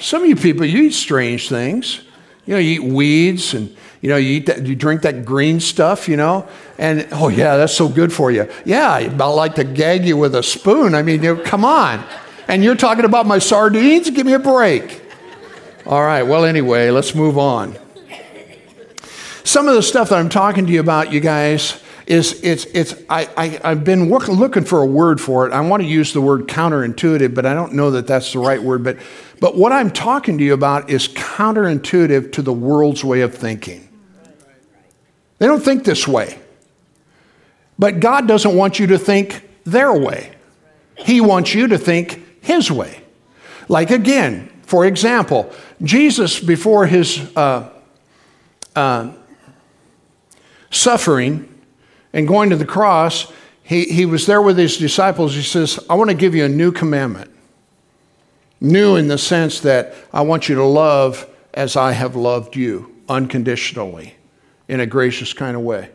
Some 0.00 0.22
of 0.22 0.28
you 0.28 0.36
people, 0.36 0.66
you 0.66 0.84
eat 0.84 0.94
strange 0.94 1.48
things. 1.48 2.00
You 2.44 2.54
know, 2.54 2.58
you 2.58 2.82
eat 2.82 2.92
weeds 2.92 3.54
and 3.54 3.76
you 4.00 4.08
know, 4.08 4.16
you 4.16 4.36
eat 4.36 4.46
that, 4.46 4.66
you 4.66 4.76
drink 4.76 5.02
that 5.02 5.24
green 5.24 5.60
stuff, 5.60 6.08
you 6.08 6.16
know, 6.16 6.48
and 6.78 7.06
oh 7.12 7.28
yeah, 7.28 7.56
that's 7.56 7.74
so 7.74 7.88
good 7.88 8.12
for 8.12 8.30
you. 8.30 8.48
Yeah, 8.64 8.98
about 8.98 9.34
like 9.34 9.54
to 9.56 9.64
gag 9.64 10.04
you 10.04 10.16
with 10.16 10.34
a 10.34 10.42
spoon. 10.42 10.94
I 10.94 11.02
mean, 11.02 11.22
you 11.22 11.36
know, 11.36 11.42
come 11.42 11.64
on. 11.64 12.04
And 12.48 12.62
you're 12.62 12.76
talking 12.76 13.04
about 13.04 13.26
my 13.26 13.38
sardines? 13.38 14.08
Give 14.10 14.26
me 14.26 14.34
a 14.34 14.38
break. 14.38 15.02
All 15.86 16.02
right, 16.02 16.22
well, 16.22 16.44
anyway, 16.44 16.90
let's 16.90 17.14
move 17.14 17.38
on. 17.38 17.76
Some 19.44 19.68
of 19.68 19.74
the 19.74 19.82
stuff 19.82 20.08
that 20.08 20.18
I'm 20.18 20.28
talking 20.28 20.66
to 20.66 20.72
you 20.72 20.80
about, 20.80 21.12
you 21.12 21.20
guys, 21.20 21.80
is 22.06 22.40
it's, 22.42 22.64
it's 22.66 22.94
I, 23.08 23.28
I, 23.36 23.60
I've 23.62 23.84
been 23.84 24.08
work, 24.08 24.28
looking 24.28 24.64
for 24.64 24.82
a 24.82 24.86
word 24.86 25.20
for 25.20 25.46
it. 25.46 25.52
I 25.52 25.60
want 25.60 25.82
to 25.82 25.88
use 25.88 26.12
the 26.12 26.20
word 26.20 26.48
counterintuitive, 26.48 27.34
but 27.34 27.46
I 27.46 27.54
don't 27.54 27.74
know 27.74 27.90
that 27.92 28.06
that's 28.06 28.32
the 28.32 28.38
right 28.38 28.62
word. 28.62 28.84
But, 28.84 28.98
but 29.40 29.56
what 29.56 29.72
I'm 29.72 29.90
talking 29.90 30.38
to 30.38 30.44
you 30.44 30.54
about 30.54 30.90
is 30.90 31.08
counterintuitive 31.08 32.32
to 32.32 32.42
the 32.42 32.52
world's 32.52 33.04
way 33.04 33.20
of 33.20 33.34
thinking. 33.34 33.85
They 35.38 35.46
don't 35.46 35.62
think 35.62 35.84
this 35.84 36.06
way. 36.08 36.38
But 37.78 38.00
God 38.00 38.26
doesn't 38.26 38.54
want 38.54 38.78
you 38.78 38.86
to 38.88 38.98
think 38.98 39.48
their 39.64 39.92
way, 39.92 40.32
He 40.96 41.20
wants 41.20 41.54
you 41.54 41.68
to 41.68 41.78
think 41.78 42.42
His 42.42 42.70
way. 42.70 43.02
Like 43.68 43.90
again, 43.90 44.50
for 44.66 44.84
example, 44.84 45.52
Jesus, 45.80 46.40
before 46.40 46.86
his 46.86 47.20
uh, 47.36 47.70
uh, 48.74 49.12
suffering 50.70 51.62
and 52.12 52.26
going 52.26 52.50
to 52.50 52.56
the 52.56 52.66
cross, 52.66 53.32
he, 53.62 53.84
he 53.84 54.06
was 54.06 54.26
there 54.26 54.42
with 54.42 54.58
his 54.58 54.76
disciples. 54.76 55.34
He 55.34 55.42
says, 55.42 55.78
I 55.88 55.94
want 55.94 56.10
to 56.10 56.16
give 56.16 56.34
you 56.34 56.44
a 56.44 56.48
new 56.48 56.72
commandment. 56.72 57.30
New 58.60 58.96
in 58.96 59.06
the 59.06 59.18
sense 59.18 59.60
that 59.60 59.94
I 60.12 60.22
want 60.22 60.48
you 60.48 60.56
to 60.56 60.64
love 60.64 61.28
as 61.54 61.76
I 61.76 61.92
have 61.92 62.16
loved 62.16 62.56
you 62.56 62.92
unconditionally 63.08 64.15
in 64.68 64.80
a 64.80 64.86
gracious 64.86 65.32
kind 65.32 65.56
of 65.56 65.62
way. 65.62 65.90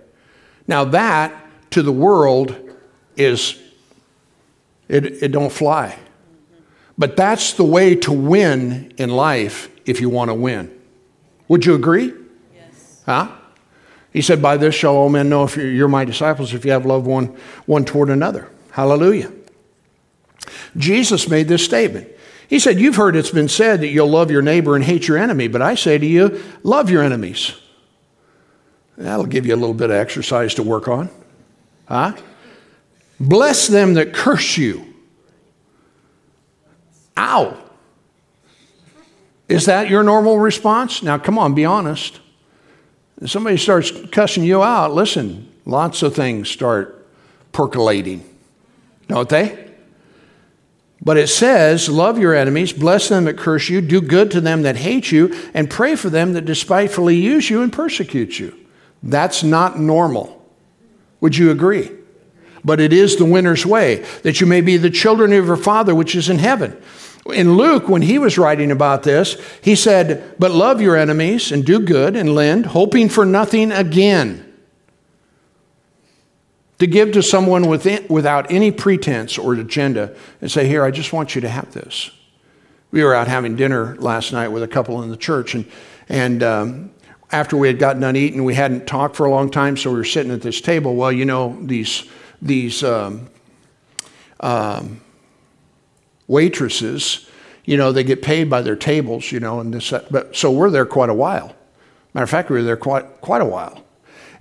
Now 0.68 0.86
that 0.86 1.34
to 1.72 1.82
the 1.82 1.92
world 1.92 2.56
is 3.16 3.60
it, 4.88 5.24
it 5.24 5.32
don't 5.32 5.52
fly. 5.52 5.98
But 6.98 7.16
that's 7.16 7.54
the 7.54 7.64
way 7.64 7.96
to 7.96 8.12
win 8.12 8.94
in 8.98 9.10
life 9.10 9.70
if 9.86 10.02
you 10.02 10.10
want 10.10 10.30
to 10.30 10.36
win. 10.36 10.72
Would 11.48 11.66
you 11.66 11.74
agree? 11.74 12.14
Yes. 12.54 13.02
Huh? 13.06 13.32
He 14.12 14.22
said, 14.22 14.42
By 14.42 14.58
this 14.58 14.76
shall 14.76 14.96
all 14.96 15.10
men 15.10 15.30
know 15.30 15.44
if 15.44 15.56
you're 15.58 15.88
my 15.88 16.06
disciples, 16.06 16.54
if 16.54 16.66
you 16.66 16.72
have 16.72 16.86
love 16.86 17.08
one, 17.08 17.36
one 17.66 17.86
toward 17.86 18.10
another. 18.10 18.50
Hallelujah. 18.72 19.32
Jesus 20.78 21.30
made 21.30 21.48
this 21.48 21.64
statement. 21.64 22.10
He 22.50 22.60
said, 22.60 22.80
You've 22.80 22.98
heard 22.98 23.16
it's 23.16 23.32
been 23.32 23.50
said 23.50 23.80
that 23.82 23.88
you'll 23.88 24.10
love 24.10 24.30
your 24.30 24.42
neighbor 24.42 24.76
and 24.76 24.84
hate 24.84 25.08
your 25.08 25.18
enemy, 25.18 25.48
but 25.48 25.62
I 25.62 25.76
say 25.76 25.98
to 25.98 26.06
you, 26.06 26.44
love 26.64 26.90
your 26.90 27.02
enemies. 27.02 27.56
That'll 28.98 29.26
give 29.26 29.46
you 29.46 29.56
a 29.56 29.58
little 29.58 29.74
bit 29.74 29.90
of 29.90 29.96
exercise 29.96 30.54
to 30.56 30.64
work 30.64 30.88
on. 30.88 31.10
Huh? 31.88 32.14
Bless 33.20 33.68
them 33.68 33.96
that 33.96 34.14
curse 34.14 34.58
you. 34.58 34.94
Ow. 37.18 37.58
Is 39.48 39.66
that 39.66 39.90
your 39.90 40.04
normal 40.04 40.40
response? 40.40 41.04
Now, 41.04 41.18
come 41.18 41.38
on, 41.38 41.54
be 41.54 41.66
honest. 41.66 42.20
If 43.22 43.30
somebody 43.30 43.58
starts 43.58 43.92
cussing 44.12 44.44
you 44.44 44.64
out, 44.64 44.94
listen, 44.94 45.52
lots 45.66 46.02
of 46.02 46.16
things 46.16 46.50
start 46.50 47.06
percolating, 47.52 48.24
don't 49.08 49.30
they? 49.30 49.72
But 51.04 51.18
it 51.18 51.28
says, 51.28 51.90
Love 51.90 52.18
your 52.18 52.34
enemies, 52.34 52.74
bless 52.74 53.10
them 53.10 53.26
that 53.26 53.38
curse 53.38 53.70
you, 53.70 53.82
do 53.82 54.02
good 54.02 54.32
to 54.32 54.42
them 54.42 54.62
that 54.62 54.78
hate 54.78 55.12
you, 55.12 55.36
and 55.54 55.70
pray 55.70 55.96
for 55.96 56.10
them 56.10 56.34
that 56.34 56.46
despitefully 56.46 57.16
use 57.16 57.50
you 57.50 57.62
and 57.62 57.74
persecute 57.74 58.40
you. 58.40 58.58
That's 59.04 59.44
not 59.44 59.80
normal. 59.80 60.46
Would 61.22 61.38
you 61.38 61.52
agree? 61.52 61.92
But 62.64 62.80
it 62.80 62.94
is 62.94 63.16
the 63.16 63.26
winner's 63.26 63.66
way, 63.66 64.06
that 64.24 64.40
you 64.40 64.48
may 64.48 64.62
be 64.62 64.78
the 64.78 64.90
children 64.90 65.34
of 65.34 65.46
your 65.46 65.58
Father 65.58 65.96
which 65.96 66.16
is 66.16 66.30
in 66.30 66.38
heaven. 66.38 66.80
In 67.28 67.56
Luke, 67.56 67.88
when 67.88 68.02
he 68.02 68.18
was 68.18 68.38
writing 68.38 68.72
about 68.72 69.04
this, 69.04 69.40
he 69.62 69.76
said, 69.76 70.36
But 70.40 70.52
love 70.52 70.82
your 70.82 70.96
enemies 70.96 71.52
and 71.52 71.66
do 71.66 71.80
good 71.80 72.16
and 72.16 72.34
lend, 72.34 72.68
hoping 72.68 73.10
for 73.10 73.26
nothing 73.26 73.72
again. 73.72 74.48
to 76.80 76.88
give 76.88 77.12
to 77.12 77.22
someone 77.22 77.68
within, 77.68 78.04
without 78.10 78.52
any 78.52 78.72
pretense 78.72 79.38
or 79.38 79.54
agenda 79.54 80.16
and 80.42 80.50
say, 80.50 80.68
Here, 80.68 80.84
I 80.84 80.90
just 80.90 81.14
want 81.14 81.36
you 81.36 81.42
to 81.42 81.50
have 81.50 81.72
this. 81.74 82.10
We 82.90 83.04
were 83.04 83.14
out 83.14 83.28
having 83.28 83.56
dinner 83.56 83.96
last 83.98 84.34
night 84.34 84.50
with 84.50 84.64
a 84.64 84.68
couple 84.68 85.02
in 85.04 85.12
the 85.12 85.18
church, 85.18 85.54
and, 85.54 85.66
and 86.10 86.42
um, 86.42 86.92
after 87.32 87.56
we 87.56 87.68
had 87.68 87.80
gotten 87.80 88.02
done 88.02 88.16
eating, 88.16 88.44
we 88.44 88.56
hadn't 88.56 88.88
talked 88.88 89.16
for 89.16 89.26
a 89.26 89.32
long 89.32 89.50
time, 89.50 89.78
so 89.78 89.90
we 89.90 89.98
were 89.98 90.04
sitting 90.04 90.32
at 90.32 90.42
this 90.42 90.60
table. 90.62 90.96
Well, 90.96 91.12
you 91.12 91.26
know, 91.26 91.58
these, 91.62 92.04
these 92.42 92.84
um, 92.84 93.30
um, 94.40 95.02
waitresses, 96.28 97.30
you 97.66 97.78
know, 97.78 97.92
they 97.92 98.04
get 98.04 98.22
paid 98.22 98.50
by 98.50 98.62
their 98.62 98.76
tables, 98.76 99.32
you 99.32 99.40
know, 99.40 99.60
and 99.60 99.74
this, 99.74 99.94
but 100.10 100.36
so 100.36 100.52
we're 100.52 100.70
there 100.70 100.86
quite 100.86 101.10
a 101.10 101.14
while. 101.14 101.56
Matter 102.14 102.24
of 102.24 102.30
fact, 102.30 102.50
we 102.50 102.58
were 102.58 102.64
there 102.64 102.78
quite, 102.78 103.22
quite 103.22 103.42
a 103.42 103.46
while. 103.46 103.84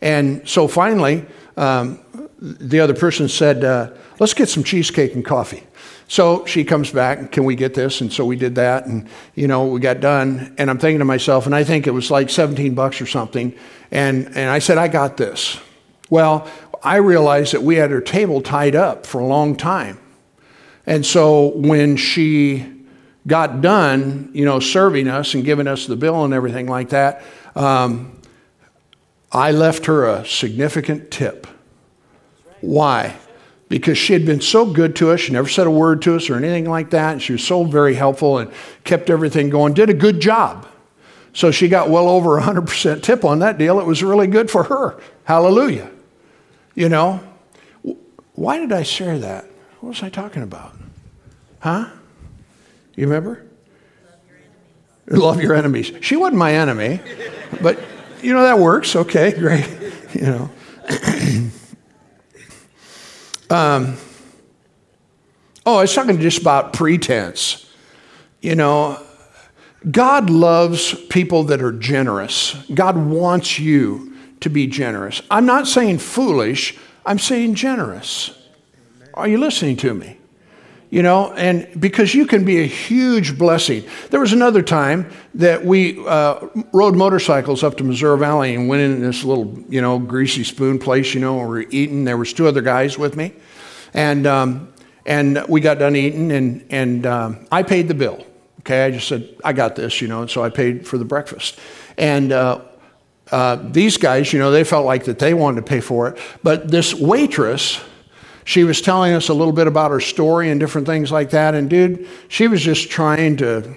And 0.00 0.48
so 0.48 0.66
finally, 0.66 1.26
um, 1.56 2.00
the 2.40 2.80
other 2.80 2.94
person 2.94 3.28
said, 3.28 3.64
uh, 3.64 3.90
let's 4.18 4.34
get 4.34 4.48
some 4.48 4.64
cheesecake 4.64 5.14
and 5.14 5.24
coffee. 5.24 5.62
So 6.10 6.44
she 6.44 6.64
comes 6.64 6.90
back, 6.90 7.30
can 7.30 7.44
we 7.44 7.54
get 7.54 7.74
this? 7.74 8.00
And 8.00 8.12
so 8.12 8.24
we 8.24 8.34
did 8.34 8.56
that, 8.56 8.84
and 8.84 9.08
you 9.36 9.46
know, 9.46 9.66
we 9.66 9.78
got 9.78 10.00
done. 10.00 10.52
And 10.58 10.68
I'm 10.68 10.76
thinking 10.76 10.98
to 10.98 11.04
myself, 11.04 11.46
and 11.46 11.54
I 11.54 11.62
think 11.62 11.86
it 11.86 11.92
was 11.92 12.10
like 12.10 12.30
17 12.30 12.74
bucks 12.74 13.00
or 13.00 13.06
something. 13.06 13.54
And, 13.92 14.26
and 14.26 14.50
I 14.50 14.58
said, 14.58 14.76
I 14.76 14.88
got 14.88 15.16
this. 15.16 15.60
Well, 16.10 16.50
I 16.82 16.96
realized 16.96 17.52
that 17.52 17.62
we 17.62 17.76
had 17.76 17.92
her 17.92 18.00
table 18.00 18.42
tied 18.42 18.74
up 18.74 19.06
for 19.06 19.20
a 19.20 19.24
long 19.24 19.54
time. 19.54 20.00
And 20.84 21.06
so 21.06 21.52
when 21.54 21.96
she 21.96 22.66
got 23.28 23.60
done, 23.60 24.30
you 24.32 24.44
know, 24.44 24.58
serving 24.58 25.06
us 25.06 25.34
and 25.34 25.44
giving 25.44 25.68
us 25.68 25.86
the 25.86 25.94
bill 25.94 26.24
and 26.24 26.34
everything 26.34 26.66
like 26.66 26.88
that, 26.88 27.22
um, 27.54 28.20
I 29.30 29.52
left 29.52 29.86
her 29.86 30.08
a 30.08 30.26
significant 30.26 31.12
tip. 31.12 31.46
Why? 32.62 33.16
Because 33.70 33.96
she 33.96 34.12
had 34.12 34.26
been 34.26 34.42
so 34.42 34.66
good 34.66 34.94
to 34.96 35.12
us. 35.12 35.20
She 35.20 35.32
never 35.32 35.48
said 35.48 35.66
a 35.66 35.70
word 35.70 36.02
to 36.02 36.16
us 36.16 36.28
or 36.28 36.36
anything 36.36 36.68
like 36.68 36.90
that. 36.90 37.12
And 37.12 37.22
she 37.22 37.32
was 37.32 37.42
so 37.42 37.64
very 37.64 37.94
helpful 37.94 38.36
and 38.36 38.52
kept 38.84 39.08
everything 39.08 39.48
going, 39.48 39.72
did 39.72 39.88
a 39.88 39.94
good 39.94 40.20
job. 40.20 40.66
So 41.32 41.50
she 41.50 41.68
got 41.68 41.88
well 41.88 42.08
over 42.08 42.40
100% 42.40 43.02
tip 43.02 43.24
on 43.24 43.38
that 43.38 43.56
deal. 43.56 43.80
It 43.80 43.86
was 43.86 44.02
really 44.02 44.26
good 44.26 44.50
for 44.50 44.64
her. 44.64 45.00
Hallelujah. 45.24 45.90
You 46.74 46.88
know, 46.88 47.20
why 48.34 48.58
did 48.58 48.72
I 48.72 48.82
share 48.82 49.18
that? 49.20 49.44
What 49.80 49.90
was 49.90 50.02
I 50.02 50.08
talking 50.08 50.42
about? 50.42 50.74
Huh? 51.60 51.88
You 52.96 53.06
remember? 53.06 53.46
Love 55.06 55.40
your 55.40 55.54
enemies. 55.54 55.92
She 56.00 56.16
wasn't 56.16 56.38
my 56.38 56.54
enemy, 56.54 57.00
but 57.62 57.78
you 58.22 58.32
know 58.32 58.42
that 58.42 58.58
works. 58.58 58.96
Okay, 58.96 59.32
great. 59.32 59.68
You 60.12 60.22
know. 60.22 60.50
um, 63.50 63.96
oh, 65.66 65.78
I 65.78 65.82
was 65.82 65.94
talking 65.94 66.20
just 66.20 66.40
about 66.40 66.72
pretense. 66.72 67.66
You 68.40 68.54
know, 68.54 69.02
God 69.90 70.30
loves 70.30 70.94
people 71.08 71.44
that 71.44 71.62
are 71.62 71.72
generous. 71.72 72.54
God 72.72 72.96
wants 72.96 73.58
you 73.58 74.14
to 74.40 74.48
be 74.48 74.66
generous. 74.66 75.22
I'm 75.30 75.46
not 75.46 75.66
saying 75.66 75.98
foolish, 75.98 76.78
I'm 77.04 77.18
saying 77.18 77.54
generous. 77.54 78.36
Are 79.14 79.28
you 79.28 79.38
listening 79.38 79.76
to 79.78 79.94
me? 79.94 80.19
You 80.90 81.02
know, 81.02 81.32
and 81.34 81.80
because 81.80 82.14
you 82.14 82.26
can 82.26 82.44
be 82.44 82.60
a 82.60 82.66
huge 82.66 83.38
blessing. 83.38 83.84
There 84.10 84.18
was 84.18 84.32
another 84.32 84.60
time 84.60 85.08
that 85.34 85.64
we 85.64 86.04
uh, 86.04 86.48
rode 86.72 86.96
motorcycles 86.96 87.62
up 87.62 87.76
to 87.76 87.84
Missouri 87.84 88.18
Valley 88.18 88.56
and 88.56 88.68
went 88.68 88.82
in 88.82 89.00
this 89.00 89.22
little, 89.22 89.56
you 89.68 89.80
know, 89.80 90.00
greasy 90.00 90.42
spoon 90.42 90.80
place, 90.80 91.14
you 91.14 91.20
know, 91.20 91.38
and 91.38 91.48
we 91.48 91.64
were 91.64 91.70
eating. 91.70 92.04
There 92.04 92.16
was 92.16 92.32
two 92.32 92.48
other 92.48 92.60
guys 92.60 92.98
with 92.98 93.16
me, 93.16 93.32
and 93.94 94.26
um, 94.26 94.72
and 95.06 95.44
we 95.48 95.60
got 95.60 95.78
done 95.78 95.94
eating, 95.94 96.32
and 96.32 96.66
and 96.70 97.06
um, 97.06 97.46
I 97.52 97.62
paid 97.62 97.86
the 97.86 97.94
bill. 97.94 98.26
Okay, 98.60 98.84
I 98.84 98.90
just 98.90 99.06
said 99.06 99.36
I 99.44 99.52
got 99.52 99.76
this, 99.76 100.02
you 100.02 100.08
know, 100.08 100.22
and 100.22 100.30
so 100.30 100.42
I 100.42 100.50
paid 100.50 100.86
for 100.86 100.98
the 100.98 101.06
breakfast, 101.06 101.58
and. 101.96 102.32
Uh, 102.32 102.62
uh, 103.32 103.54
these 103.70 103.96
guys, 103.96 104.32
you 104.32 104.40
know, 104.40 104.50
they 104.50 104.64
felt 104.64 104.84
like 104.84 105.04
that 105.04 105.20
they 105.20 105.34
wanted 105.34 105.60
to 105.60 105.62
pay 105.62 105.78
for 105.78 106.08
it, 106.08 106.18
but 106.42 106.68
this 106.68 106.92
waitress 106.92 107.80
she 108.50 108.64
was 108.64 108.80
telling 108.80 109.12
us 109.12 109.28
a 109.28 109.32
little 109.32 109.52
bit 109.52 109.68
about 109.68 109.92
her 109.92 110.00
story 110.00 110.50
and 110.50 110.58
different 110.58 110.84
things 110.84 111.12
like 111.12 111.30
that. 111.30 111.54
And 111.54 111.70
dude, 111.70 112.08
she 112.26 112.48
was 112.48 112.60
just 112.60 112.90
trying 112.90 113.36
to, 113.36 113.72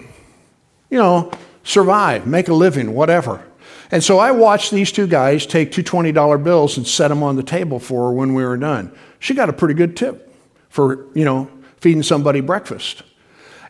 you 0.89 0.97
know, 0.97 1.29
survive, 1.63 2.25
make 2.25 2.47
a 2.47 2.55
living, 2.55 2.95
whatever. 2.95 3.45
And 3.91 4.03
so 4.03 4.17
I 4.17 4.31
watched 4.31 4.71
these 4.71 4.91
two 4.91 5.05
guys 5.05 5.45
take 5.45 5.71
two 5.71 5.83
$20 5.83 6.43
bills 6.43 6.75
and 6.77 6.87
set 6.87 7.09
them 7.09 7.21
on 7.21 7.35
the 7.35 7.43
table 7.43 7.77
for 7.77 8.09
her 8.09 8.13
when 8.15 8.33
we 8.33 8.43
were 8.43 8.57
done. 8.57 8.91
She 9.19 9.35
got 9.35 9.47
a 9.47 9.53
pretty 9.53 9.75
good 9.75 9.95
tip 9.95 10.33
for, 10.69 11.05
you 11.13 11.23
know, 11.23 11.51
feeding 11.79 12.01
somebody 12.01 12.41
breakfast. 12.41 13.03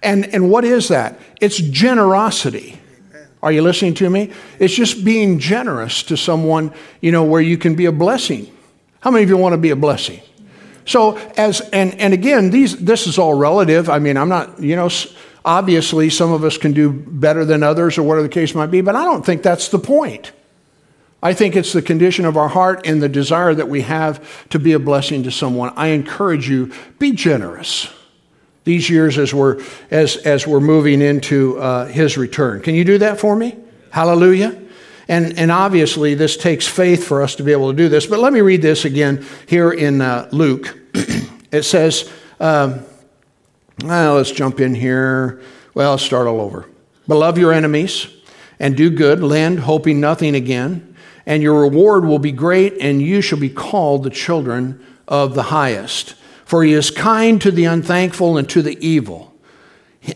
And, 0.02 0.34
and 0.34 0.50
what 0.50 0.64
is 0.64 0.88
that? 0.88 1.20
It's 1.42 1.58
generosity. 1.58 2.80
Are 3.42 3.52
you 3.52 3.62
listening 3.62 3.96
to 3.96 4.10
me? 4.10 4.32
It's 4.58 4.74
just 4.74 5.04
being 5.04 5.38
generous 5.38 6.02
to 6.04 6.16
someone, 6.16 6.74
you 7.02 7.12
know, 7.12 7.26
where 7.26 7.42
you 7.42 7.58
can 7.58 7.76
be 7.76 7.88
a 7.88 7.92
blessing. 7.92 8.50
How 9.02 9.12
many 9.12 9.26
of 9.26 9.30
you 9.30 9.36
want 9.36 9.52
to 9.52 9.58
be 9.58 9.72
a 9.72 9.76
blessing? 9.76 10.22
So 10.86 11.18
as 11.38 11.62
and 11.72 12.00
and 12.00 12.14
again, 12.14 12.50
these 12.50 12.78
this 12.78 13.08
is 13.08 13.18
all 13.18 13.34
relative. 13.34 13.90
I 13.90 14.00
mean, 14.00 14.18
I'm 14.18 14.30
not 14.30 14.62
you 14.62 14.76
know. 14.76 14.90
Obviously, 15.46 16.10
some 16.10 16.32
of 16.32 16.46
us 16.46 16.58
can 16.58 16.72
do 16.72 16.90
better 16.90 17.44
than 17.44 17.64
others, 17.64 17.98
or 17.98 18.04
whatever 18.04 18.24
the 18.24 18.34
case 18.34 18.56
might 18.56 18.72
be, 18.72 18.80
but 18.80 18.96
I 18.96 19.04
don't 19.04 19.26
think 19.26 19.44
that's 19.44 19.68
the 19.68 19.78
point. 19.78 20.32
I 21.24 21.34
think 21.34 21.56
it's 21.56 21.72
the 21.72 21.82
condition 21.82 22.26
of 22.26 22.36
our 22.36 22.50
heart 22.50 22.86
and 22.86 23.02
the 23.02 23.08
desire 23.08 23.56
that 23.56 23.70
we 23.70 23.82
have 23.82 24.48
to 24.50 24.60
be 24.60 24.74
a 24.74 24.80
blessing 24.80 25.24
to 25.24 25.32
someone. 25.32 25.72
I 25.78 25.88
encourage 25.88 26.50
you, 26.50 26.74
be 27.00 27.14
generous 27.14 27.90
these 28.66 28.90
years 28.90 29.18
as 29.18 29.34
we're, 29.34 29.62
as, 29.90 30.18
as 30.18 30.46
we're 30.46 30.60
moving 30.60 31.02
into 31.02 31.58
uh, 31.60 31.86
his 31.86 32.18
return. 32.18 32.62
Can 32.62 32.76
you 32.76 32.84
do 32.84 32.98
that 32.98 33.22
for 33.22 33.38
me? 33.38 33.58
Hallelujah. 33.90 34.63
And, 35.08 35.38
and 35.38 35.52
obviously, 35.52 36.14
this 36.14 36.38
takes 36.38 36.68
faith 36.68 37.04
for 37.04 37.22
us 37.22 37.36
to 37.36 37.44
be 37.44 37.52
able 37.52 37.72
to 37.72 37.78
do 37.78 37.90
this. 37.90 38.06
But 38.06 38.20
let 38.20 38.32
me 38.32 38.42
read 38.42 38.62
this 38.62 38.86
again 38.86 39.26
here 39.48 39.72
in 39.72 40.02
uh, 40.02 40.30
Luke. 40.32 40.80
it 41.52 41.64
says, 41.64 42.10
um, 42.40 42.86
well, 43.84 44.16
let's 44.16 44.32
jump 44.32 44.60
in 44.60 44.76
here. 44.76 45.42
Well, 45.74 45.92
let's 45.92 46.04
start 46.04 46.28
all 46.28 46.40
over. 46.40 46.70
But 47.08 47.18
love 47.18 47.38
your 47.38 47.52
enemies 47.52 48.08
and 48.60 48.78
do 48.78 48.90
good, 48.90 49.22
lend, 49.22 49.60
hoping 49.60 50.00
nothing 50.00 50.36
again, 50.36 50.96
and 51.26 51.44
your 51.44 51.62
reward 51.62 52.06
will 52.06 52.20
be 52.20 52.32
great, 52.32 52.78
and 52.80 53.02
you 53.02 53.22
shall 53.22 53.40
be 53.40 53.50
called 53.50 54.04
the 54.04 54.10
children 54.10 54.86
of 55.08 55.34
the 55.34 55.44
highest. 55.44 56.16
For 56.46 56.64
he 56.64 56.74
is 56.74 56.92
kind 56.92 57.42
to 57.42 57.52
the 57.52 57.66
unthankful 57.66 58.38
and 58.38 58.48
to 58.50 58.62
the 58.62 58.78
evil. 58.86 59.33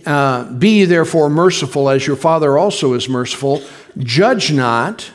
Uh, 0.05 0.51
be 0.51 0.83
therefore 0.85 1.29
merciful 1.29 1.89
as 1.89 2.05
your 2.05 2.17
Father 2.17 2.57
also 2.57 2.93
is 2.93 3.07
merciful. 3.07 3.63
Judge 3.97 4.51
not, 4.51 5.09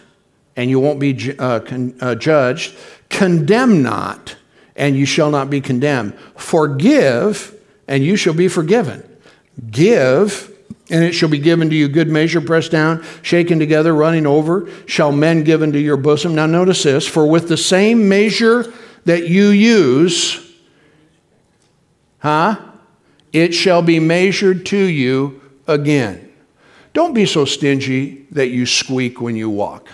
and 0.57 0.71
you 0.71 0.81
won't 0.81 0.99
be 0.99 1.37
uh, 1.39 1.61
con- 1.61 1.95
uh, 2.01 2.15
judged. 2.15 2.75
Condemn 3.11 3.83
not, 3.83 4.37
and 4.75 4.97
you 4.97 5.05
shall 5.05 5.31
not 5.31 5.51
be 5.51 5.61
condemned. 5.61 6.15
Forgive, 6.37 7.55
and 7.87 8.03
you 8.03 8.17
shall 8.17 8.33
be 8.33 8.49
forgiven. 8.49 9.07
Give, 9.71 10.51
and 10.89 11.05
it 11.05 11.13
shall 11.13 11.29
be 11.29 11.39
given 11.39 11.69
to 11.69 11.77
you 11.77 11.89
good 11.89 12.09
measure, 12.09 12.41
pressed 12.41 12.71
down, 12.71 13.05
shaken 13.21 13.59
together, 13.59 13.95
running 13.95 14.27
over, 14.27 14.71
shall 14.87 15.13
men 15.13 15.45
give 15.45 15.61
into 15.61 15.81
your 15.81 15.99
bosom. 15.99 16.35
Now, 16.35 16.47
notice 16.47 16.83
this 16.85 17.07
for 17.07 17.27
with 17.27 17.49
the 17.49 17.59
same 17.59 18.09
measure 18.09 18.73
that 19.05 19.29
you 19.29 19.49
use, 19.49 20.51
huh? 22.21 22.72
It 23.33 23.55
shall 23.55 23.83
be 23.83 23.99
measured 23.99 24.67
to 24.67 24.77
you 24.77 25.41
again. 25.67 26.33
Don't 26.93 27.15
be 27.15 27.25
so 27.25 27.45
stingy 27.45 28.27
that 28.31 28.49
you 28.49 28.67
squeak 28.67 29.21
when 29.21 29.37
you 29.37 29.49
walk. 29.49 29.89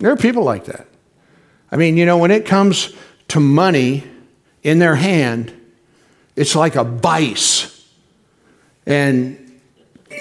There 0.00 0.12
are 0.12 0.16
people 0.16 0.42
like 0.42 0.64
that. 0.66 0.86
I 1.70 1.76
mean, 1.76 1.96
you 1.96 2.04
know, 2.04 2.18
when 2.18 2.30
it 2.30 2.44
comes 2.44 2.92
to 3.28 3.40
money 3.40 4.04
in 4.62 4.78
their 4.78 4.96
hand, 4.96 5.52
it's 6.36 6.54
like 6.54 6.76
a 6.76 6.84
vice. 6.84 7.70
And 8.86 9.60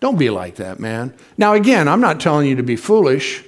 don't 0.00 0.18
be 0.18 0.30
like 0.30 0.56
that, 0.56 0.80
man. 0.80 1.14
Now, 1.38 1.54
again, 1.54 1.86
I'm 1.86 2.00
not 2.00 2.20
telling 2.20 2.48
you 2.48 2.56
to 2.56 2.62
be 2.62 2.76
foolish, 2.76 3.44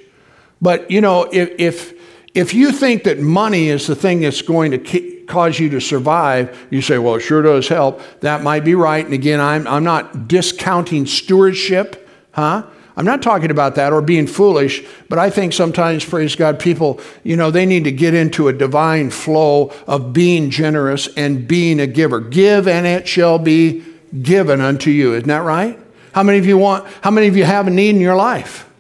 but 0.61 0.91
you 0.91 1.01
know, 1.01 1.29
if, 1.33 1.51
if 1.59 1.95
if 2.35 2.53
you 2.53 2.73
think 2.73 3.05
that 3.05 3.21
money 3.21 3.69
is 3.69 3.87
the 3.87 3.95
thing 3.95 4.21
that's 4.21 4.43
going 4.43 4.73
to 4.73 5.25
cause 5.27 5.59
you 5.59 5.71
to 5.71 5.81
survive, 5.81 6.67
you 6.69 6.83
say, 6.83 6.99
well, 6.99 7.15
it 7.15 7.21
sure 7.21 7.43
does 7.43 7.69
help. 7.69 8.01
That 8.21 8.43
might 8.43 8.65
be 8.65 8.75
right. 8.75 9.05
And 9.05 9.15
again, 9.15 9.41
I'm, 9.41 9.67
I'm 9.69 9.85
not 9.85 10.27
discounting 10.27 11.07
stewardship, 11.07 12.09
huh? 12.33 12.67
I'm 12.97 13.05
not 13.05 13.23
talking 13.23 13.51
about 13.51 13.75
that 13.75 13.93
or 13.93 14.01
being 14.01 14.27
foolish, 14.27 14.85
but 15.09 15.19
I 15.19 15.29
think 15.31 15.53
sometimes, 15.53 16.05
praise 16.05 16.37
God, 16.37 16.61
people, 16.61 17.01
you 17.25 17.37
know, 17.37 17.51
they 17.51 17.67
need 17.67 17.85
to 17.85 17.93
get 17.93 18.15
into 18.15 18.47
a 18.47 18.53
divine 18.53 19.11
flow 19.11 19.73
of 19.87 20.13
being 20.13 20.51
generous 20.51 21.09
and 21.17 21.49
being 21.49 21.81
a 21.81 21.89
giver. 21.89 22.21
Give 22.21 22.69
and 22.69 22.87
it 22.87 23.09
shall 23.09 23.39
be 23.39 23.85
given 24.23 24.61
unto 24.61 24.91
you. 24.91 25.15
Isn't 25.15 25.29
that 25.29 25.43
right? 25.43 25.79
How 26.13 26.23
many 26.23 26.39
of 26.39 26.47
you 26.47 26.57
want, 26.57 26.87
how 27.01 27.11
many 27.11 27.27
of 27.27 27.37
you 27.37 27.45
have 27.45 27.67
a 27.67 27.71
need 27.71 27.91
in 27.91 28.01
your 28.01 28.15
life? 28.15 28.71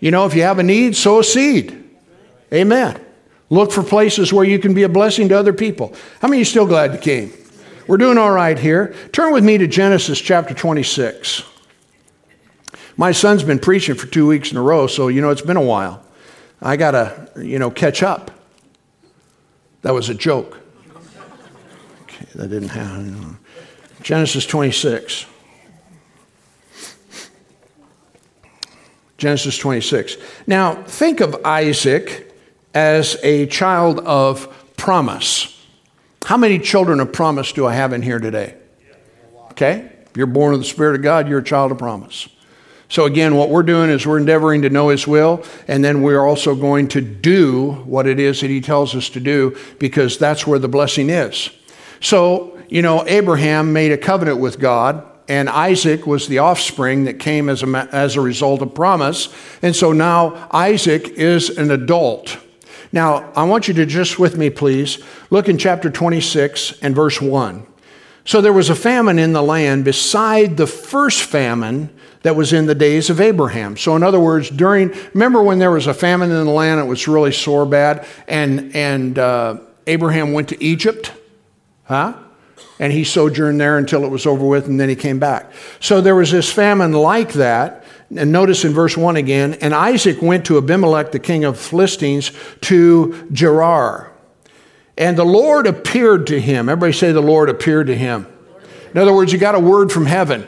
You 0.00 0.10
know, 0.10 0.26
if 0.26 0.34
you 0.34 0.42
have 0.42 0.58
a 0.58 0.62
need, 0.62 0.96
sow 0.96 1.20
a 1.20 1.24
seed. 1.24 1.84
Amen. 2.52 3.04
Look 3.50 3.72
for 3.72 3.82
places 3.82 4.32
where 4.32 4.44
you 4.44 4.58
can 4.58 4.74
be 4.74 4.82
a 4.82 4.88
blessing 4.88 5.28
to 5.30 5.38
other 5.38 5.52
people. 5.52 5.94
How 6.20 6.28
many 6.28 6.40
you 6.40 6.44
still 6.44 6.66
glad 6.66 6.92
you 6.92 6.98
came? 6.98 7.32
We're 7.86 7.96
doing 7.96 8.18
all 8.18 8.30
right 8.30 8.58
here. 8.58 8.94
Turn 9.12 9.32
with 9.32 9.42
me 9.42 9.58
to 9.58 9.66
Genesis 9.66 10.20
chapter 10.20 10.54
26. 10.54 11.42
My 12.98 13.12
son's 13.12 13.42
been 13.42 13.58
preaching 13.58 13.94
for 13.94 14.06
two 14.06 14.26
weeks 14.26 14.50
in 14.50 14.58
a 14.58 14.62
row, 14.62 14.86
so 14.86 15.08
you 15.08 15.22
know 15.22 15.30
it's 15.30 15.40
been 15.40 15.56
a 15.56 15.62
while. 15.62 16.04
I 16.60 16.76
got 16.76 16.90
to, 16.90 17.30
you 17.36 17.58
know, 17.58 17.70
catch 17.70 18.02
up. 18.02 18.30
That 19.82 19.94
was 19.94 20.08
a 20.08 20.14
joke. 20.14 20.58
Okay, 22.02 22.26
that 22.34 22.48
didn't 22.48 22.70
happen. 22.70 23.38
Genesis 24.02 24.44
26. 24.44 25.26
Genesis 29.18 29.58
26. 29.58 30.16
Now, 30.46 30.82
think 30.84 31.20
of 31.20 31.44
Isaac 31.44 32.32
as 32.72 33.16
a 33.24 33.46
child 33.46 33.98
of 34.00 34.76
promise. 34.76 35.60
How 36.24 36.36
many 36.36 36.58
children 36.60 37.00
of 37.00 37.12
promise 37.12 37.52
do 37.52 37.66
I 37.66 37.74
have 37.74 37.92
in 37.92 38.00
here 38.00 38.20
today? 38.20 38.54
Okay? 39.50 39.90
You're 40.14 40.26
born 40.26 40.54
of 40.54 40.60
the 40.60 40.66
Spirit 40.66 40.94
of 40.94 41.02
God, 41.02 41.28
you're 41.28 41.40
a 41.40 41.44
child 41.44 41.72
of 41.72 41.78
promise. 41.78 42.28
So, 42.88 43.04
again, 43.04 43.34
what 43.34 43.50
we're 43.50 43.64
doing 43.64 43.90
is 43.90 44.06
we're 44.06 44.18
endeavoring 44.18 44.62
to 44.62 44.70
know 44.70 44.88
His 44.88 45.06
will, 45.06 45.44
and 45.66 45.84
then 45.84 46.00
we're 46.00 46.24
also 46.24 46.54
going 46.54 46.88
to 46.88 47.00
do 47.00 47.72
what 47.84 48.06
it 48.06 48.18
is 48.18 48.40
that 48.40 48.48
He 48.48 48.60
tells 48.60 48.94
us 48.94 49.10
to 49.10 49.20
do 49.20 49.56
because 49.78 50.16
that's 50.16 50.46
where 50.46 50.58
the 50.58 50.68
blessing 50.68 51.10
is. 51.10 51.50
So, 52.00 52.58
you 52.68 52.82
know, 52.82 53.06
Abraham 53.06 53.72
made 53.72 53.92
a 53.92 53.98
covenant 53.98 54.38
with 54.38 54.58
God, 54.58 55.04
and 55.28 55.48
Isaac 55.50 56.06
was 56.06 56.26
the 56.26 56.38
offspring 56.38 57.04
that 57.04 57.18
came 57.18 57.50
as 57.50 57.62
a, 57.62 57.88
as 57.92 58.16
a 58.16 58.20
result 58.20 58.62
of 58.62 58.74
promise. 58.74 59.28
And 59.60 59.76
so 59.76 59.92
now 59.92 60.48
Isaac 60.50 61.08
is 61.10 61.50
an 61.50 61.70
adult. 61.70 62.38
Now, 62.90 63.30
I 63.36 63.44
want 63.44 63.68
you 63.68 63.74
to 63.74 63.86
just 63.86 64.18
with 64.18 64.38
me, 64.38 64.48
please, 64.48 65.02
look 65.28 65.48
in 65.48 65.58
chapter 65.58 65.90
26 65.90 66.80
and 66.80 66.94
verse 66.96 67.20
1. 67.20 67.66
So 68.24 68.40
there 68.40 68.52
was 68.52 68.70
a 68.70 68.74
famine 68.74 69.18
in 69.18 69.34
the 69.34 69.42
land 69.42 69.84
beside 69.84 70.56
the 70.56 70.66
first 70.66 71.22
famine 71.22 71.90
that 72.22 72.34
was 72.34 72.52
in 72.52 72.66
the 72.66 72.74
days 72.74 73.10
of 73.10 73.20
Abraham. 73.20 73.76
So, 73.76 73.94
in 73.96 74.02
other 74.02 74.20
words, 74.20 74.50
during, 74.50 74.94
remember 75.14 75.42
when 75.42 75.58
there 75.58 75.70
was 75.70 75.86
a 75.86 75.94
famine 75.94 76.30
in 76.30 76.44
the 76.44 76.50
land, 76.50 76.80
it 76.80 76.84
was 76.84 77.06
really 77.06 77.32
sore 77.32 77.64
bad, 77.64 78.06
and, 78.26 78.74
and 78.74 79.18
uh, 79.18 79.58
Abraham 79.86 80.32
went 80.32 80.48
to 80.48 80.62
Egypt? 80.62 81.12
Huh? 81.84 82.14
And 82.78 82.92
he 82.92 83.02
sojourned 83.04 83.60
there 83.60 83.76
until 83.76 84.04
it 84.04 84.10
was 84.10 84.24
over 84.24 84.46
with, 84.46 84.66
and 84.66 84.78
then 84.78 84.88
he 84.88 84.96
came 84.96 85.18
back. 85.18 85.50
So, 85.80 86.00
there 86.00 86.14
was 86.14 86.30
this 86.30 86.52
famine 86.52 86.92
like 86.92 87.32
that. 87.34 87.84
And 88.14 88.32
notice 88.32 88.64
in 88.64 88.72
verse 88.72 88.96
1 88.96 89.16
again, 89.16 89.54
and 89.54 89.74
Isaac 89.74 90.22
went 90.22 90.46
to 90.46 90.56
Abimelech, 90.56 91.12
the 91.12 91.18
king 91.18 91.44
of 91.44 91.58
Philistines, 91.58 92.32
to 92.62 93.28
Gerar. 93.32 94.10
And 94.96 95.16
the 95.16 95.24
Lord 95.24 95.66
appeared 95.66 96.26
to 96.28 96.40
him. 96.40 96.68
Everybody 96.68 96.92
say 96.92 97.12
the 97.12 97.20
Lord 97.20 97.50
appeared 97.50 97.88
to 97.88 97.96
him. 97.96 98.26
In 98.92 98.98
other 98.98 99.14
words, 99.14 99.32
you 99.32 99.38
got 99.38 99.54
a 99.54 99.60
word 99.60 99.92
from 99.92 100.06
heaven. 100.06 100.46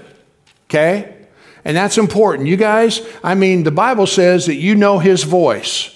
Okay? 0.65 1.17
And 1.65 1.77
that's 1.77 1.99
important. 1.99 2.49
You 2.49 2.57
guys, 2.57 3.07
I 3.23 3.35
mean, 3.35 3.65
the 3.65 3.71
Bible 3.71 4.07
says 4.07 4.47
that 4.47 4.57
you 4.57 4.75
know 4.75 4.99
his 4.99 5.23
voice. 5.25 5.95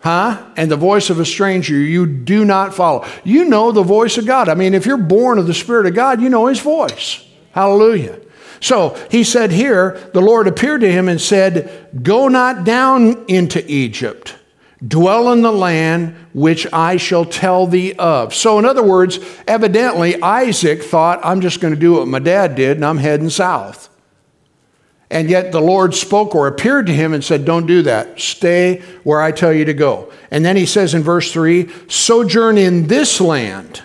Huh? 0.00 0.42
And 0.56 0.70
the 0.70 0.76
voice 0.76 1.10
of 1.10 1.20
a 1.20 1.26
stranger 1.26 1.74
you 1.74 2.06
do 2.06 2.44
not 2.44 2.74
follow. 2.74 3.06
You 3.22 3.44
know 3.44 3.70
the 3.70 3.82
voice 3.82 4.16
of 4.16 4.26
God. 4.26 4.48
I 4.48 4.54
mean, 4.54 4.72
if 4.72 4.86
you're 4.86 4.96
born 4.96 5.38
of 5.38 5.46
the 5.46 5.54
Spirit 5.54 5.86
of 5.86 5.94
God, 5.94 6.20
you 6.22 6.30
know 6.30 6.46
his 6.46 6.60
voice. 6.60 7.24
Hallelujah. 7.52 8.18
So 8.60 8.96
he 9.10 9.24
said 9.24 9.50
here, 9.50 9.98
the 10.12 10.20
Lord 10.20 10.46
appeared 10.46 10.80
to 10.82 10.90
him 10.90 11.08
and 11.08 11.20
said, 11.20 11.88
Go 12.02 12.28
not 12.28 12.64
down 12.64 13.24
into 13.26 13.64
Egypt. 13.70 14.36
Dwell 14.86 15.30
in 15.32 15.42
the 15.42 15.52
land 15.52 16.16
which 16.32 16.66
I 16.72 16.96
shall 16.96 17.26
tell 17.26 17.66
thee 17.66 17.92
of. 17.94 18.34
So, 18.34 18.58
in 18.58 18.64
other 18.64 18.82
words, 18.82 19.18
evidently 19.46 20.20
Isaac 20.22 20.82
thought, 20.82 21.20
I'm 21.22 21.42
just 21.42 21.60
going 21.60 21.74
to 21.74 21.80
do 21.80 21.94
what 21.94 22.08
my 22.08 22.18
dad 22.18 22.54
did 22.54 22.78
and 22.78 22.86
I'm 22.86 22.96
heading 22.96 23.28
south. 23.28 23.89
And 25.10 25.28
yet 25.28 25.50
the 25.50 25.60
Lord 25.60 25.94
spoke 25.94 26.34
or 26.34 26.46
appeared 26.46 26.86
to 26.86 26.94
him 26.94 27.12
and 27.12 27.24
said, 27.24 27.44
Don't 27.44 27.66
do 27.66 27.82
that. 27.82 28.20
Stay 28.20 28.80
where 29.02 29.20
I 29.20 29.32
tell 29.32 29.52
you 29.52 29.64
to 29.64 29.74
go. 29.74 30.12
And 30.30 30.44
then 30.44 30.56
he 30.56 30.66
says 30.66 30.94
in 30.94 31.02
verse 31.02 31.32
3 31.32 31.68
Sojourn 31.88 32.56
in 32.56 32.86
this 32.86 33.20
land, 33.20 33.82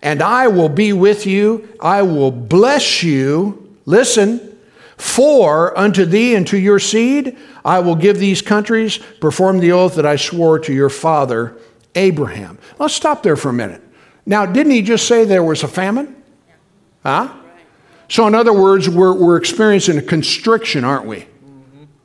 and 0.00 0.22
I 0.22 0.48
will 0.48 0.70
be 0.70 0.92
with 0.92 1.26
you. 1.26 1.68
I 1.80 2.02
will 2.02 2.30
bless 2.30 3.02
you. 3.02 3.76
Listen, 3.84 4.56
for 4.96 5.78
unto 5.78 6.06
thee 6.06 6.34
and 6.34 6.46
to 6.46 6.56
your 6.56 6.78
seed 6.78 7.36
I 7.64 7.80
will 7.80 7.96
give 7.96 8.18
these 8.18 8.40
countries. 8.40 8.98
Perform 9.20 9.58
the 9.58 9.72
oath 9.72 9.96
that 9.96 10.06
I 10.06 10.16
swore 10.16 10.58
to 10.60 10.72
your 10.72 10.90
father 10.90 11.58
Abraham. 11.94 12.58
Let's 12.78 12.94
stop 12.94 13.22
there 13.22 13.36
for 13.36 13.50
a 13.50 13.54
minute. 13.54 13.82
Now, 14.26 14.46
didn't 14.46 14.72
he 14.72 14.82
just 14.82 15.06
say 15.06 15.24
there 15.24 15.44
was 15.44 15.62
a 15.62 15.68
famine? 15.68 16.22
Huh? 17.02 17.34
So, 18.08 18.26
in 18.26 18.34
other 18.34 18.52
words, 18.52 18.88
we're, 18.88 19.14
we're 19.14 19.36
experiencing 19.36 19.98
a 19.98 20.02
constriction, 20.02 20.84
aren't 20.84 21.06
we? 21.06 21.26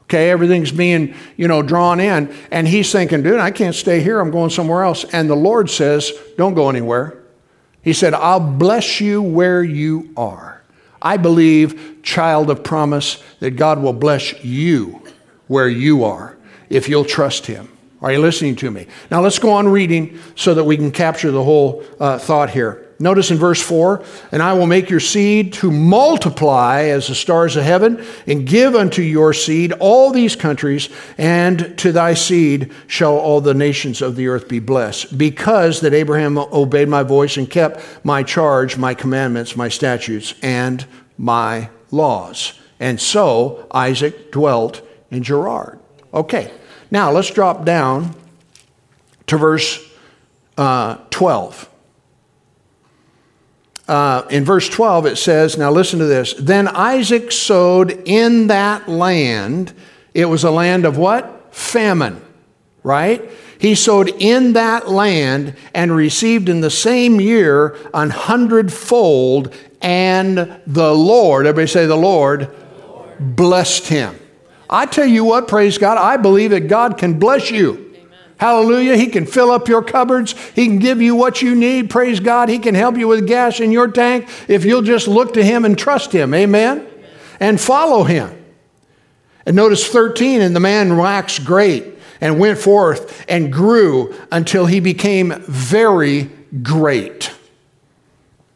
Okay, 0.04 0.32
everything's 0.32 0.72
being, 0.72 1.14
you 1.38 1.47
know, 1.47 1.62
drawn 1.62 2.00
in. 2.00 2.36
And 2.50 2.68
he's 2.68 2.91
thinking, 2.91 3.22
dude, 3.22 3.39
I 3.39 3.52
can't 3.52 3.76
stay 3.76 4.02
here. 4.02 4.20
I'm 4.20 4.32
going 4.32 4.50
somewhere 4.50 4.84
else. 4.84 5.04
And 5.04 5.30
the 5.30 5.36
Lord 5.36 5.70
says, 5.70 6.12
don't 6.36 6.56
go 6.56 6.68
anywhere. 6.68 7.22
He 7.84 7.93
said, 7.93 8.16
I'll 8.16 8.39
bless 8.39 9.00
you 9.00 9.22
where 9.22 9.64
you 9.64 10.12
are. 10.18 10.64
I 11.02 11.18
believe, 11.18 12.00
child 12.02 12.50
of 12.50 12.64
promise, 12.64 13.22
that 13.39 13.52
God 13.52 13.82
will 13.82 13.93
bless 13.93 14.43
you 14.43 15.04
where 15.47 15.70
you 15.70 16.04
are 16.04 16.38
if 16.70 16.89
you'll 16.89 17.06
trust 17.06 17.45
Him. 17.45 17.70
Are 18.02 18.12
you 18.12 18.20
listening 18.20 18.56
to 18.58 18.72
me? 18.72 18.88
Now 19.12 19.22
let's 19.22 19.39
go 19.39 19.52
on 19.52 19.68
reading 19.68 20.20
so 20.36 20.56
that 20.56 20.64
we 20.64 20.76
can 20.76 20.91
capture 20.91 21.32
the 21.32 21.43
whole 21.43 21.84
uh, 22.00 22.18
thought 22.18 22.50
here. 22.50 22.88
Notice 23.02 23.32
in 23.32 23.38
verse 23.38 23.62
4 23.62 24.04
And 24.34 24.43
I 24.43 24.54
will 24.54 24.68
make 24.68 24.89
your 24.89 25.00
seed 25.00 25.54
to 25.54 25.72
multiply 25.72 26.84
as 26.84 27.08
the 27.08 27.16
stars 27.16 27.56
of 27.56 27.64
heaven, 27.64 28.06
and 28.28 28.45
give 28.45 28.76
unto 28.76 29.02
your 29.02 29.34
seed 29.34 29.72
all 29.74 30.12
these 30.12 30.36
countries, 30.36 30.89
and 31.18 31.78
to 31.80 31.93
thy 31.93 32.14
seed 32.14 32.74
shall 32.88 33.16
all 33.18 33.39
the 33.39 33.54
nations 33.54 34.02
of 34.02 34.18
the 34.18 34.28
earth 34.28 34.50
be 34.50 34.60
blessed. 34.60 35.18
Because 35.18 35.80
that 35.80 35.93
Abraham 35.93 36.38
obeyed 36.38 36.89
my 36.89 37.04
voice 37.04 37.38
and 37.38 37.50
kept 37.50 37.82
my 38.04 38.22
charge, 38.22 38.78
my 38.78 38.93
commandments, 38.93 39.56
my 39.56 39.70
statutes, 39.70 40.34
and 40.41 40.86
my 41.18 41.70
laws. 41.91 42.60
And 42.82 43.00
so 43.00 43.66
Isaac 43.72 44.32
dwelt 44.32 44.82
in 45.10 45.24
Gerar. 45.24 45.80
Okay, 46.14 46.52
now 46.91 47.12
let's 47.12 47.30
drop 47.30 47.64
down 47.64 48.14
to 49.28 49.38
verse 49.38 49.80
uh, 50.58 50.97
12 51.12 51.68
uh, 53.89 54.27
in 54.29 54.45
verse 54.45 54.69
12, 54.69 55.07
it 55.07 55.15
says, 55.17 55.57
now 55.57 55.71
listen 55.71 55.97
to 55.97 56.05
this. 56.05 56.35
Then 56.35 56.67
Isaac 56.67 57.31
sowed 57.31 57.89
in 58.05 58.45
that 58.47 58.87
land. 58.87 59.73
It 60.13 60.25
was 60.25 60.43
a 60.43 60.51
land 60.51 60.85
of 60.85 60.97
what? 60.97 61.53
Famine, 61.55 62.21
right? 62.83 63.27
He 63.57 63.73
sowed 63.73 64.09
in 64.19 64.53
that 64.53 64.89
land 64.89 65.55
and 65.73 65.91
received 65.91 66.49
in 66.49 66.61
the 66.61 66.69
same 66.69 67.19
year 67.19 67.75
an 67.91 68.11
hundredfold, 68.11 69.55
and 69.81 70.61
the 70.67 70.93
Lord, 70.93 71.47
everybody 71.47 71.67
say 71.67 71.87
the 71.87 71.95
Lord, 71.95 72.41
the 72.41 72.87
Lord. 72.87 73.35
blessed 73.35 73.87
him. 73.87 74.19
I 74.69 74.85
tell 74.85 75.07
you 75.07 75.23
what, 75.23 75.47
praise 75.47 75.79
God, 75.79 75.97
I 75.97 76.17
believe 76.17 76.51
that 76.51 76.67
God 76.67 76.99
can 76.99 77.17
bless 77.17 77.49
you. 77.49 77.88
Hallelujah. 78.39 78.95
He 78.95 79.07
can 79.07 79.25
fill 79.25 79.51
up 79.51 79.67
your 79.67 79.83
cupboards. 79.83 80.33
He 80.55 80.65
can 80.65 80.79
give 80.79 81.01
you 81.01 81.13
what 81.13 81.41
you 81.41 81.55
need. 81.55 81.89
Praise 81.89 82.19
God. 82.19 82.49
He 82.49 82.57
can 82.57 82.73
help 82.73 82.97
you 82.97 83.07
with 83.07 83.27
gas 83.27 83.59
in 83.59 83.71
your 83.71 83.89
tank 83.89 84.29
if 84.47 84.65
you'll 84.65 84.81
just 84.81 85.07
look 85.07 85.33
to 85.33 85.43
Him 85.43 85.65
and 85.65 85.77
trust 85.77 86.11
Him. 86.13 86.33
Amen? 86.33 86.87
And 87.39 87.59
follow 87.59 88.05
Him. 88.05 88.35
And 89.45 89.55
notice 89.55 89.87
13, 89.87 90.41
and 90.41 90.55
the 90.55 90.59
man 90.59 90.97
waxed 90.97 91.43
great 91.43 91.85
and 92.21 92.39
went 92.39 92.59
forth 92.59 93.25
and 93.27 93.51
grew 93.51 94.13
until 94.31 94.65
he 94.65 94.79
became 94.79 95.33
very 95.47 96.29
great. 96.61 97.33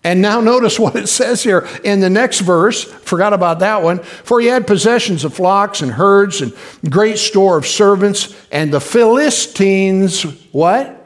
And 0.04 0.22
now 0.22 0.42
notice 0.42 0.80
what 0.80 0.96
it 0.96 1.08
says 1.08 1.44
here 1.44 1.68
in 1.84 2.00
the 2.00 2.10
next 2.10 2.42
verse. 2.42 2.84
Forgot 2.84 3.34
about 3.34 3.60
that 3.60 3.82
one. 3.82 4.00
For 4.00 4.40
he 4.40 4.48
had 4.48 4.68
possessions 4.68 5.24
of 5.24 5.34
flocks 5.34 5.82
and 5.82 5.92
herds 5.92 6.42
and 6.42 6.54
great 6.90 7.18
store 7.18 7.58
of 7.58 7.66
servants, 7.66 8.36
and 8.52 8.74
the 8.74 8.82
Philistines, 8.82 10.24
what? 10.52 11.00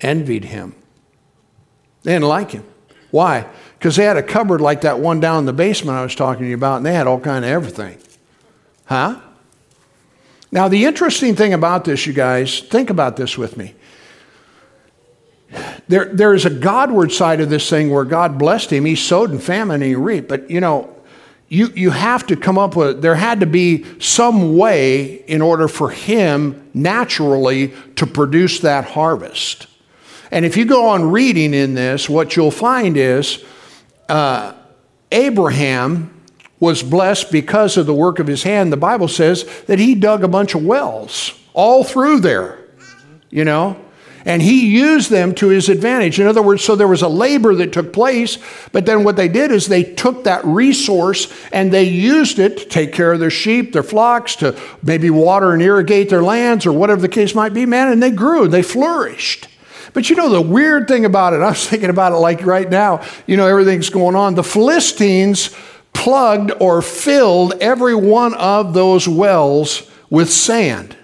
Envied 0.00 0.44
him. 0.44 0.74
They 2.02 2.12
didn't 2.12 2.28
like 2.28 2.50
him. 2.50 2.64
Why? 3.10 3.46
Because 3.78 3.96
they 3.96 4.04
had 4.04 4.16
a 4.16 4.22
cupboard 4.22 4.60
like 4.60 4.80
that 4.82 4.98
one 4.98 5.20
down 5.20 5.40
in 5.40 5.44
the 5.44 5.52
basement 5.52 5.96
I 5.96 6.02
was 6.02 6.14
talking 6.14 6.44
to 6.44 6.48
you 6.48 6.54
about, 6.54 6.78
and 6.78 6.86
they 6.86 6.94
had 6.94 7.06
all 7.06 7.20
kind 7.20 7.44
of 7.44 7.50
everything. 7.50 7.98
Huh? 8.86 9.20
Now, 10.50 10.68
the 10.68 10.84
interesting 10.84 11.34
thing 11.34 11.52
about 11.52 11.84
this, 11.84 12.06
you 12.06 12.12
guys, 12.12 12.60
think 12.60 12.90
about 12.90 13.16
this 13.16 13.38
with 13.38 13.56
me. 13.56 13.74
There, 15.88 16.06
there 16.06 16.34
is 16.34 16.44
a 16.44 16.50
Godward 16.50 17.12
side 17.12 17.40
of 17.40 17.50
this 17.50 17.68
thing 17.68 17.90
where 17.90 18.04
God 18.04 18.38
blessed 18.38 18.72
him. 18.72 18.84
He 18.84 18.96
sowed 18.96 19.30
in 19.30 19.38
famine 19.38 19.76
and 19.76 19.84
he 19.84 19.94
reaped. 19.94 20.28
But, 20.28 20.50
you 20.50 20.60
know, 20.60 20.94
you, 21.48 21.68
you 21.74 21.90
have 21.90 22.26
to 22.28 22.36
come 22.36 22.56
up 22.56 22.76
with, 22.76 23.02
there 23.02 23.14
had 23.14 23.40
to 23.40 23.46
be 23.46 23.84
some 24.00 24.56
way 24.56 25.16
in 25.26 25.42
order 25.42 25.68
for 25.68 25.90
him 25.90 26.70
naturally 26.72 27.74
to 27.96 28.06
produce 28.06 28.60
that 28.60 28.86
harvest. 28.86 29.66
And 30.30 30.46
if 30.46 30.56
you 30.56 30.64
go 30.64 30.88
on 30.88 31.10
reading 31.10 31.52
in 31.52 31.74
this, 31.74 32.08
what 32.08 32.36
you'll 32.36 32.50
find 32.50 32.96
is 32.96 33.44
uh, 34.08 34.54
Abraham 35.10 36.22
was 36.58 36.82
blessed 36.82 37.30
because 37.30 37.76
of 37.76 37.84
the 37.84 37.92
work 37.92 38.18
of 38.18 38.26
his 38.26 38.44
hand. 38.44 38.72
The 38.72 38.78
Bible 38.78 39.08
says 39.08 39.44
that 39.66 39.78
he 39.78 39.94
dug 39.94 40.24
a 40.24 40.28
bunch 40.28 40.54
of 40.54 40.64
wells 40.64 41.38
all 41.52 41.84
through 41.84 42.20
there, 42.20 42.58
you 43.28 43.44
know. 43.44 43.76
And 44.24 44.40
he 44.40 44.66
used 44.66 45.10
them 45.10 45.34
to 45.36 45.48
his 45.48 45.68
advantage. 45.68 46.20
In 46.20 46.26
other 46.26 46.42
words, 46.42 46.62
so 46.62 46.76
there 46.76 46.88
was 46.88 47.02
a 47.02 47.08
labor 47.08 47.54
that 47.56 47.72
took 47.72 47.92
place, 47.92 48.38
but 48.70 48.86
then 48.86 49.04
what 49.04 49.16
they 49.16 49.28
did 49.28 49.50
is 49.50 49.66
they 49.66 49.82
took 49.82 50.24
that 50.24 50.44
resource 50.44 51.32
and 51.52 51.72
they 51.72 51.84
used 51.84 52.38
it 52.38 52.58
to 52.58 52.64
take 52.66 52.92
care 52.92 53.12
of 53.12 53.20
their 53.20 53.30
sheep, 53.30 53.72
their 53.72 53.82
flocks, 53.82 54.36
to 54.36 54.58
maybe 54.82 55.10
water 55.10 55.52
and 55.52 55.62
irrigate 55.62 56.08
their 56.08 56.22
lands 56.22 56.66
or 56.66 56.72
whatever 56.72 57.00
the 57.00 57.08
case 57.08 57.34
might 57.34 57.52
be, 57.52 57.66
man, 57.66 57.90
and 57.90 58.02
they 58.02 58.10
grew, 58.10 58.46
they 58.46 58.62
flourished. 58.62 59.48
But 59.92 60.08
you 60.08 60.16
know, 60.16 60.28
the 60.28 60.40
weird 60.40 60.88
thing 60.88 61.04
about 61.04 61.32
it, 61.32 61.40
I 61.42 61.50
was 61.50 61.66
thinking 61.66 61.90
about 61.90 62.12
it 62.12 62.16
like 62.16 62.44
right 62.46 62.68
now, 62.68 63.04
you 63.26 63.36
know, 63.36 63.46
everything's 63.46 63.90
going 63.90 64.14
on. 64.14 64.34
The 64.34 64.44
Philistines 64.44 65.50
plugged 65.92 66.52
or 66.60 66.80
filled 66.80 67.54
every 67.60 67.94
one 67.94 68.34
of 68.34 68.74
those 68.74 69.06
wells 69.06 69.90
with 70.10 70.30
sand. 70.30 70.96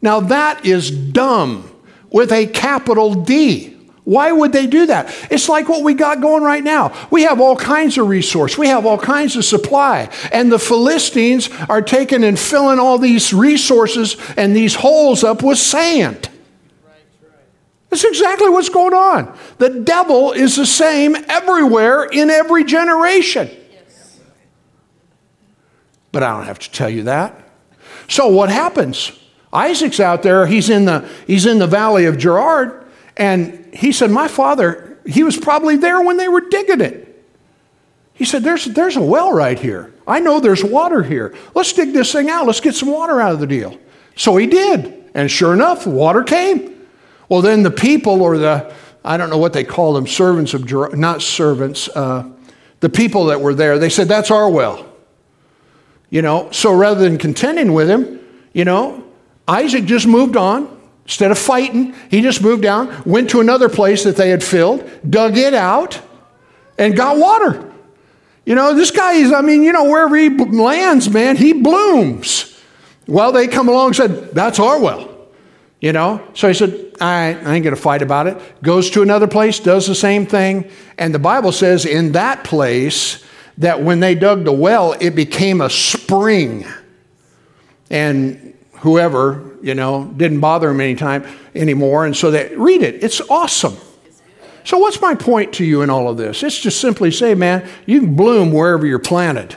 Now, 0.00 0.20
that 0.20 0.66
is 0.66 0.90
dumb 0.90 1.71
with 2.12 2.32
a 2.32 2.46
capital 2.46 3.14
D. 3.14 3.72
Why 4.04 4.32
would 4.32 4.52
they 4.52 4.66
do 4.66 4.86
that? 4.86 5.14
It's 5.30 5.48
like 5.48 5.68
what 5.68 5.84
we 5.84 5.94
got 5.94 6.20
going 6.20 6.42
right 6.42 6.62
now. 6.62 6.92
We 7.10 7.22
have 7.22 7.40
all 7.40 7.54
kinds 7.54 7.98
of 7.98 8.08
resource. 8.08 8.58
We 8.58 8.66
have 8.66 8.84
all 8.84 8.98
kinds 8.98 9.36
of 9.36 9.44
supply. 9.44 10.10
And 10.32 10.50
the 10.50 10.58
Philistines 10.58 11.48
are 11.68 11.80
taking 11.80 12.24
and 12.24 12.36
filling 12.36 12.80
all 12.80 12.98
these 12.98 13.32
resources 13.32 14.16
and 14.36 14.56
these 14.56 14.74
holes 14.74 15.22
up 15.22 15.42
with 15.44 15.58
sand. 15.58 16.28
That's 17.90 18.04
exactly 18.04 18.48
what's 18.48 18.70
going 18.70 18.94
on. 18.94 19.36
The 19.58 19.68
devil 19.68 20.32
is 20.32 20.56
the 20.56 20.66
same 20.66 21.14
everywhere 21.28 22.04
in 22.04 22.28
every 22.28 22.64
generation. 22.64 23.50
But 26.10 26.24
I 26.24 26.36
don't 26.36 26.46
have 26.46 26.58
to 26.58 26.70
tell 26.72 26.90
you 26.90 27.04
that. 27.04 27.38
So 28.08 28.28
what 28.28 28.50
happens? 28.50 29.12
Isaac's 29.52 30.00
out 30.00 30.22
there, 30.22 30.46
he's 30.46 30.70
in 30.70 30.86
the, 30.86 31.08
he's 31.26 31.46
in 31.46 31.58
the 31.58 31.66
valley 31.66 32.06
of 32.06 32.16
Gerar, 32.18 32.84
and 33.16 33.74
he 33.74 33.92
said, 33.92 34.10
My 34.10 34.28
father, 34.28 34.98
he 35.06 35.22
was 35.22 35.36
probably 35.36 35.76
there 35.76 36.00
when 36.00 36.16
they 36.16 36.28
were 36.28 36.40
digging 36.40 36.80
it. 36.80 37.02
He 38.14 38.24
said, 38.24 38.44
there's, 38.44 38.66
there's 38.66 38.96
a 38.96 39.00
well 39.00 39.32
right 39.32 39.58
here. 39.58 39.92
I 40.06 40.20
know 40.20 40.40
there's 40.40 40.62
water 40.62 41.02
here. 41.02 41.34
Let's 41.54 41.72
dig 41.72 41.92
this 41.92 42.12
thing 42.12 42.28
out. 42.28 42.46
Let's 42.46 42.60
get 42.60 42.74
some 42.74 42.90
water 42.90 43.20
out 43.20 43.32
of 43.32 43.40
the 43.40 43.46
deal. 43.46 43.78
So 44.16 44.36
he 44.36 44.46
did. 44.46 45.10
And 45.14 45.30
sure 45.30 45.52
enough, 45.52 45.86
water 45.86 46.22
came. 46.22 46.86
Well, 47.28 47.40
then 47.40 47.62
the 47.62 47.70
people, 47.70 48.22
or 48.22 48.38
the, 48.38 48.72
I 49.04 49.16
don't 49.16 49.30
know 49.30 49.38
what 49.38 49.52
they 49.52 49.64
call 49.64 49.94
them, 49.94 50.06
servants 50.06 50.54
of 50.54 50.66
Gerar, 50.66 50.94
not 50.94 51.22
servants, 51.22 51.88
uh, 51.88 52.28
the 52.80 52.88
people 52.88 53.26
that 53.26 53.40
were 53.40 53.54
there, 53.54 53.78
they 53.78 53.88
said, 53.88 54.08
That's 54.08 54.30
our 54.30 54.50
well. 54.50 54.88
You 56.10 56.20
know, 56.20 56.50
so 56.50 56.72
rather 56.74 57.00
than 57.00 57.16
contending 57.16 57.72
with 57.72 57.88
him, 57.88 58.20
you 58.52 58.64
know, 58.64 59.02
Isaac 59.52 59.84
just 59.84 60.06
moved 60.06 60.36
on. 60.36 60.80
Instead 61.04 61.30
of 61.30 61.38
fighting, 61.38 61.94
he 62.10 62.22
just 62.22 62.42
moved 62.42 62.62
down, 62.62 63.02
went 63.04 63.30
to 63.30 63.40
another 63.40 63.68
place 63.68 64.04
that 64.04 64.16
they 64.16 64.30
had 64.30 64.42
filled, 64.42 64.88
dug 65.08 65.36
it 65.36 65.52
out, 65.52 66.00
and 66.78 66.96
got 66.96 67.18
water. 67.18 67.72
You 68.46 68.54
know, 68.54 68.74
this 68.74 68.90
guy 68.90 69.14
is, 69.14 69.32
I 69.32 69.40
mean, 69.40 69.62
you 69.62 69.72
know, 69.72 69.84
wherever 69.84 70.16
he 70.16 70.28
lands, 70.28 71.10
man, 71.10 71.36
he 71.36 71.52
blooms. 71.52 72.60
Well, 73.06 73.32
they 73.32 73.48
come 73.48 73.68
along 73.68 73.88
and 73.88 73.96
said, 73.96 74.30
That's 74.30 74.58
our 74.58 74.80
well. 74.80 75.08
You 75.80 75.92
know? 75.92 76.26
So 76.34 76.48
he 76.48 76.54
said, 76.54 76.92
I, 77.00 77.34
I 77.34 77.54
ain't 77.54 77.64
going 77.64 77.74
to 77.74 77.76
fight 77.76 78.02
about 78.02 78.28
it. 78.28 78.62
Goes 78.62 78.88
to 78.90 79.02
another 79.02 79.26
place, 79.26 79.58
does 79.58 79.86
the 79.86 79.96
same 79.96 80.24
thing. 80.24 80.70
And 80.96 81.12
the 81.12 81.18
Bible 81.18 81.50
says 81.50 81.84
in 81.84 82.12
that 82.12 82.44
place 82.44 83.24
that 83.58 83.82
when 83.82 83.98
they 83.98 84.14
dug 84.14 84.44
the 84.44 84.52
well, 84.52 84.94
it 85.00 85.10
became 85.10 85.60
a 85.60 85.68
spring. 85.68 86.64
And 87.90 88.51
whoever, 88.82 89.56
you 89.62 89.74
know, 89.76 90.12
didn't 90.16 90.40
bother 90.40 90.68
him 90.68 90.80
any 90.80 90.96
time 90.96 91.24
anymore. 91.54 92.04
And 92.04 92.16
so 92.16 92.32
they 92.32 92.52
read 92.56 92.82
it. 92.82 93.02
It's 93.02 93.20
awesome. 93.30 93.76
So 94.64 94.78
what's 94.78 95.00
my 95.00 95.14
point 95.14 95.54
to 95.54 95.64
you 95.64 95.82
in 95.82 95.90
all 95.90 96.08
of 96.08 96.16
this? 96.16 96.42
It's 96.42 96.58
just 96.58 96.80
simply 96.80 97.12
say, 97.12 97.34
man, 97.34 97.68
you 97.86 98.00
can 98.00 98.16
bloom 98.16 98.52
wherever 98.52 98.84
you're 98.84 98.98
planted. 98.98 99.56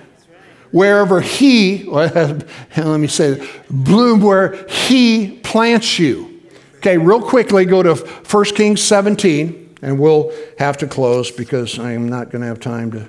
Wherever 0.69 1.21
he, 1.21 1.83
let 1.85 2.45
me 2.77 3.07
say, 3.07 3.47
bloom 3.69 4.21
where 4.21 4.67
he 4.67 5.39
plants 5.39 5.97
you. 5.97 6.41
Okay, 6.77 6.99
real 6.99 7.21
quickly, 7.21 7.65
go 7.65 7.81
to 7.81 7.95
1 7.95 8.45
Kings 8.45 8.81
17, 8.83 9.77
and 9.81 9.99
we'll 9.99 10.31
have 10.59 10.77
to 10.77 10.87
close 10.87 11.31
because 11.31 11.79
I'm 11.79 12.09
not 12.09 12.29
going 12.29 12.41
to 12.41 12.47
have 12.47 12.59
time 12.59 12.91
to 12.91 13.07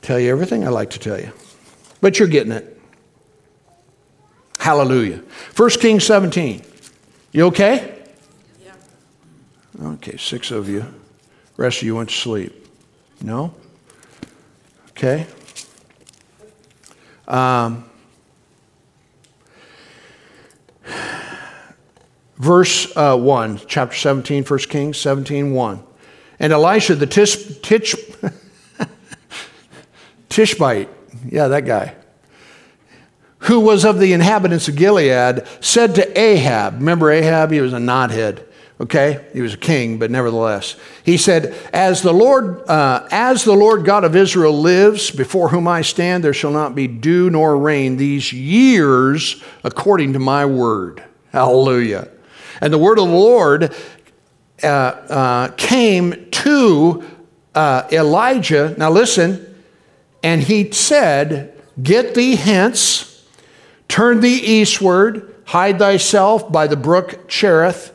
tell 0.00 0.18
you 0.18 0.30
everything 0.30 0.66
I 0.66 0.70
like 0.70 0.90
to 0.90 0.98
tell 0.98 1.20
you. 1.20 1.32
But 2.00 2.18
you're 2.18 2.28
getting 2.28 2.52
it. 2.52 2.75
Hallelujah. 4.66 5.22
1 5.54 5.70
Kings 5.78 6.02
17. 6.02 6.60
You 7.30 7.46
okay? 7.46 8.02
Yeah. 8.64 8.72
Okay, 9.80 10.16
six 10.16 10.50
of 10.50 10.68
you. 10.68 10.84
rest 11.56 11.82
of 11.82 11.82
you 11.84 11.94
went 11.94 12.08
to 12.08 12.14
sleep. 12.16 12.66
No? 13.22 13.54
Okay. 14.90 15.24
Um, 17.28 17.88
verse 22.36 22.92
uh, 22.96 23.16
1, 23.16 23.60
chapter 23.68 23.96
17, 23.96 24.42
1 24.42 24.58
Kings 24.68 24.98
17, 24.98 25.52
1. 25.52 25.82
And 26.40 26.52
Elisha 26.52 26.96
the 26.96 27.06
Tish, 27.06 27.60
Tish, 27.60 27.94
Tishbite, 30.28 30.88
yeah, 31.24 31.46
that 31.46 31.64
guy, 31.64 31.94
who 33.46 33.60
was 33.60 33.84
of 33.84 33.98
the 33.98 34.12
inhabitants 34.12 34.68
of 34.68 34.76
Gilead, 34.76 35.46
said 35.60 35.94
to 35.96 36.18
Ahab, 36.18 36.74
remember 36.74 37.10
Ahab? 37.10 37.50
He 37.50 37.60
was 37.60 37.72
a 37.72 37.78
knothead. 37.78 38.42
Okay, 38.78 39.24
he 39.32 39.40
was 39.40 39.54
a 39.54 39.56
king, 39.58 39.98
but 39.98 40.10
nevertheless, 40.10 40.76
he 41.02 41.16
said, 41.16 41.54
"As 41.72 42.02
the 42.02 42.12
Lord, 42.12 42.68
uh, 42.68 43.08
as 43.10 43.42
the 43.42 43.54
Lord 43.54 43.86
God 43.86 44.04
of 44.04 44.14
Israel 44.14 44.52
lives, 44.52 45.10
before 45.10 45.48
whom 45.48 45.66
I 45.66 45.80
stand, 45.80 46.22
there 46.22 46.34
shall 46.34 46.50
not 46.50 46.74
be 46.74 46.86
dew 46.86 47.30
nor 47.30 47.56
rain 47.56 47.96
these 47.96 48.34
years, 48.34 49.42
according 49.64 50.12
to 50.12 50.18
my 50.18 50.44
word." 50.44 51.02
Hallelujah! 51.32 52.08
And 52.60 52.70
the 52.70 52.76
word 52.76 52.98
of 52.98 53.08
the 53.08 53.14
Lord 53.14 53.74
uh, 54.62 54.66
uh, 54.66 55.48
came 55.56 56.28
to 56.32 57.02
uh, 57.54 57.84
Elijah. 57.90 58.74
Now 58.76 58.90
listen, 58.90 59.54
and 60.22 60.42
he 60.42 60.70
said, 60.70 61.54
"Get 61.82 62.14
thee 62.14 62.36
hence." 62.36 63.15
Turn 63.88 64.20
thee 64.20 64.38
eastward, 64.38 65.34
hide 65.46 65.78
thyself 65.78 66.50
by 66.50 66.66
the 66.66 66.76
brook 66.76 67.28
Cherith, 67.28 67.92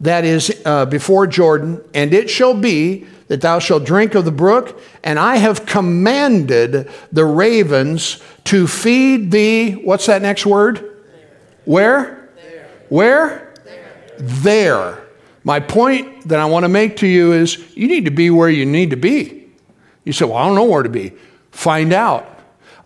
that 0.00 0.24
is 0.24 0.62
uh, 0.64 0.86
before 0.86 1.26
Jordan, 1.26 1.82
and 1.92 2.14
it 2.14 2.30
shall 2.30 2.54
be 2.54 3.06
that 3.26 3.40
thou 3.40 3.58
shalt 3.58 3.84
drink 3.84 4.14
of 4.14 4.24
the 4.24 4.32
brook, 4.32 4.80
and 5.04 5.18
I 5.18 5.36
have 5.36 5.66
commanded 5.66 6.90
the 7.12 7.24
ravens 7.24 8.22
to 8.44 8.66
feed 8.66 9.30
thee. 9.30 9.72
What's 9.72 10.06
that 10.06 10.22
next 10.22 10.46
word? 10.46 10.78
There. 10.78 11.30
Where? 11.64 12.30
There. 12.36 12.68
Where? 12.88 13.54
There. 13.64 13.92
there. 14.18 15.02
My 15.44 15.60
point 15.60 16.28
that 16.28 16.38
I 16.38 16.46
want 16.46 16.64
to 16.64 16.68
make 16.68 16.96
to 16.98 17.06
you 17.06 17.32
is 17.32 17.76
you 17.76 17.86
need 17.86 18.04
to 18.06 18.10
be 18.10 18.30
where 18.30 18.50
you 18.50 18.66
need 18.66 18.90
to 18.90 18.96
be. 18.96 19.46
You 20.04 20.12
say, 20.12 20.24
Well, 20.24 20.36
I 20.36 20.46
don't 20.46 20.54
know 20.54 20.64
where 20.64 20.82
to 20.82 20.88
be. 20.88 21.12
Find 21.50 21.92
out. 21.92 22.37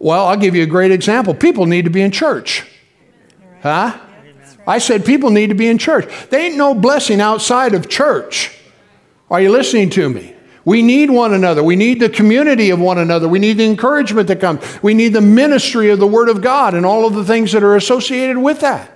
Well, 0.02 0.26
I'll 0.26 0.36
give 0.36 0.56
you 0.56 0.64
a 0.64 0.66
great 0.66 0.90
example. 0.90 1.32
People 1.32 1.66
need 1.66 1.84
to 1.84 1.90
be 1.90 2.02
in 2.02 2.10
church. 2.10 2.64
Huh? 3.62 3.96
I 4.66 4.78
said 4.78 5.06
people 5.06 5.30
need 5.30 5.50
to 5.50 5.54
be 5.54 5.68
in 5.68 5.78
church. 5.78 6.12
There 6.28 6.40
ain't 6.40 6.56
no 6.56 6.74
blessing 6.74 7.20
outside 7.20 7.72
of 7.72 7.88
church. 7.88 8.50
Are 9.30 9.40
you 9.40 9.52
listening 9.52 9.90
to 9.90 10.08
me? 10.08 10.34
We 10.64 10.82
need 10.82 11.08
one 11.08 11.32
another. 11.32 11.62
We 11.62 11.76
need 11.76 12.00
the 12.00 12.08
community 12.08 12.70
of 12.70 12.80
one 12.80 12.98
another. 12.98 13.28
We 13.28 13.38
need 13.38 13.58
the 13.58 13.64
encouragement 13.64 14.26
that 14.26 14.40
comes. 14.40 14.60
We 14.82 14.92
need 14.92 15.12
the 15.12 15.20
ministry 15.20 15.90
of 15.90 16.00
the 16.00 16.06
Word 16.08 16.28
of 16.28 16.42
God 16.42 16.74
and 16.74 16.84
all 16.84 17.06
of 17.06 17.14
the 17.14 17.24
things 17.24 17.52
that 17.52 17.62
are 17.62 17.76
associated 17.76 18.38
with 18.38 18.58
that. 18.60 18.90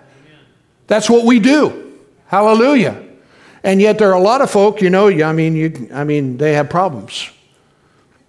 That's 0.88 1.08
what 1.08 1.24
we 1.24 1.38
do. 1.38 2.00
Hallelujah. 2.26 3.00
And 3.62 3.80
yet 3.80 3.98
there 3.98 4.10
are 4.10 4.18
a 4.18 4.20
lot 4.20 4.40
of 4.40 4.50
folk, 4.50 4.82
you 4.82 4.90
know, 4.90 5.08
I 5.08 5.32
mean, 5.32 5.54
you, 5.54 5.88
I 5.94 6.02
mean, 6.02 6.36
they 6.36 6.54
have 6.54 6.68
problems. 6.68 7.30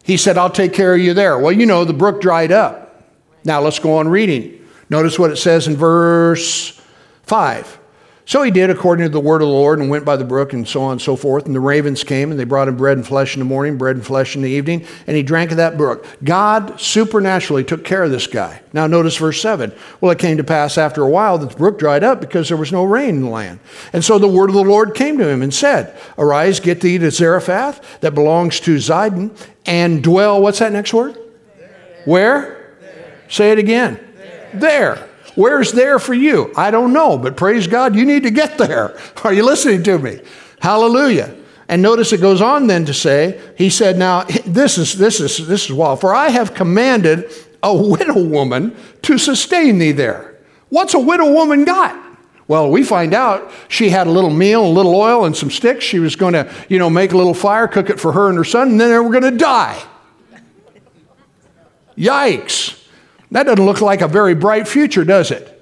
He 0.08 0.16
said, 0.16 0.38
I'll 0.38 0.50
take 0.50 0.72
care 0.72 0.94
of 0.94 1.02
you 1.02 1.14
there. 1.14 1.38
Well, 1.38 1.52
you 1.52 1.66
know, 1.66 1.84
the 1.84 1.92
brook 1.92 2.22
dried 2.22 2.50
up. 2.50 3.04
Now 3.44 3.60
let's 3.60 3.78
go 3.78 3.98
on 3.98 4.08
reading. 4.08 4.66
Notice 4.90 5.20
what 5.20 5.32
it 5.32 5.36
says 5.36 5.68
in 5.68 5.76
verse 5.76 6.82
5. 7.24 7.77
So 8.28 8.44
he 8.44 8.52
did 8.52 8.70
according 8.70 9.06
to 9.06 9.10
the 9.10 9.22
word 9.22 9.42
of 9.42 9.48
the 9.48 9.54
Lord 9.54 9.80
and 9.80 9.90
went 9.90 10.04
by 10.04 10.18
the 10.18 10.26
brook 10.26 10.52
and 10.52 10.68
so 10.68 10.84
on 10.84 10.92
and 10.92 11.02
so 11.02 11.16
forth. 11.16 11.46
And 11.46 11.56
the 11.56 11.62
ravens 11.62 12.04
came 12.04 12.30
and 12.30 12.38
they 12.38 12.44
brought 12.44 12.68
him 12.68 12.76
bread 12.76 12.98
and 12.98 13.08
flesh 13.08 13.36
in 13.36 13.40
the 13.40 13.46
morning, 13.46 13.78
bread 13.78 13.96
and 13.96 14.06
flesh 14.06 14.36
in 14.36 14.42
the 14.42 14.50
evening, 14.50 14.86
and 15.08 15.16
he 15.16 15.24
drank 15.24 15.52
of 15.52 15.58
that 15.58 15.78
brook. 15.78 16.06
God 16.26 16.78
supernaturally 16.78 17.64
took 17.64 17.86
care 17.86 18.04
of 18.04 18.12
this 18.12 18.28
guy. 18.28 18.62
Now 18.74 18.86
notice 18.86 19.16
verse 19.16 19.42
7. 19.42 19.72
Well, 20.02 20.12
it 20.12 20.20
came 20.20 20.36
to 20.36 20.44
pass 20.44 20.78
after 20.78 21.04
a 21.04 21.10
while 21.10 21.38
that 21.38 21.52
the 21.52 21.56
brook 21.56 21.80
dried 21.80 22.04
up 22.04 22.20
because 22.20 22.50
there 22.50 22.58
was 22.58 22.74
no 22.74 22.84
rain 22.84 23.16
in 23.16 23.22
the 23.22 23.30
land. 23.30 23.62
And 23.94 24.04
so 24.04 24.20
the 24.20 24.28
word 24.28 24.50
of 24.50 24.56
the 24.56 24.62
Lord 24.62 24.94
came 24.94 25.18
to 25.20 25.30
him 25.30 25.42
and 25.42 25.54
said, 25.54 25.98
Arise, 26.18 26.60
get 26.60 26.82
thee 26.82 26.98
to 26.98 27.10
Zarephath 27.10 28.02
that 28.02 28.14
belongs 28.14 28.60
to 28.60 28.76
Zidon, 28.76 29.38
and 29.66 30.04
dwell. 30.04 30.42
What's 30.42 30.60
that 30.60 30.74
next 30.74 30.94
word? 30.94 31.18
There. 31.58 32.04
Where? 32.04 32.76
There. 32.82 33.22
Say 33.30 33.54
it 33.54 33.58
again. 33.58 34.06
There. 34.18 34.52
there. 34.54 35.10
Where's 35.38 35.72
there 35.72 36.00
for 36.00 36.16
you? 36.16 36.52
I 36.58 36.72
don't 36.72 36.94
know, 36.94 37.16
but 37.16 37.38
praise 37.38 37.68
God, 37.68 37.96
you 37.96 38.06
need 38.06 38.24
to 38.24 38.32
get 38.32 38.58
there. 38.58 39.00
Are 39.24 39.32
you 39.32 39.46
listening 39.46 39.84
to 39.84 40.00
me? 40.00 40.20
Hallelujah. 40.60 41.36
And 41.68 41.80
notice 41.80 42.12
it 42.12 42.22
goes 42.22 42.42
on 42.42 42.66
then 42.66 42.86
to 42.86 42.94
say, 42.94 43.40
he 43.56 43.70
said, 43.70 44.00
Now 44.00 44.24
this 44.48 44.80
is 44.80 44.98
this 44.98 45.20
is 45.20 45.48
this 45.48 45.66
is 45.66 45.72
wild. 45.72 46.02
For 46.02 46.16
I 46.16 46.30
have 46.30 46.56
commanded 46.56 47.32
a 47.62 47.72
widow 47.72 48.24
woman 48.24 48.76
to 49.04 49.20
sustain 49.20 49.78
thee 49.78 49.92
there. 49.92 50.40
What's 50.70 50.96
a 50.96 51.00
widow 51.00 51.32
woman 51.32 51.66
got? 51.66 52.04
Well, 52.48 52.72
we 52.72 52.84
find 52.84 53.14
out 53.14 53.52
she 53.68 53.90
had 53.90 54.08
a 54.08 54.12
little 54.12 54.32
meal, 54.32 54.66
a 54.66 54.68
little 54.68 54.96
oil, 54.96 55.26
and 55.26 55.38
some 55.38 55.52
sticks. 55.52 55.86
She 55.86 56.00
was 56.00 56.16
going 56.16 56.34
to, 56.34 56.52
you 56.68 56.80
know, 56.80 56.90
make 56.90 57.12
a 57.12 57.18
little 57.18 57.36
fire, 57.36 57.68
cook 57.68 57.92
it 57.92 58.00
for 58.00 58.12
her 58.14 58.30
and 58.30 58.40
her 58.40 58.44
son, 58.44 58.70
and 58.70 58.82
then 58.82 58.90
they 58.90 58.98
were 58.98 59.12
going 59.12 59.32
to 59.32 59.38
die. 59.38 59.80
Yikes. 61.96 62.77
That 63.32 63.44
doesn't 63.44 63.66
look 63.66 63.82
like 63.82 64.02
a 64.02 64.08
very 64.08 64.36
bright 64.36 64.68
future, 64.68 65.04
does 65.04 65.32
it? 65.32 65.54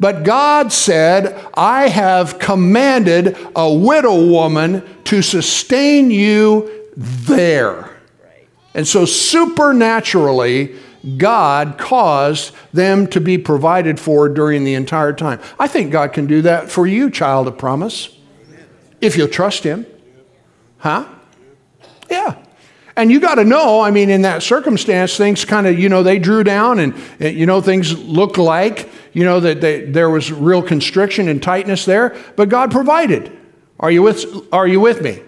But 0.00 0.22
God 0.22 0.72
said, 0.72 1.44
I 1.54 1.88
have 1.88 2.38
commanded 2.38 3.36
a 3.56 3.72
widow 3.72 4.26
woman 4.26 4.84
to 5.04 5.22
sustain 5.22 6.10
you 6.10 6.70
there. 6.96 7.90
And 8.74 8.86
so, 8.86 9.04
supernaturally, 9.04 10.76
God 11.16 11.78
caused 11.78 12.54
them 12.72 13.08
to 13.08 13.20
be 13.20 13.38
provided 13.38 13.98
for 13.98 14.28
during 14.28 14.64
the 14.64 14.74
entire 14.74 15.12
time. 15.12 15.40
I 15.58 15.66
think 15.66 15.90
God 15.90 16.12
can 16.12 16.26
do 16.26 16.42
that 16.42 16.70
for 16.70 16.86
you, 16.86 17.10
child 17.10 17.48
of 17.48 17.58
promise, 17.58 18.16
if 19.00 19.16
you'll 19.16 19.28
trust 19.28 19.64
Him. 19.64 19.86
Huh? 20.78 21.06
Yeah. 22.08 22.36
And 22.98 23.12
you 23.12 23.20
got 23.20 23.36
to 23.36 23.44
know, 23.44 23.80
I 23.80 23.92
mean, 23.92 24.10
in 24.10 24.22
that 24.22 24.42
circumstance, 24.42 25.16
things 25.16 25.44
kind 25.44 25.68
of, 25.68 25.78
you 25.78 25.88
know, 25.88 26.02
they 26.02 26.18
drew 26.18 26.42
down 26.42 26.80
and, 26.80 26.94
you 27.20 27.46
know, 27.46 27.60
things 27.60 27.96
looked 27.96 28.38
like, 28.38 28.90
you 29.12 29.22
know, 29.22 29.38
that 29.38 29.60
they, 29.60 29.82
there 29.82 30.10
was 30.10 30.32
real 30.32 30.62
constriction 30.62 31.28
and 31.28 31.40
tightness 31.40 31.84
there, 31.84 32.16
but 32.34 32.48
God 32.48 32.72
provided. 32.72 33.30
Are 33.78 33.92
you 33.92 34.02
with, 34.02 34.26
are 34.52 34.66
you 34.66 34.80
with 34.80 35.00
me? 35.00 35.22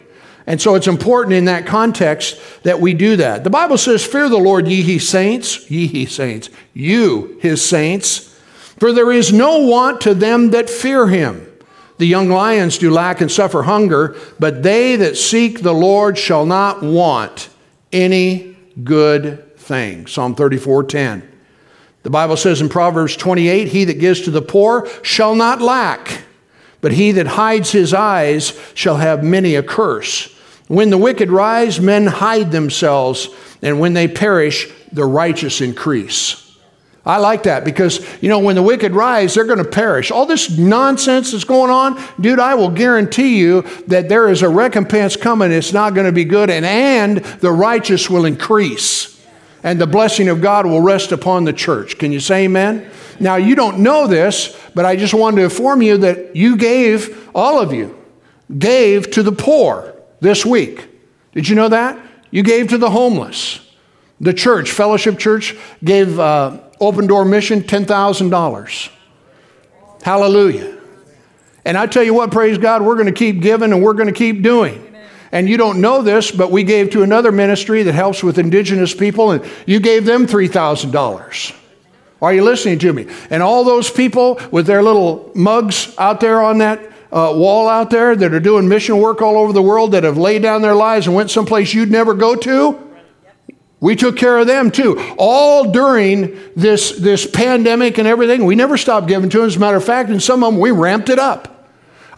And 0.48 0.60
so 0.60 0.74
it's 0.74 0.88
important 0.88 1.34
in 1.34 1.44
that 1.44 1.64
context 1.64 2.40
that 2.64 2.80
we 2.80 2.92
do 2.92 3.14
that. 3.14 3.44
The 3.44 3.50
Bible 3.50 3.78
says, 3.78 4.04
Fear 4.04 4.30
the 4.30 4.38
Lord, 4.38 4.66
ye 4.66 4.82
he 4.82 4.98
saints, 4.98 5.70
ye 5.70 5.86
he 5.86 6.06
saints, 6.06 6.50
you 6.74 7.38
his 7.40 7.64
saints, 7.64 8.36
for 8.80 8.92
there 8.92 9.12
is 9.12 9.32
no 9.32 9.58
want 9.58 10.00
to 10.00 10.14
them 10.14 10.50
that 10.50 10.68
fear 10.68 11.06
him. 11.06 11.46
The 11.98 12.08
young 12.08 12.30
lions 12.30 12.78
do 12.78 12.90
lack 12.90 13.20
and 13.20 13.30
suffer 13.30 13.62
hunger, 13.62 14.16
but 14.40 14.64
they 14.64 14.96
that 14.96 15.16
seek 15.16 15.60
the 15.60 15.72
Lord 15.72 16.18
shall 16.18 16.44
not 16.44 16.82
want 16.82 17.49
any 17.92 18.56
good 18.82 19.56
thing. 19.56 20.06
Psalm 20.06 20.34
34 20.34 20.84
10. 20.84 21.30
The 22.02 22.10
Bible 22.10 22.36
says 22.36 22.60
in 22.60 22.68
Proverbs 22.68 23.16
28 23.16 23.68
He 23.68 23.84
that 23.84 24.00
gives 24.00 24.22
to 24.22 24.30
the 24.30 24.42
poor 24.42 24.88
shall 25.02 25.34
not 25.34 25.60
lack, 25.60 26.22
but 26.80 26.92
he 26.92 27.12
that 27.12 27.26
hides 27.26 27.72
his 27.72 27.92
eyes 27.92 28.58
shall 28.74 28.96
have 28.96 29.22
many 29.22 29.54
a 29.54 29.62
curse. 29.62 30.34
When 30.68 30.90
the 30.90 30.98
wicked 30.98 31.30
rise, 31.30 31.80
men 31.80 32.06
hide 32.06 32.52
themselves, 32.52 33.28
and 33.60 33.80
when 33.80 33.92
they 33.92 34.06
perish, 34.08 34.68
the 34.92 35.04
righteous 35.04 35.60
increase. 35.60 36.49
I 37.04 37.16
like 37.16 37.44
that 37.44 37.64
because, 37.64 38.06
you 38.22 38.28
know, 38.28 38.40
when 38.40 38.56
the 38.56 38.62
wicked 38.62 38.92
rise, 38.92 39.34
they're 39.34 39.44
going 39.44 39.58
to 39.58 39.64
perish. 39.64 40.10
All 40.10 40.26
this 40.26 40.58
nonsense 40.58 41.32
that's 41.32 41.44
going 41.44 41.70
on, 41.70 41.98
dude, 42.20 42.38
I 42.38 42.54
will 42.54 42.68
guarantee 42.68 43.38
you 43.38 43.62
that 43.86 44.10
there 44.10 44.28
is 44.28 44.42
a 44.42 44.48
recompense 44.48 45.16
coming. 45.16 45.50
It's 45.50 45.72
not 45.72 45.94
going 45.94 46.06
to 46.06 46.12
be 46.12 46.26
good, 46.26 46.50
and, 46.50 46.66
and 46.66 47.18
the 47.40 47.52
righteous 47.52 48.10
will 48.10 48.26
increase. 48.26 49.18
And 49.62 49.80
the 49.80 49.86
blessing 49.86 50.28
of 50.28 50.40
God 50.42 50.66
will 50.66 50.80
rest 50.80 51.12
upon 51.12 51.44
the 51.44 51.52
church. 51.52 51.98
Can 51.98 52.12
you 52.12 52.20
say 52.20 52.44
amen? 52.44 52.90
Now, 53.18 53.36
you 53.36 53.54
don't 53.54 53.80
know 53.80 54.06
this, 54.06 54.58
but 54.74 54.84
I 54.84 54.96
just 54.96 55.12
wanted 55.14 55.36
to 55.36 55.44
inform 55.44 55.82
you 55.82 55.98
that 55.98 56.34
you 56.36 56.56
gave, 56.56 57.30
all 57.34 57.60
of 57.60 57.72
you, 57.72 57.96
gave 58.58 59.10
to 59.12 59.22
the 59.22 59.32
poor 59.32 59.94
this 60.20 60.44
week. 60.44 60.88
Did 61.32 61.48
you 61.48 61.56
know 61.56 61.68
that? 61.68 61.98
You 62.30 62.42
gave 62.42 62.68
to 62.68 62.78
the 62.78 62.90
homeless. 62.90 63.60
The 64.20 64.34
church, 64.34 64.70
Fellowship 64.70 65.18
Church, 65.18 65.56
gave. 65.82 66.18
Uh, 66.18 66.60
Open 66.80 67.06
Door 67.06 67.26
Mission, 67.26 67.60
$10,000. 67.60 68.90
Hallelujah. 70.02 70.78
And 71.64 71.76
I 71.76 71.86
tell 71.86 72.02
you 72.02 72.14
what, 72.14 72.30
praise 72.30 72.56
God, 72.56 72.82
we're 72.82 72.94
going 72.94 73.06
to 73.06 73.12
keep 73.12 73.42
giving 73.42 73.72
and 73.72 73.82
we're 73.82 73.92
going 73.92 74.08
to 74.08 74.14
keep 74.14 74.42
doing. 74.42 74.86
And 75.30 75.48
you 75.48 75.58
don't 75.58 75.80
know 75.80 76.02
this, 76.02 76.30
but 76.32 76.50
we 76.50 76.64
gave 76.64 76.90
to 76.90 77.02
another 77.02 77.30
ministry 77.30 77.82
that 77.84 77.92
helps 77.92 78.24
with 78.24 78.38
indigenous 78.38 78.92
people, 78.92 79.30
and 79.30 79.48
you 79.64 79.78
gave 79.78 80.04
them 80.04 80.26
$3,000. 80.26 81.56
Are 82.20 82.34
you 82.34 82.42
listening 82.42 82.80
to 82.80 82.92
me? 82.92 83.06
And 83.28 83.42
all 83.42 83.62
those 83.62 83.90
people 83.90 84.40
with 84.50 84.66
their 84.66 84.82
little 84.82 85.30
mugs 85.34 85.94
out 85.98 86.20
there 86.20 86.42
on 86.42 86.58
that 86.58 86.80
uh, 87.12 87.32
wall 87.36 87.68
out 87.68 87.90
there 87.90 88.16
that 88.16 88.34
are 88.34 88.40
doing 88.40 88.68
mission 88.68 88.98
work 88.98 89.22
all 89.22 89.36
over 89.36 89.52
the 89.52 89.62
world 89.62 89.92
that 89.92 90.02
have 90.02 90.18
laid 90.18 90.42
down 90.42 90.62
their 90.62 90.74
lives 90.74 91.06
and 91.06 91.14
went 91.14 91.30
someplace 91.30 91.74
you'd 91.74 91.90
never 91.90 92.14
go 92.14 92.34
to, 92.34 92.89
we 93.80 93.96
took 93.96 94.16
care 94.16 94.38
of 94.38 94.46
them 94.46 94.70
too. 94.70 95.00
All 95.16 95.70
during 95.70 96.38
this, 96.54 96.92
this 96.98 97.26
pandemic 97.26 97.98
and 97.98 98.06
everything, 98.06 98.44
we 98.44 98.54
never 98.54 98.76
stopped 98.76 99.08
giving 99.08 99.30
to 99.30 99.38
them. 99.38 99.46
As 99.46 99.56
a 99.56 99.60
matter 99.60 99.78
of 99.78 99.84
fact, 99.84 100.10
in 100.10 100.20
some 100.20 100.44
of 100.44 100.52
them, 100.52 100.60
we 100.60 100.70
ramped 100.70 101.08
it 101.08 101.18
up. 101.18 101.56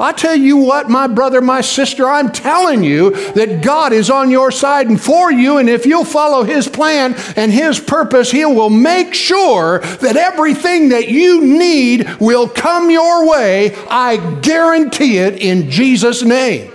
I 0.00 0.12
tell 0.12 0.34
you 0.34 0.56
what, 0.56 0.90
my 0.90 1.06
brother, 1.06 1.40
my 1.40 1.60
sister, 1.60 2.08
I'm 2.08 2.32
telling 2.32 2.82
you 2.82 3.10
that 3.34 3.62
God 3.62 3.92
is 3.92 4.10
on 4.10 4.30
your 4.30 4.50
side 4.50 4.88
and 4.88 5.00
for 5.00 5.30
you, 5.30 5.58
and 5.58 5.68
if 5.68 5.86
you'll 5.86 6.04
follow 6.04 6.42
His 6.42 6.66
plan 6.66 7.14
and 7.36 7.52
His 7.52 7.78
purpose, 7.78 8.32
He 8.32 8.44
will 8.44 8.70
make 8.70 9.14
sure 9.14 9.78
that 9.78 10.16
everything 10.16 10.88
that 10.88 11.08
you 11.08 11.44
need 11.44 12.08
will 12.18 12.48
come 12.48 12.90
your 12.90 13.28
way. 13.28 13.76
I 13.88 14.16
guarantee 14.40 15.18
it 15.18 15.36
in 15.36 15.70
Jesus' 15.70 16.24
name. 16.24 16.72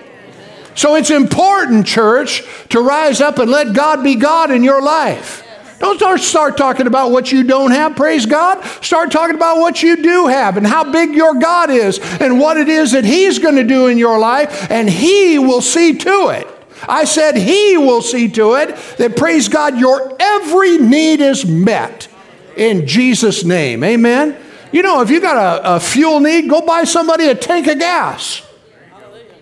So 0.78 0.94
it's 0.94 1.10
important, 1.10 1.88
church, 1.88 2.44
to 2.70 2.80
rise 2.80 3.20
up 3.20 3.40
and 3.40 3.50
let 3.50 3.74
God 3.74 4.04
be 4.04 4.14
God 4.14 4.52
in 4.52 4.64
your 4.64 4.82
life. 4.82 5.44
Don't 5.80 6.20
start, 6.20 6.56
talking 6.56 6.86
about 6.86 7.10
what 7.10 7.32
you 7.32 7.44
don't 7.44 7.72
have, 7.72 7.96
praise 7.96 8.28
God. 8.28 8.64
Start 8.84 9.12
talking 9.12 9.36
about 9.36 9.58
what 9.58 9.82
you 9.82 10.02
do 10.02 10.28
have 10.28 10.56
and 10.56 10.66
how 10.66 10.92
big 10.92 11.14
your 11.16 11.34
God 11.36 11.72
is 11.72 12.00
and 12.22 12.40
what 12.40 12.58
it 12.58 12.70
is 12.70 12.92
that 12.92 13.06
He's 13.06 13.40
going 13.40 13.56
to 13.56 13.64
do 13.64 13.88
in 13.88 13.98
your 13.98 14.20
life, 14.20 14.70
and 14.72 14.88
He 14.88 15.40
will 15.40 15.62
see 15.62 15.98
to 15.98 16.30
it. 16.30 16.48
I 16.88 17.06
said 17.06 17.36
He 17.36 17.76
will 17.76 18.04
see 18.04 18.28
to 18.30 18.56
it 18.56 18.76
that, 18.98 19.18
praise 19.18 19.50
God, 19.50 19.80
your 19.80 20.16
every 20.20 20.78
need 20.78 21.22
is 21.22 21.44
met 21.44 22.08
in 22.56 22.86
Jesus' 22.86 23.44
name. 23.44 23.84
Amen. 23.84 24.38
You 24.72 24.84
know, 24.84 25.02
if 25.02 25.10
you 25.10 25.22
got 25.22 25.38
a, 25.38 25.76
a 25.76 25.80
fuel 25.80 26.20
need, 26.20 26.50
go 26.50 26.62
buy 26.62 26.84
somebody 26.84 27.26
a 27.26 27.36
tank 27.36 27.68
of 27.68 27.80
gas. 27.80 28.47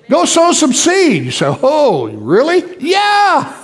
Go 0.09 0.25
sow 0.25 0.51
some 0.51 0.73
seed. 0.73 1.25
You 1.25 1.31
say, 1.31 1.45
oh, 1.47 2.07
really? 2.07 2.77
Yeah. 2.79 3.63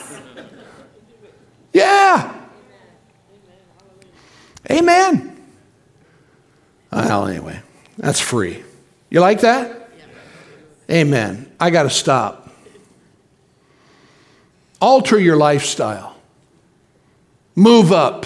Yeah. 1.73 2.41
Amen. 4.69 5.37
Well, 6.91 7.27
anyway, 7.27 7.61
that's 7.97 8.19
free. 8.19 8.63
You 9.09 9.19
like 9.19 9.41
that? 9.41 9.89
Amen. 10.89 11.51
I 11.59 11.69
got 11.69 11.83
to 11.83 11.89
stop. 11.89 12.49
Alter 14.81 15.19
your 15.19 15.37
lifestyle. 15.37 16.15
Move 17.55 17.91
up. 17.91 18.25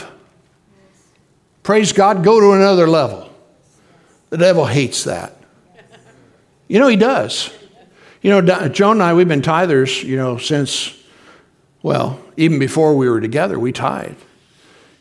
Praise 1.64 1.94
God, 1.94 2.24
go 2.24 2.40
to 2.40 2.52
another 2.52 2.88
level. 2.88 3.30
The 4.30 4.38
devil 4.38 4.66
hates 4.66 5.04
that. 5.06 5.36
You 6.68 6.80
know, 6.80 6.88
he 6.88 6.96
does. 6.96 7.52
You 8.26 8.32
know, 8.32 8.70
Joan 8.70 8.94
and 8.94 9.04
I, 9.04 9.14
we've 9.14 9.28
been 9.28 9.44
tithers, 9.44 10.04
you 10.04 10.18
know, 10.18 10.40
since, 10.40 10.98
well, 11.84 12.20
even 12.38 12.58
before 12.58 12.96
we 12.98 13.08
were 13.08 13.22
together, 13.22 13.60
we 13.60 13.72
tithe. 13.72 14.18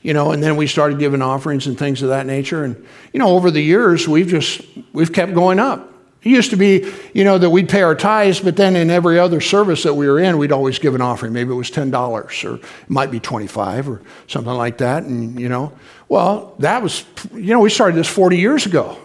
You 0.02 0.12
know, 0.12 0.32
and 0.32 0.42
then 0.42 0.56
we 0.56 0.66
started 0.66 0.98
giving 0.98 1.22
offerings 1.22 1.66
and 1.66 1.78
things 1.78 2.02
of 2.02 2.10
that 2.10 2.26
nature. 2.26 2.64
And, 2.64 2.86
you 3.14 3.18
know, 3.18 3.28
over 3.28 3.50
the 3.50 3.62
years, 3.62 4.06
we've 4.06 4.26
just, 4.26 4.60
we've 4.92 5.10
kept 5.10 5.32
going 5.32 5.58
up. 5.58 5.90
It 6.22 6.28
used 6.28 6.50
to 6.50 6.58
be, 6.58 6.92
you 7.14 7.24
know, 7.24 7.38
that 7.38 7.48
we'd 7.48 7.70
pay 7.70 7.80
our 7.80 7.94
tithes, 7.94 8.40
but 8.40 8.56
then 8.56 8.76
in 8.76 8.90
every 8.90 9.18
other 9.18 9.40
service 9.40 9.84
that 9.84 9.94
we 9.94 10.06
were 10.06 10.20
in, 10.20 10.36
we'd 10.36 10.52
always 10.52 10.78
give 10.78 10.94
an 10.94 11.00
offering. 11.00 11.32
Maybe 11.32 11.50
it 11.50 11.56
was 11.56 11.70
$10 11.70 12.44
or 12.44 12.56
it 12.56 12.90
might 12.90 13.10
be 13.10 13.20
25 13.20 13.88
or 13.88 14.02
something 14.26 14.52
like 14.52 14.76
that. 14.78 15.04
And, 15.04 15.40
you 15.40 15.48
know, 15.48 15.72
well, 16.10 16.56
that 16.58 16.82
was, 16.82 17.06
you 17.32 17.54
know, 17.54 17.60
we 17.60 17.70
started 17.70 17.96
this 17.96 18.06
40 18.06 18.36
years 18.36 18.66
ago. 18.66 18.98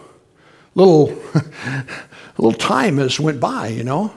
Little 0.74 1.18
little 2.40 2.58
time 2.58 2.98
has 2.98 3.20
went 3.20 3.40
by, 3.40 3.68
you 3.68 3.84
know. 3.84 4.14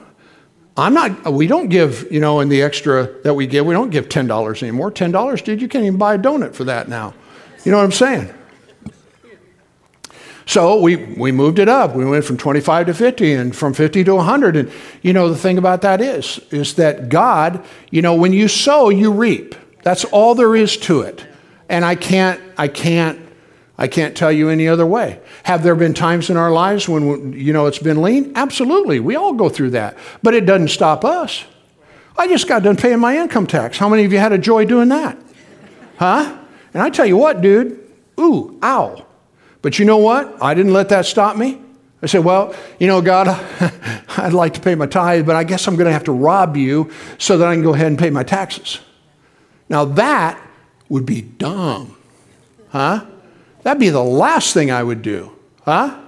I'm 0.76 0.94
not, 0.94 1.32
we 1.32 1.46
don't 1.46 1.68
give, 1.68 2.10
you 2.10 2.18
know, 2.18 2.40
in 2.40 2.48
the 2.48 2.62
extra 2.62 3.06
that 3.22 3.34
we 3.34 3.46
give, 3.46 3.64
we 3.64 3.74
don't 3.74 3.90
give 3.90 4.08
$10 4.08 4.62
anymore. 4.62 4.90
$10, 4.90 5.44
dude, 5.44 5.62
you 5.62 5.68
can't 5.68 5.84
even 5.84 5.98
buy 5.98 6.14
a 6.14 6.18
donut 6.18 6.54
for 6.54 6.64
that 6.64 6.88
now. 6.88 7.14
You 7.64 7.70
know 7.70 7.78
what 7.78 7.84
I'm 7.84 7.92
saying? 7.92 8.34
So 10.46 10.80
we, 10.80 10.96
we 10.96 11.32
moved 11.32 11.58
it 11.58 11.68
up. 11.68 11.94
We 11.94 12.04
went 12.04 12.24
from 12.24 12.36
25 12.36 12.86
to 12.86 12.94
50 12.94 13.32
and 13.32 13.56
from 13.56 13.72
50 13.72 14.04
to 14.04 14.14
100. 14.16 14.56
And, 14.56 14.72
you 15.00 15.12
know, 15.12 15.28
the 15.28 15.36
thing 15.36 15.56
about 15.56 15.82
that 15.82 16.00
is, 16.00 16.38
is 16.50 16.74
that 16.74 17.08
God, 17.08 17.64
you 17.90 18.02
know, 18.02 18.14
when 18.14 18.32
you 18.32 18.48
sow, 18.48 18.90
you 18.90 19.10
reap. 19.10 19.54
That's 19.82 20.04
all 20.04 20.34
there 20.34 20.54
is 20.54 20.76
to 20.78 21.02
it. 21.02 21.24
And 21.68 21.84
I 21.84 21.94
can't, 21.94 22.40
I 22.58 22.68
can't, 22.68 23.23
I 23.76 23.88
can't 23.88 24.16
tell 24.16 24.30
you 24.30 24.48
any 24.48 24.68
other 24.68 24.86
way. 24.86 25.20
Have 25.44 25.62
there 25.62 25.74
been 25.74 25.94
times 25.94 26.30
in 26.30 26.36
our 26.36 26.52
lives 26.52 26.88
when, 26.88 27.32
you 27.32 27.52
know, 27.52 27.66
it's 27.66 27.80
been 27.80 28.02
lean? 28.02 28.32
Absolutely. 28.36 29.00
We 29.00 29.16
all 29.16 29.32
go 29.32 29.48
through 29.48 29.70
that. 29.70 29.96
But 30.22 30.34
it 30.34 30.46
doesn't 30.46 30.68
stop 30.68 31.04
us. 31.04 31.44
I 32.16 32.28
just 32.28 32.46
got 32.46 32.62
done 32.62 32.76
paying 32.76 33.00
my 33.00 33.16
income 33.16 33.46
tax. 33.46 33.76
How 33.76 33.88
many 33.88 34.04
of 34.04 34.12
you 34.12 34.18
had 34.18 34.32
a 34.32 34.38
joy 34.38 34.64
doing 34.64 34.90
that? 34.90 35.18
Huh? 35.96 36.38
And 36.72 36.82
I 36.82 36.90
tell 36.90 37.06
you 37.06 37.16
what, 37.16 37.40
dude, 37.40 37.80
ooh, 38.20 38.58
ow. 38.62 39.04
But 39.62 39.78
you 39.78 39.84
know 39.84 39.98
what? 39.98 40.40
I 40.40 40.54
didn't 40.54 40.72
let 40.72 40.90
that 40.90 41.06
stop 41.06 41.36
me. 41.36 41.60
I 42.02 42.06
said, 42.06 42.22
Well, 42.22 42.54
you 42.78 42.86
know, 42.86 43.00
God, 43.00 43.28
I'd 44.18 44.34
like 44.34 44.54
to 44.54 44.60
pay 44.60 44.74
my 44.74 44.86
tithe, 44.86 45.24
but 45.26 45.36
I 45.36 45.42
guess 45.42 45.66
I'm 45.66 45.74
going 45.74 45.86
to 45.86 45.92
have 45.92 46.04
to 46.04 46.12
rob 46.12 46.56
you 46.56 46.90
so 47.18 47.38
that 47.38 47.48
I 47.48 47.54
can 47.54 47.62
go 47.62 47.72
ahead 47.72 47.86
and 47.86 47.98
pay 47.98 48.10
my 48.10 48.22
taxes. 48.22 48.80
Now, 49.68 49.86
that 49.86 50.38
would 50.88 51.06
be 51.06 51.22
dumb. 51.22 51.96
Huh? 52.68 53.06
That'd 53.64 53.80
be 53.80 53.88
the 53.88 54.04
last 54.04 54.54
thing 54.54 54.70
I 54.70 54.82
would 54.82 55.02
do. 55.02 55.32
Huh? 55.62 55.98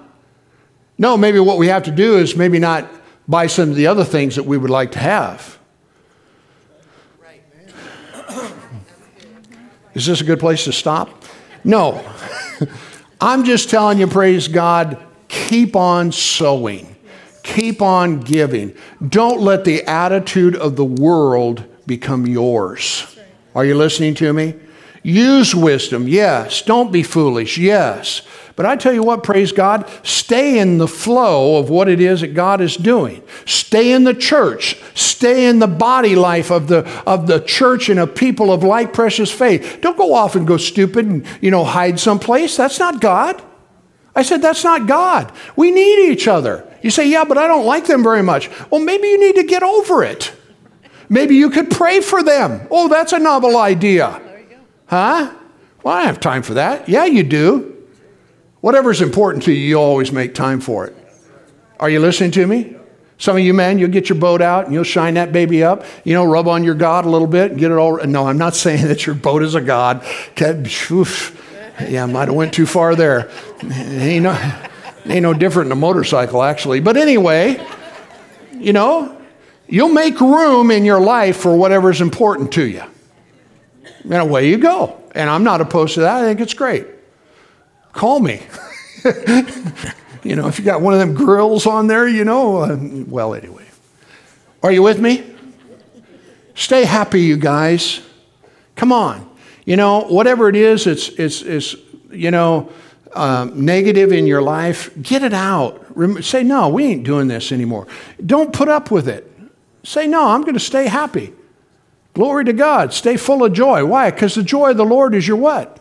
No, 0.98 1.16
maybe 1.16 1.40
what 1.40 1.58
we 1.58 1.68
have 1.68 1.84
to 1.84 1.90
do 1.90 2.18
is 2.18 2.36
maybe 2.36 2.58
not 2.58 2.88
buy 3.26 3.48
some 3.48 3.70
of 3.70 3.76
the 3.76 3.86
other 3.86 4.04
things 4.04 4.36
that 4.36 4.44
we 4.44 4.56
would 4.56 4.70
like 4.70 4.92
to 4.92 4.98
have. 4.98 5.58
Is 9.94 10.04
this 10.04 10.20
a 10.20 10.24
good 10.24 10.38
place 10.38 10.64
to 10.64 10.72
stop? 10.72 11.24
No. 11.64 12.04
I'm 13.20 13.44
just 13.46 13.70
telling 13.70 13.98
you, 13.98 14.06
praise 14.06 14.46
God, 14.46 15.02
keep 15.28 15.74
on 15.74 16.12
sowing, 16.12 16.94
keep 17.42 17.80
on 17.80 18.20
giving. 18.20 18.74
Don't 19.08 19.40
let 19.40 19.64
the 19.64 19.82
attitude 19.84 20.54
of 20.54 20.76
the 20.76 20.84
world 20.84 21.64
become 21.86 22.26
yours. 22.26 23.16
Are 23.54 23.64
you 23.64 23.74
listening 23.74 24.14
to 24.16 24.34
me? 24.34 24.54
Use 25.06 25.54
wisdom, 25.54 26.08
yes. 26.08 26.62
Don't 26.62 26.90
be 26.90 27.04
foolish, 27.04 27.58
yes. 27.58 28.22
But 28.56 28.66
I 28.66 28.74
tell 28.74 28.92
you 28.92 29.04
what, 29.04 29.22
praise 29.22 29.52
God, 29.52 29.88
stay 30.02 30.58
in 30.58 30.78
the 30.78 30.88
flow 30.88 31.58
of 31.58 31.70
what 31.70 31.88
it 31.88 32.00
is 32.00 32.22
that 32.22 32.34
God 32.34 32.60
is 32.60 32.76
doing. 32.76 33.22
Stay 33.44 33.92
in 33.92 34.02
the 34.02 34.14
church. 34.14 34.76
Stay 34.94 35.46
in 35.46 35.60
the 35.60 35.68
body 35.68 36.16
life 36.16 36.50
of 36.50 36.66
the, 36.66 36.84
of 37.06 37.28
the 37.28 37.38
church 37.38 37.88
and 37.88 38.00
of 38.00 38.16
people 38.16 38.50
of 38.50 38.64
like 38.64 38.92
precious 38.92 39.30
faith. 39.30 39.78
Don't 39.80 39.96
go 39.96 40.12
off 40.12 40.34
and 40.34 40.44
go 40.44 40.56
stupid 40.56 41.06
and, 41.06 41.24
you 41.40 41.52
know, 41.52 41.62
hide 41.62 42.00
someplace. 42.00 42.56
That's 42.56 42.80
not 42.80 43.00
God. 43.00 43.40
I 44.16 44.22
said, 44.22 44.42
that's 44.42 44.64
not 44.64 44.88
God. 44.88 45.30
We 45.54 45.70
need 45.70 46.10
each 46.10 46.26
other. 46.26 46.66
You 46.82 46.90
say, 46.90 47.08
yeah, 47.08 47.24
but 47.24 47.38
I 47.38 47.46
don't 47.46 47.64
like 47.64 47.86
them 47.86 48.02
very 48.02 48.24
much. 48.24 48.50
Well, 48.72 48.80
maybe 48.80 49.06
you 49.06 49.20
need 49.20 49.36
to 49.36 49.44
get 49.44 49.62
over 49.62 50.02
it. 50.02 50.32
Maybe 51.08 51.36
you 51.36 51.50
could 51.50 51.70
pray 51.70 52.00
for 52.00 52.24
them. 52.24 52.66
Oh, 52.72 52.88
that's 52.88 53.12
a 53.12 53.20
novel 53.20 53.56
idea. 53.56 54.20
Huh? 54.86 55.32
Well, 55.82 55.94
I 55.94 56.02
have 56.02 56.20
time 56.20 56.42
for 56.42 56.54
that. 56.54 56.88
Yeah, 56.88 57.04
you 57.04 57.22
do. 57.22 57.72
Whatever's 58.60 59.02
important 59.02 59.44
to 59.44 59.52
you, 59.52 59.68
you 59.68 59.76
always 59.76 60.10
make 60.10 60.34
time 60.34 60.60
for 60.60 60.86
it. 60.86 60.96
Are 61.78 61.90
you 61.90 62.00
listening 62.00 62.30
to 62.32 62.46
me? 62.46 62.76
Some 63.18 63.36
of 63.36 63.42
you 63.42 63.54
men, 63.54 63.78
you'll 63.78 63.90
get 63.90 64.08
your 64.08 64.18
boat 64.18 64.42
out 64.42 64.66
and 64.66 64.74
you'll 64.74 64.84
shine 64.84 65.14
that 65.14 65.32
baby 65.32 65.62
up, 65.62 65.84
you 66.04 66.12
know, 66.12 66.24
rub 66.24 66.48
on 66.48 66.64
your 66.64 66.74
God 66.74 67.06
a 67.06 67.08
little 67.08 67.26
bit 67.26 67.52
and 67.52 67.60
get 67.60 67.70
it 67.70 67.78
all. 67.78 67.96
No, 68.04 68.26
I'm 68.26 68.38
not 68.38 68.54
saying 68.56 68.86
that 68.88 69.06
your 69.06 69.14
boat 69.14 69.42
is 69.42 69.54
a 69.54 69.60
God. 69.60 70.04
Yeah, 71.88 72.04
I 72.04 72.06
might 72.06 72.28
have 72.28 72.34
went 72.34 72.52
too 72.54 72.66
far 72.66 72.94
there. 72.94 73.30
Ain't 73.62 74.22
no, 74.22 74.62
ain't 75.06 75.22
no 75.22 75.34
different 75.34 75.68
than 75.68 75.78
a 75.78 75.80
motorcycle, 75.80 76.42
actually. 76.42 76.80
But 76.80 76.96
anyway, 76.96 77.64
you 78.52 78.72
know, 78.72 79.16
you'll 79.66 79.90
make 79.90 80.20
room 80.20 80.70
in 80.70 80.84
your 80.84 81.00
life 81.00 81.36
for 81.36 81.56
whatever's 81.56 82.00
important 82.00 82.52
to 82.52 82.66
you. 82.66 82.82
And 84.10 84.22
away 84.22 84.48
you 84.48 84.58
go. 84.58 85.02
And 85.14 85.28
I'm 85.28 85.44
not 85.44 85.60
opposed 85.60 85.94
to 85.94 86.00
that. 86.00 86.16
I 86.16 86.22
think 86.22 86.40
it's 86.40 86.54
great 86.54 86.86
call 87.96 88.20
me. 88.20 88.42
you 90.22 90.36
know, 90.36 90.46
if 90.46 90.58
you 90.58 90.64
got 90.64 90.80
one 90.80 90.92
of 90.92 91.00
them 91.00 91.14
grills 91.14 91.66
on 91.66 91.86
there, 91.88 92.06
you 92.06 92.24
know, 92.24 92.58
uh, 92.58 92.76
well, 93.08 93.34
anyway. 93.34 93.64
Are 94.62 94.70
you 94.70 94.82
with 94.82 95.00
me? 95.00 95.24
Stay 96.54 96.84
happy, 96.84 97.22
you 97.22 97.36
guys. 97.36 98.00
Come 98.76 98.92
on. 98.92 99.28
You 99.64 99.76
know, 99.76 100.02
whatever 100.02 100.48
it 100.48 100.56
is, 100.56 100.86
it's, 100.86 101.08
it's, 101.08 101.42
it's 101.42 101.74
you 102.10 102.30
know, 102.30 102.70
um, 103.14 103.64
negative 103.64 104.12
in 104.12 104.26
your 104.26 104.42
life, 104.42 104.90
get 105.00 105.22
it 105.22 105.32
out. 105.32 105.84
Rem- 105.96 106.22
say, 106.22 106.42
no, 106.42 106.68
we 106.68 106.84
ain't 106.84 107.04
doing 107.04 107.28
this 107.28 107.50
anymore. 107.50 107.86
Don't 108.24 108.52
put 108.52 108.68
up 108.68 108.90
with 108.90 109.08
it. 109.08 109.30
Say, 109.84 110.06
no, 110.06 110.28
I'm 110.28 110.42
going 110.42 110.54
to 110.54 110.60
stay 110.60 110.86
happy. 110.86 111.32
Glory 112.16 112.46
to 112.46 112.54
God. 112.54 112.94
Stay 112.94 113.18
full 113.18 113.44
of 113.44 113.52
joy. 113.52 113.84
Why? 113.84 114.10
Because 114.10 114.36
the 114.36 114.42
joy 114.42 114.70
of 114.70 114.78
the 114.78 114.86
Lord 114.86 115.14
is 115.14 115.28
your 115.28 115.36
what? 115.36 115.78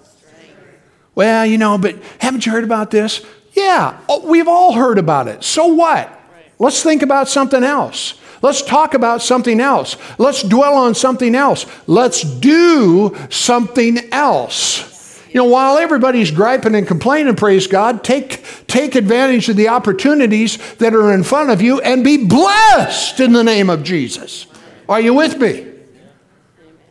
Well, 1.15 1.45
you 1.45 1.57
know, 1.57 1.77
but 1.77 1.95
haven't 2.19 2.45
you 2.45 2.51
heard 2.51 2.65
about 2.65 2.91
this? 2.91 3.25
Yeah, 3.53 3.97
oh, 4.09 4.27
we've 4.27 4.49
all 4.49 4.73
heard 4.73 4.97
about 4.97 5.29
it. 5.29 5.45
So 5.45 5.67
what? 5.67 6.11
Let's 6.59 6.83
think 6.83 7.03
about 7.03 7.29
something 7.29 7.63
else. 7.63 8.19
Let's 8.41 8.61
talk 8.61 8.95
about 8.95 9.21
something 9.21 9.61
else. 9.61 9.95
Let's 10.17 10.43
dwell 10.43 10.73
on 10.73 10.93
something 10.93 11.35
else. 11.35 11.65
Let's 11.87 12.21
do 12.21 13.15
something 13.29 13.99
else. 14.11 15.23
You 15.29 15.35
know, 15.35 15.45
while 15.45 15.77
everybody's 15.77 16.31
griping 16.31 16.75
and 16.75 16.85
complaining, 16.85 17.37
praise 17.37 17.65
God, 17.65 18.03
take, 18.03 18.43
take 18.67 18.95
advantage 18.95 19.47
of 19.47 19.55
the 19.55 19.69
opportunities 19.69 20.57
that 20.79 20.93
are 20.93 21.13
in 21.13 21.23
front 21.23 21.49
of 21.49 21.61
you 21.61 21.79
and 21.79 22.03
be 22.03 22.25
blessed 22.25 23.21
in 23.21 23.31
the 23.31 23.43
name 23.45 23.69
of 23.69 23.83
Jesus. 23.83 24.47
Are 24.89 24.99
you 24.99 25.13
with 25.13 25.37
me? 25.39 25.74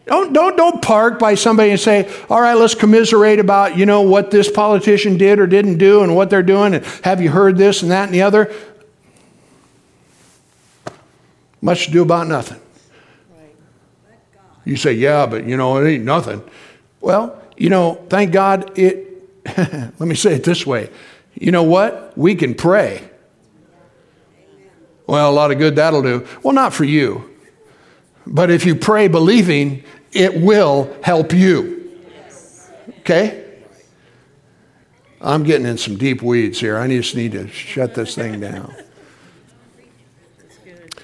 Don't, 0.06 0.34
don't, 0.34 0.56
don't 0.56 0.82
park 0.82 1.18
by 1.18 1.34
somebody 1.34 1.70
and 1.70 1.80
say, 1.80 2.12
all 2.28 2.40
right, 2.40 2.54
let's 2.54 2.74
commiserate 2.74 3.38
about, 3.38 3.78
you 3.78 3.86
know, 3.86 4.02
what 4.02 4.30
this 4.30 4.50
politician 4.50 5.16
did 5.16 5.38
or 5.38 5.46
didn't 5.46 5.78
do 5.78 6.02
and 6.02 6.14
what 6.14 6.28
they're 6.28 6.42
doing 6.42 6.74
and 6.74 6.84
have 7.02 7.22
you 7.22 7.30
heard 7.30 7.56
this 7.56 7.82
and 7.82 7.90
that 7.90 8.04
and 8.04 8.14
the 8.14 8.22
other. 8.22 8.52
Much 11.62 11.86
to 11.86 11.92
do 11.92 12.02
about 12.02 12.28
nothing. 12.28 12.60
You 14.66 14.76
say, 14.76 14.92
yeah, 14.92 15.26
but 15.26 15.44
you 15.44 15.56
know, 15.56 15.78
it 15.78 15.88
ain't 15.88 16.04
nothing. 16.04 16.42
Well, 17.00 17.40
you 17.56 17.70
know, 17.70 18.04
thank 18.08 18.32
God 18.32 18.78
it, 18.78 19.22
let 19.56 20.00
me 20.00 20.14
say 20.14 20.34
it 20.34 20.44
this 20.44 20.66
way. 20.66 20.90
You 21.34 21.50
know 21.50 21.62
what? 21.62 22.16
We 22.16 22.34
can 22.34 22.54
pray. 22.54 23.08
Well, 25.06 25.30
a 25.30 25.32
lot 25.32 25.50
of 25.50 25.58
good 25.58 25.76
that'll 25.76 26.02
do. 26.02 26.26
Well, 26.42 26.54
not 26.54 26.72
for 26.72 26.84
you. 26.84 27.30
But 28.26 28.50
if 28.50 28.64
you 28.64 28.74
pray 28.74 29.08
believing, 29.08 29.84
it 30.14 30.40
will 30.40 30.96
help 31.02 31.32
you. 31.32 32.00
Okay? 33.00 33.44
I'm 35.20 35.42
getting 35.42 35.66
in 35.66 35.78
some 35.78 35.96
deep 35.96 36.22
weeds 36.22 36.60
here. 36.60 36.78
I 36.78 36.86
just 36.86 37.16
need 37.16 37.32
to 37.32 37.48
shut 37.48 37.94
this 37.94 38.14
thing 38.14 38.40
down. 38.40 38.74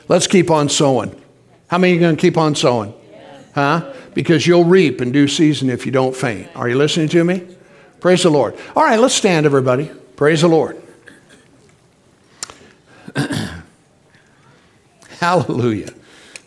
Let's 0.09 0.27
keep 0.27 0.51
on 0.51 0.69
sowing. 0.69 1.19
How 1.69 1.79
many 1.79 1.97
are 1.97 2.01
going 2.01 2.17
to 2.17 2.21
keep 2.21 2.37
on 2.37 2.55
sowing? 2.55 2.93
Huh? 3.55 3.95
Because 4.13 4.47
you'll 4.47 4.65
reap 4.65 5.01
in 5.01 5.13
due 5.13 5.29
season 5.29 5.71
if 5.71 5.87
you 5.87 5.93
don't 5.93 6.15
faint. 6.15 6.49
Are 6.57 6.69
you 6.69 6.77
listening 6.77 7.09
to 7.11 7.25
me? 7.25 7.47
Praise 8.01 8.23
the 8.23 8.31
Lord. 8.31 8.57
All 8.75 8.83
right, 8.83 8.99
let's 8.99 9.15
stand, 9.15 9.47
everybody. 9.47 9.91
Praise 10.17 10.41
the 10.41 10.49
Lord. 10.49 10.81
Hallelujah. 15.21 15.91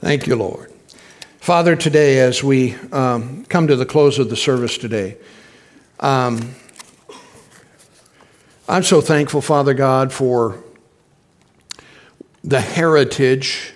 Thank 0.01 0.27
you, 0.27 0.35
Lord. 0.35 0.72
Father, 1.43 1.75
today, 1.75 2.19
as 2.19 2.41
we 2.41 2.73
um, 2.93 3.43
come 3.49 3.67
to 3.67 3.75
the 3.75 3.85
close 3.85 4.17
of 4.17 4.29
the 4.29 4.35
service 4.37 4.77
today, 4.77 5.17
um, 5.99 6.55
I'm 8.65 8.83
so 8.83 9.01
thankful, 9.01 9.41
Father 9.41 9.73
God, 9.73 10.13
for 10.13 10.63
the 12.45 12.61
heritage 12.61 13.73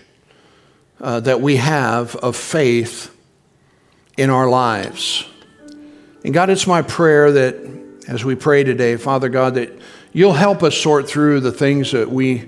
uh, 1.02 1.20
that 1.20 1.42
we 1.42 1.58
have 1.58 2.16
of 2.16 2.38
faith 2.38 3.14
in 4.16 4.30
our 4.30 4.48
lives. 4.48 5.28
And 6.24 6.34
God, 6.34 6.50
it's 6.50 6.68
my 6.68 6.82
prayer 6.82 7.34
that 7.34 7.58
as 8.08 8.24
we 8.24 8.36
pray 8.36 8.64
today, 8.64 8.96
Father 8.96 9.28
God, 9.28 9.56
that 9.56 9.78
you'll 10.14 10.32
help 10.32 10.64
us 10.64 10.78
sort 10.78 11.10
through 11.10 11.42
the 11.42 11.52
things 11.52 11.92
that 11.92 12.10
we, 12.10 12.48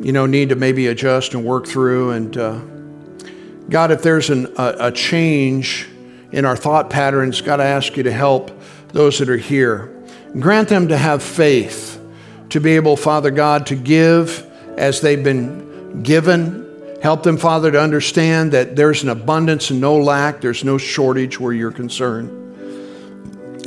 you 0.00 0.12
know, 0.12 0.26
need 0.26 0.50
to 0.50 0.54
maybe 0.54 0.86
adjust 0.86 1.34
and 1.34 1.44
work 1.44 1.66
through 1.66 2.12
and. 2.12 2.36
Uh, 2.36 2.60
God, 3.68 3.90
if 3.90 4.02
there's 4.02 4.30
an, 4.30 4.46
a, 4.58 4.76
a 4.80 4.92
change 4.92 5.88
in 6.32 6.44
our 6.44 6.56
thought 6.56 6.90
patterns, 6.90 7.40
God, 7.40 7.60
I 7.60 7.66
ask 7.66 7.96
you 7.96 8.02
to 8.02 8.12
help 8.12 8.50
those 8.88 9.18
that 9.18 9.28
are 9.28 9.36
here. 9.36 9.90
Grant 10.38 10.68
them 10.68 10.88
to 10.88 10.96
have 10.96 11.22
faith 11.22 12.00
to 12.50 12.60
be 12.60 12.76
able, 12.76 12.96
Father 12.96 13.30
God, 13.30 13.66
to 13.66 13.76
give 13.76 14.50
as 14.76 15.00
they've 15.00 15.22
been 15.22 16.02
given. 16.02 16.62
Help 17.02 17.22
them, 17.22 17.36
Father, 17.36 17.70
to 17.70 17.80
understand 17.80 18.52
that 18.52 18.76
there's 18.76 19.02
an 19.02 19.08
abundance 19.08 19.70
and 19.70 19.80
no 19.80 19.96
lack, 19.96 20.40
there's 20.40 20.64
no 20.64 20.78
shortage 20.78 21.38
where 21.38 21.52
you're 21.52 21.72
concerned. 21.72 22.30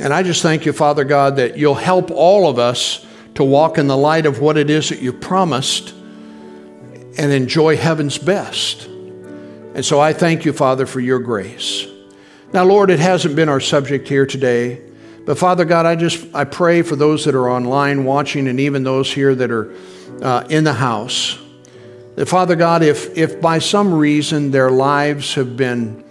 And 0.00 0.12
I 0.12 0.22
just 0.22 0.42
thank 0.42 0.64
you, 0.64 0.72
Father 0.72 1.04
God, 1.04 1.36
that 1.36 1.56
you'll 1.56 1.74
help 1.74 2.10
all 2.10 2.48
of 2.48 2.58
us 2.58 3.04
to 3.34 3.44
walk 3.44 3.78
in 3.78 3.86
the 3.86 3.96
light 3.96 4.26
of 4.26 4.40
what 4.40 4.56
it 4.56 4.70
is 4.70 4.90
that 4.90 5.00
you 5.00 5.12
promised 5.12 5.94
and 7.18 7.32
enjoy 7.32 7.76
heaven's 7.76 8.18
best. 8.18 8.88
And 9.78 9.86
so 9.86 10.00
I 10.00 10.12
thank 10.12 10.44
you, 10.44 10.52
Father, 10.52 10.86
for 10.86 10.98
your 10.98 11.20
grace. 11.20 11.86
Now, 12.52 12.64
Lord, 12.64 12.90
it 12.90 12.98
hasn't 12.98 13.36
been 13.36 13.48
our 13.48 13.60
subject 13.60 14.08
here 14.08 14.26
today, 14.26 14.82
but 15.24 15.38
Father 15.38 15.64
God, 15.64 15.86
I 15.86 15.94
just 15.94 16.26
I 16.34 16.46
pray 16.46 16.82
for 16.82 16.96
those 16.96 17.24
that 17.26 17.36
are 17.36 17.48
online 17.48 18.04
watching 18.04 18.48
and 18.48 18.58
even 18.58 18.82
those 18.82 19.12
here 19.12 19.36
that 19.36 19.52
are 19.52 19.72
uh, 20.20 20.44
in 20.50 20.64
the 20.64 20.72
house. 20.72 21.38
That 22.16 22.26
Father 22.26 22.56
God, 22.56 22.82
if 22.82 23.16
if 23.16 23.40
by 23.40 23.60
some 23.60 23.94
reason 23.94 24.50
their 24.50 24.68
lives 24.68 25.32
have 25.34 25.56
been 25.56 26.02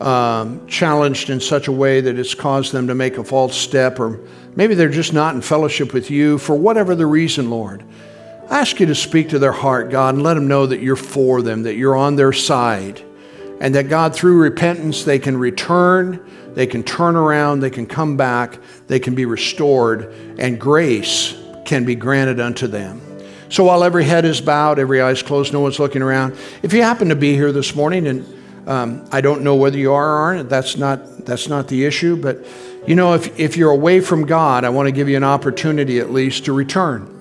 um, 0.00 0.64
challenged 0.68 1.28
in 1.28 1.40
such 1.40 1.66
a 1.66 1.72
way 1.72 2.00
that 2.00 2.20
it's 2.20 2.32
caused 2.32 2.70
them 2.70 2.86
to 2.86 2.94
make 2.94 3.18
a 3.18 3.24
false 3.24 3.56
step, 3.56 3.98
or 3.98 4.20
maybe 4.54 4.76
they're 4.76 4.88
just 4.88 5.12
not 5.12 5.34
in 5.34 5.40
fellowship 5.40 5.92
with 5.92 6.12
you 6.12 6.38
for 6.38 6.54
whatever 6.54 6.94
the 6.94 7.06
reason, 7.06 7.50
Lord. 7.50 7.82
I 8.48 8.60
ask 8.60 8.78
you 8.78 8.86
to 8.86 8.94
speak 8.94 9.30
to 9.30 9.40
their 9.40 9.50
heart, 9.50 9.90
God, 9.90 10.14
and 10.14 10.22
let 10.22 10.34
them 10.34 10.46
know 10.46 10.66
that 10.66 10.80
you're 10.80 10.94
for 10.94 11.42
them, 11.42 11.64
that 11.64 11.74
you're 11.74 11.96
on 11.96 12.14
their 12.14 12.32
side, 12.32 13.02
and 13.60 13.74
that 13.74 13.88
God, 13.88 14.14
through 14.14 14.38
repentance, 14.38 15.04
they 15.04 15.18
can 15.18 15.36
return, 15.36 16.24
they 16.54 16.66
can 16.66 16.82
turn 16.82 17.16
around, 17.16 17.60
they 17.60 17.70
can 17.70 17.86
come 17.86 18.16
back, 18.16 18.58
they 18.86 18.98
can 18.98 19.14
be 19.14 19.24
restored, 19.24 20.12
and 20.38 20.60
grace 20.60 21.36
can 21.64 21.84
be 21.84 21.94
granted 21.94 22.40
unto 22.40 22.66
them. 22.66 23.00
So 23.48 23.64
while 23.64 23.84
every 23.84 24.04
head 24.04 24.24
is 24.24 24.40
bowed, 24.40 24.78
every 24.78 25.00
eye 25.00 25.10
is 25.10 25.22
closed, 25.22 25.52
no 25.52 25.60
one's 25.60 25.78
looking 25.78 26.02
around, 26.02 26.36
if 26.62 26.72
you 26.72 26.82
happen 26.82 27.08
to 27.08 27.16
be 27.16 27.34
here 27.34 27.52
this 27.52 27.74
morning, 27.74 28.06
and 28.06 28.68
um, 28.68 29.08
I 29.12 29.20
don't 29.20 29.42
know 29.42 29.54
whether 29.54 29.78
you 29.78 29.92
are 29.92 30.16
or 30.16 30.16
aren't, 30.16 30.48
that's 30.48 30.76
not, 30.76 31.24
that's 31.24 31.48
not 31.48 31.68
the 31.68 31.84
issue, 31.84 32.16
but 32.16 32.44
you 32.86 32.94
know, 32.94 33.14
if, 33.14 33.38
if 33.38 33.56
you're 33.56 33.70
away 33.70 34.00
from 34.00 34.26
God, 34.26 34.64
I 34.64 34.68
want 34.68 34.86
to 34.86 34.92
give 34.92 35.08
you 35.08 35.16
an 35.16 35.24
opportunity 35.24 35.98
at 35.98 36.10
least 36.10 36.44
to 36.44 36.52
return. 36.52 37.12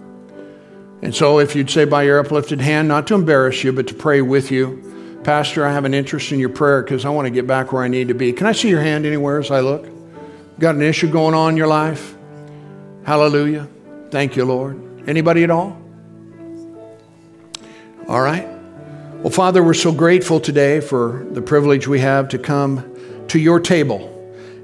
And 1.01 1.13
so, 1.13 1.39
if 1.39 1.55
you'd 1.55 1.69
say 1.69 1.86
by 1.86 2.03
your 2.03 2.19
uplifted 2.19 2.61
hand, 2.61 2.88
not 2.88 3.05
to 3.07 3.15
embarrass 3.15 3.63
you, 3.63 3.73
but 3.73 3.88
to 3.88 3.93
pray 3.93 4.21
with 4.21 4.49
you, 4.49 4.95
Pastor, 5.26 5.65
I 5.65 5.71
have 5.73 5.86
an 5.86 5.95
interest 5.95 6.32
in 6.32 6.38
your 6.38 6.49
prayer 6.49 6.84
because 6.84 7.03
I 7.03 7.09
want 7.09 7.26
to 7.26 7.32
get 7.32 7.47
back 7.47 7.73
where 7.73 7.82
I 7.82 7.88
need 7.88 8.09
to 8.09 8.13
be. 8.13 8.32
Can 8.32 8.45
I 8.45 8.51
see 8.51 8.69
your 8.69 8.82
hand 8.82 9.07
anywhere 9.07 9.39
as 9.39 9.49
I 9.49 9.61
look? 9.61 9.88
Got 10.59 10.76
an 10.76 10.84
issue 10.84 11.09
going 11.09 11.34
on 11.34 11.53
in 11.53 11.57
your 11.57 11.65
life? 11.65 12.15
Hallelujah. 13.05 13.67
Thank 14.11 14.36
you, 14.36 14.45
Lord. 14.45 14.80
Anybody 15.09 15.43
at 15.43 15.49
all? 15.49 15.82
All 18.07 18.21
right. 18.21 18.47
Well, 19.15 19.32
Father, 19.32 19.63
we're 19.63 19.73
so 19.73 19.91
grateful 19.91 20.39
today 20.39 20.80
for 20.80 21.26
the 21.32 21.41
privilege 21.41 21.88
we 21.88 22.01
have 22.01 22.30
to 22.30 22.38
come 22.38 23.26
to 23.30 23.39
your 23.39 23.59
table 23.59 24.11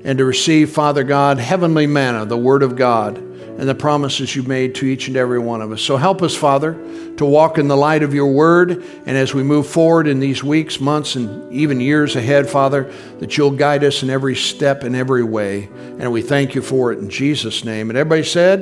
and 0.03 0.20
to 0.20 0.26
receive, 0.26 0.70
Father 0.70 1.03
God, 1.03 1.39
heavenly 1.39 1.88
manna, 1.88 2.24
the 2.28 2.38
Word 2.38 2.62
of 2.62 2.76
God 2.76 3.18
and 3.62 3.70
the 3.70 3.76
promises 3.76 4.36
you've 4.36 4.47
made 4.47 4.74
to 4.74 4.88
each 4.88 5.07
and 5.07 5.16
every 5.16 5.38
one 5.38 5.62
of 5.62 5.72
us. 5.72 5.84
So 5.84 5.95
help 5.95 6.24
us, 6.24 6.36
Father, 6.36 6.74
to 7.18 7.26
walk 7.26 7.59
in 7.59 7.68
the 7.68 7.78
light 7.78 8.01
of 8.01 8.12
your 8.12 8.26
word. 8.26 8.84
And 9.05 9.16
as 9.16 9.36
we 9.36 9.43
move 9.43 9.68
forward 9.68 10.07
in 10.07 10.20
these 10.20 10.43
weeks, 10.43 10.80
months, 10.80 11.16
and 11.16 11.53
even 11.53 11.80
years 11.80 12.16
ahead, 12.16 12.49
Father, 12.49 12.91
that 13.20 13.38
you'll 13.38 13.51
guide 13.51 13.84
us 13.84 14.01
in 14.01 14.09
every 14.09 14.36
step 14.36 14.82
and 14.82 14.95
every 14.95 15.24
way. 15.24 15.70
And 15.99 16.12
we 16.12 16.24
thank 16.24 16.55
you 16.55 16.64
for 16.64 16.91
it 16.91 16.97
in 16.97 17.12
Jesus' 17.12 17.64
name. 17.64 17.91
And 17.91 17.99
everybody 17.99 18.24
said, 18.24 18.62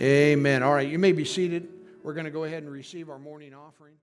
Amen. 0.00 0.02
Amen. 0.02 0.62
All 0.64 0.74
right, 0.74 0.88
you 0.88 0.98
may 0.98 1.12
be 1.12 1.24
seated. 1.24 1.68
We're 2.02 2.14
going 2.14 2.26
to 2.26 2.32
go 2.32 2.42
ahead 2.42 2.64
and 2.64 2.72
receive 2.72 3.10
our 3.10 3.20
morning 3.20 3.54
offering. 3.54 3.97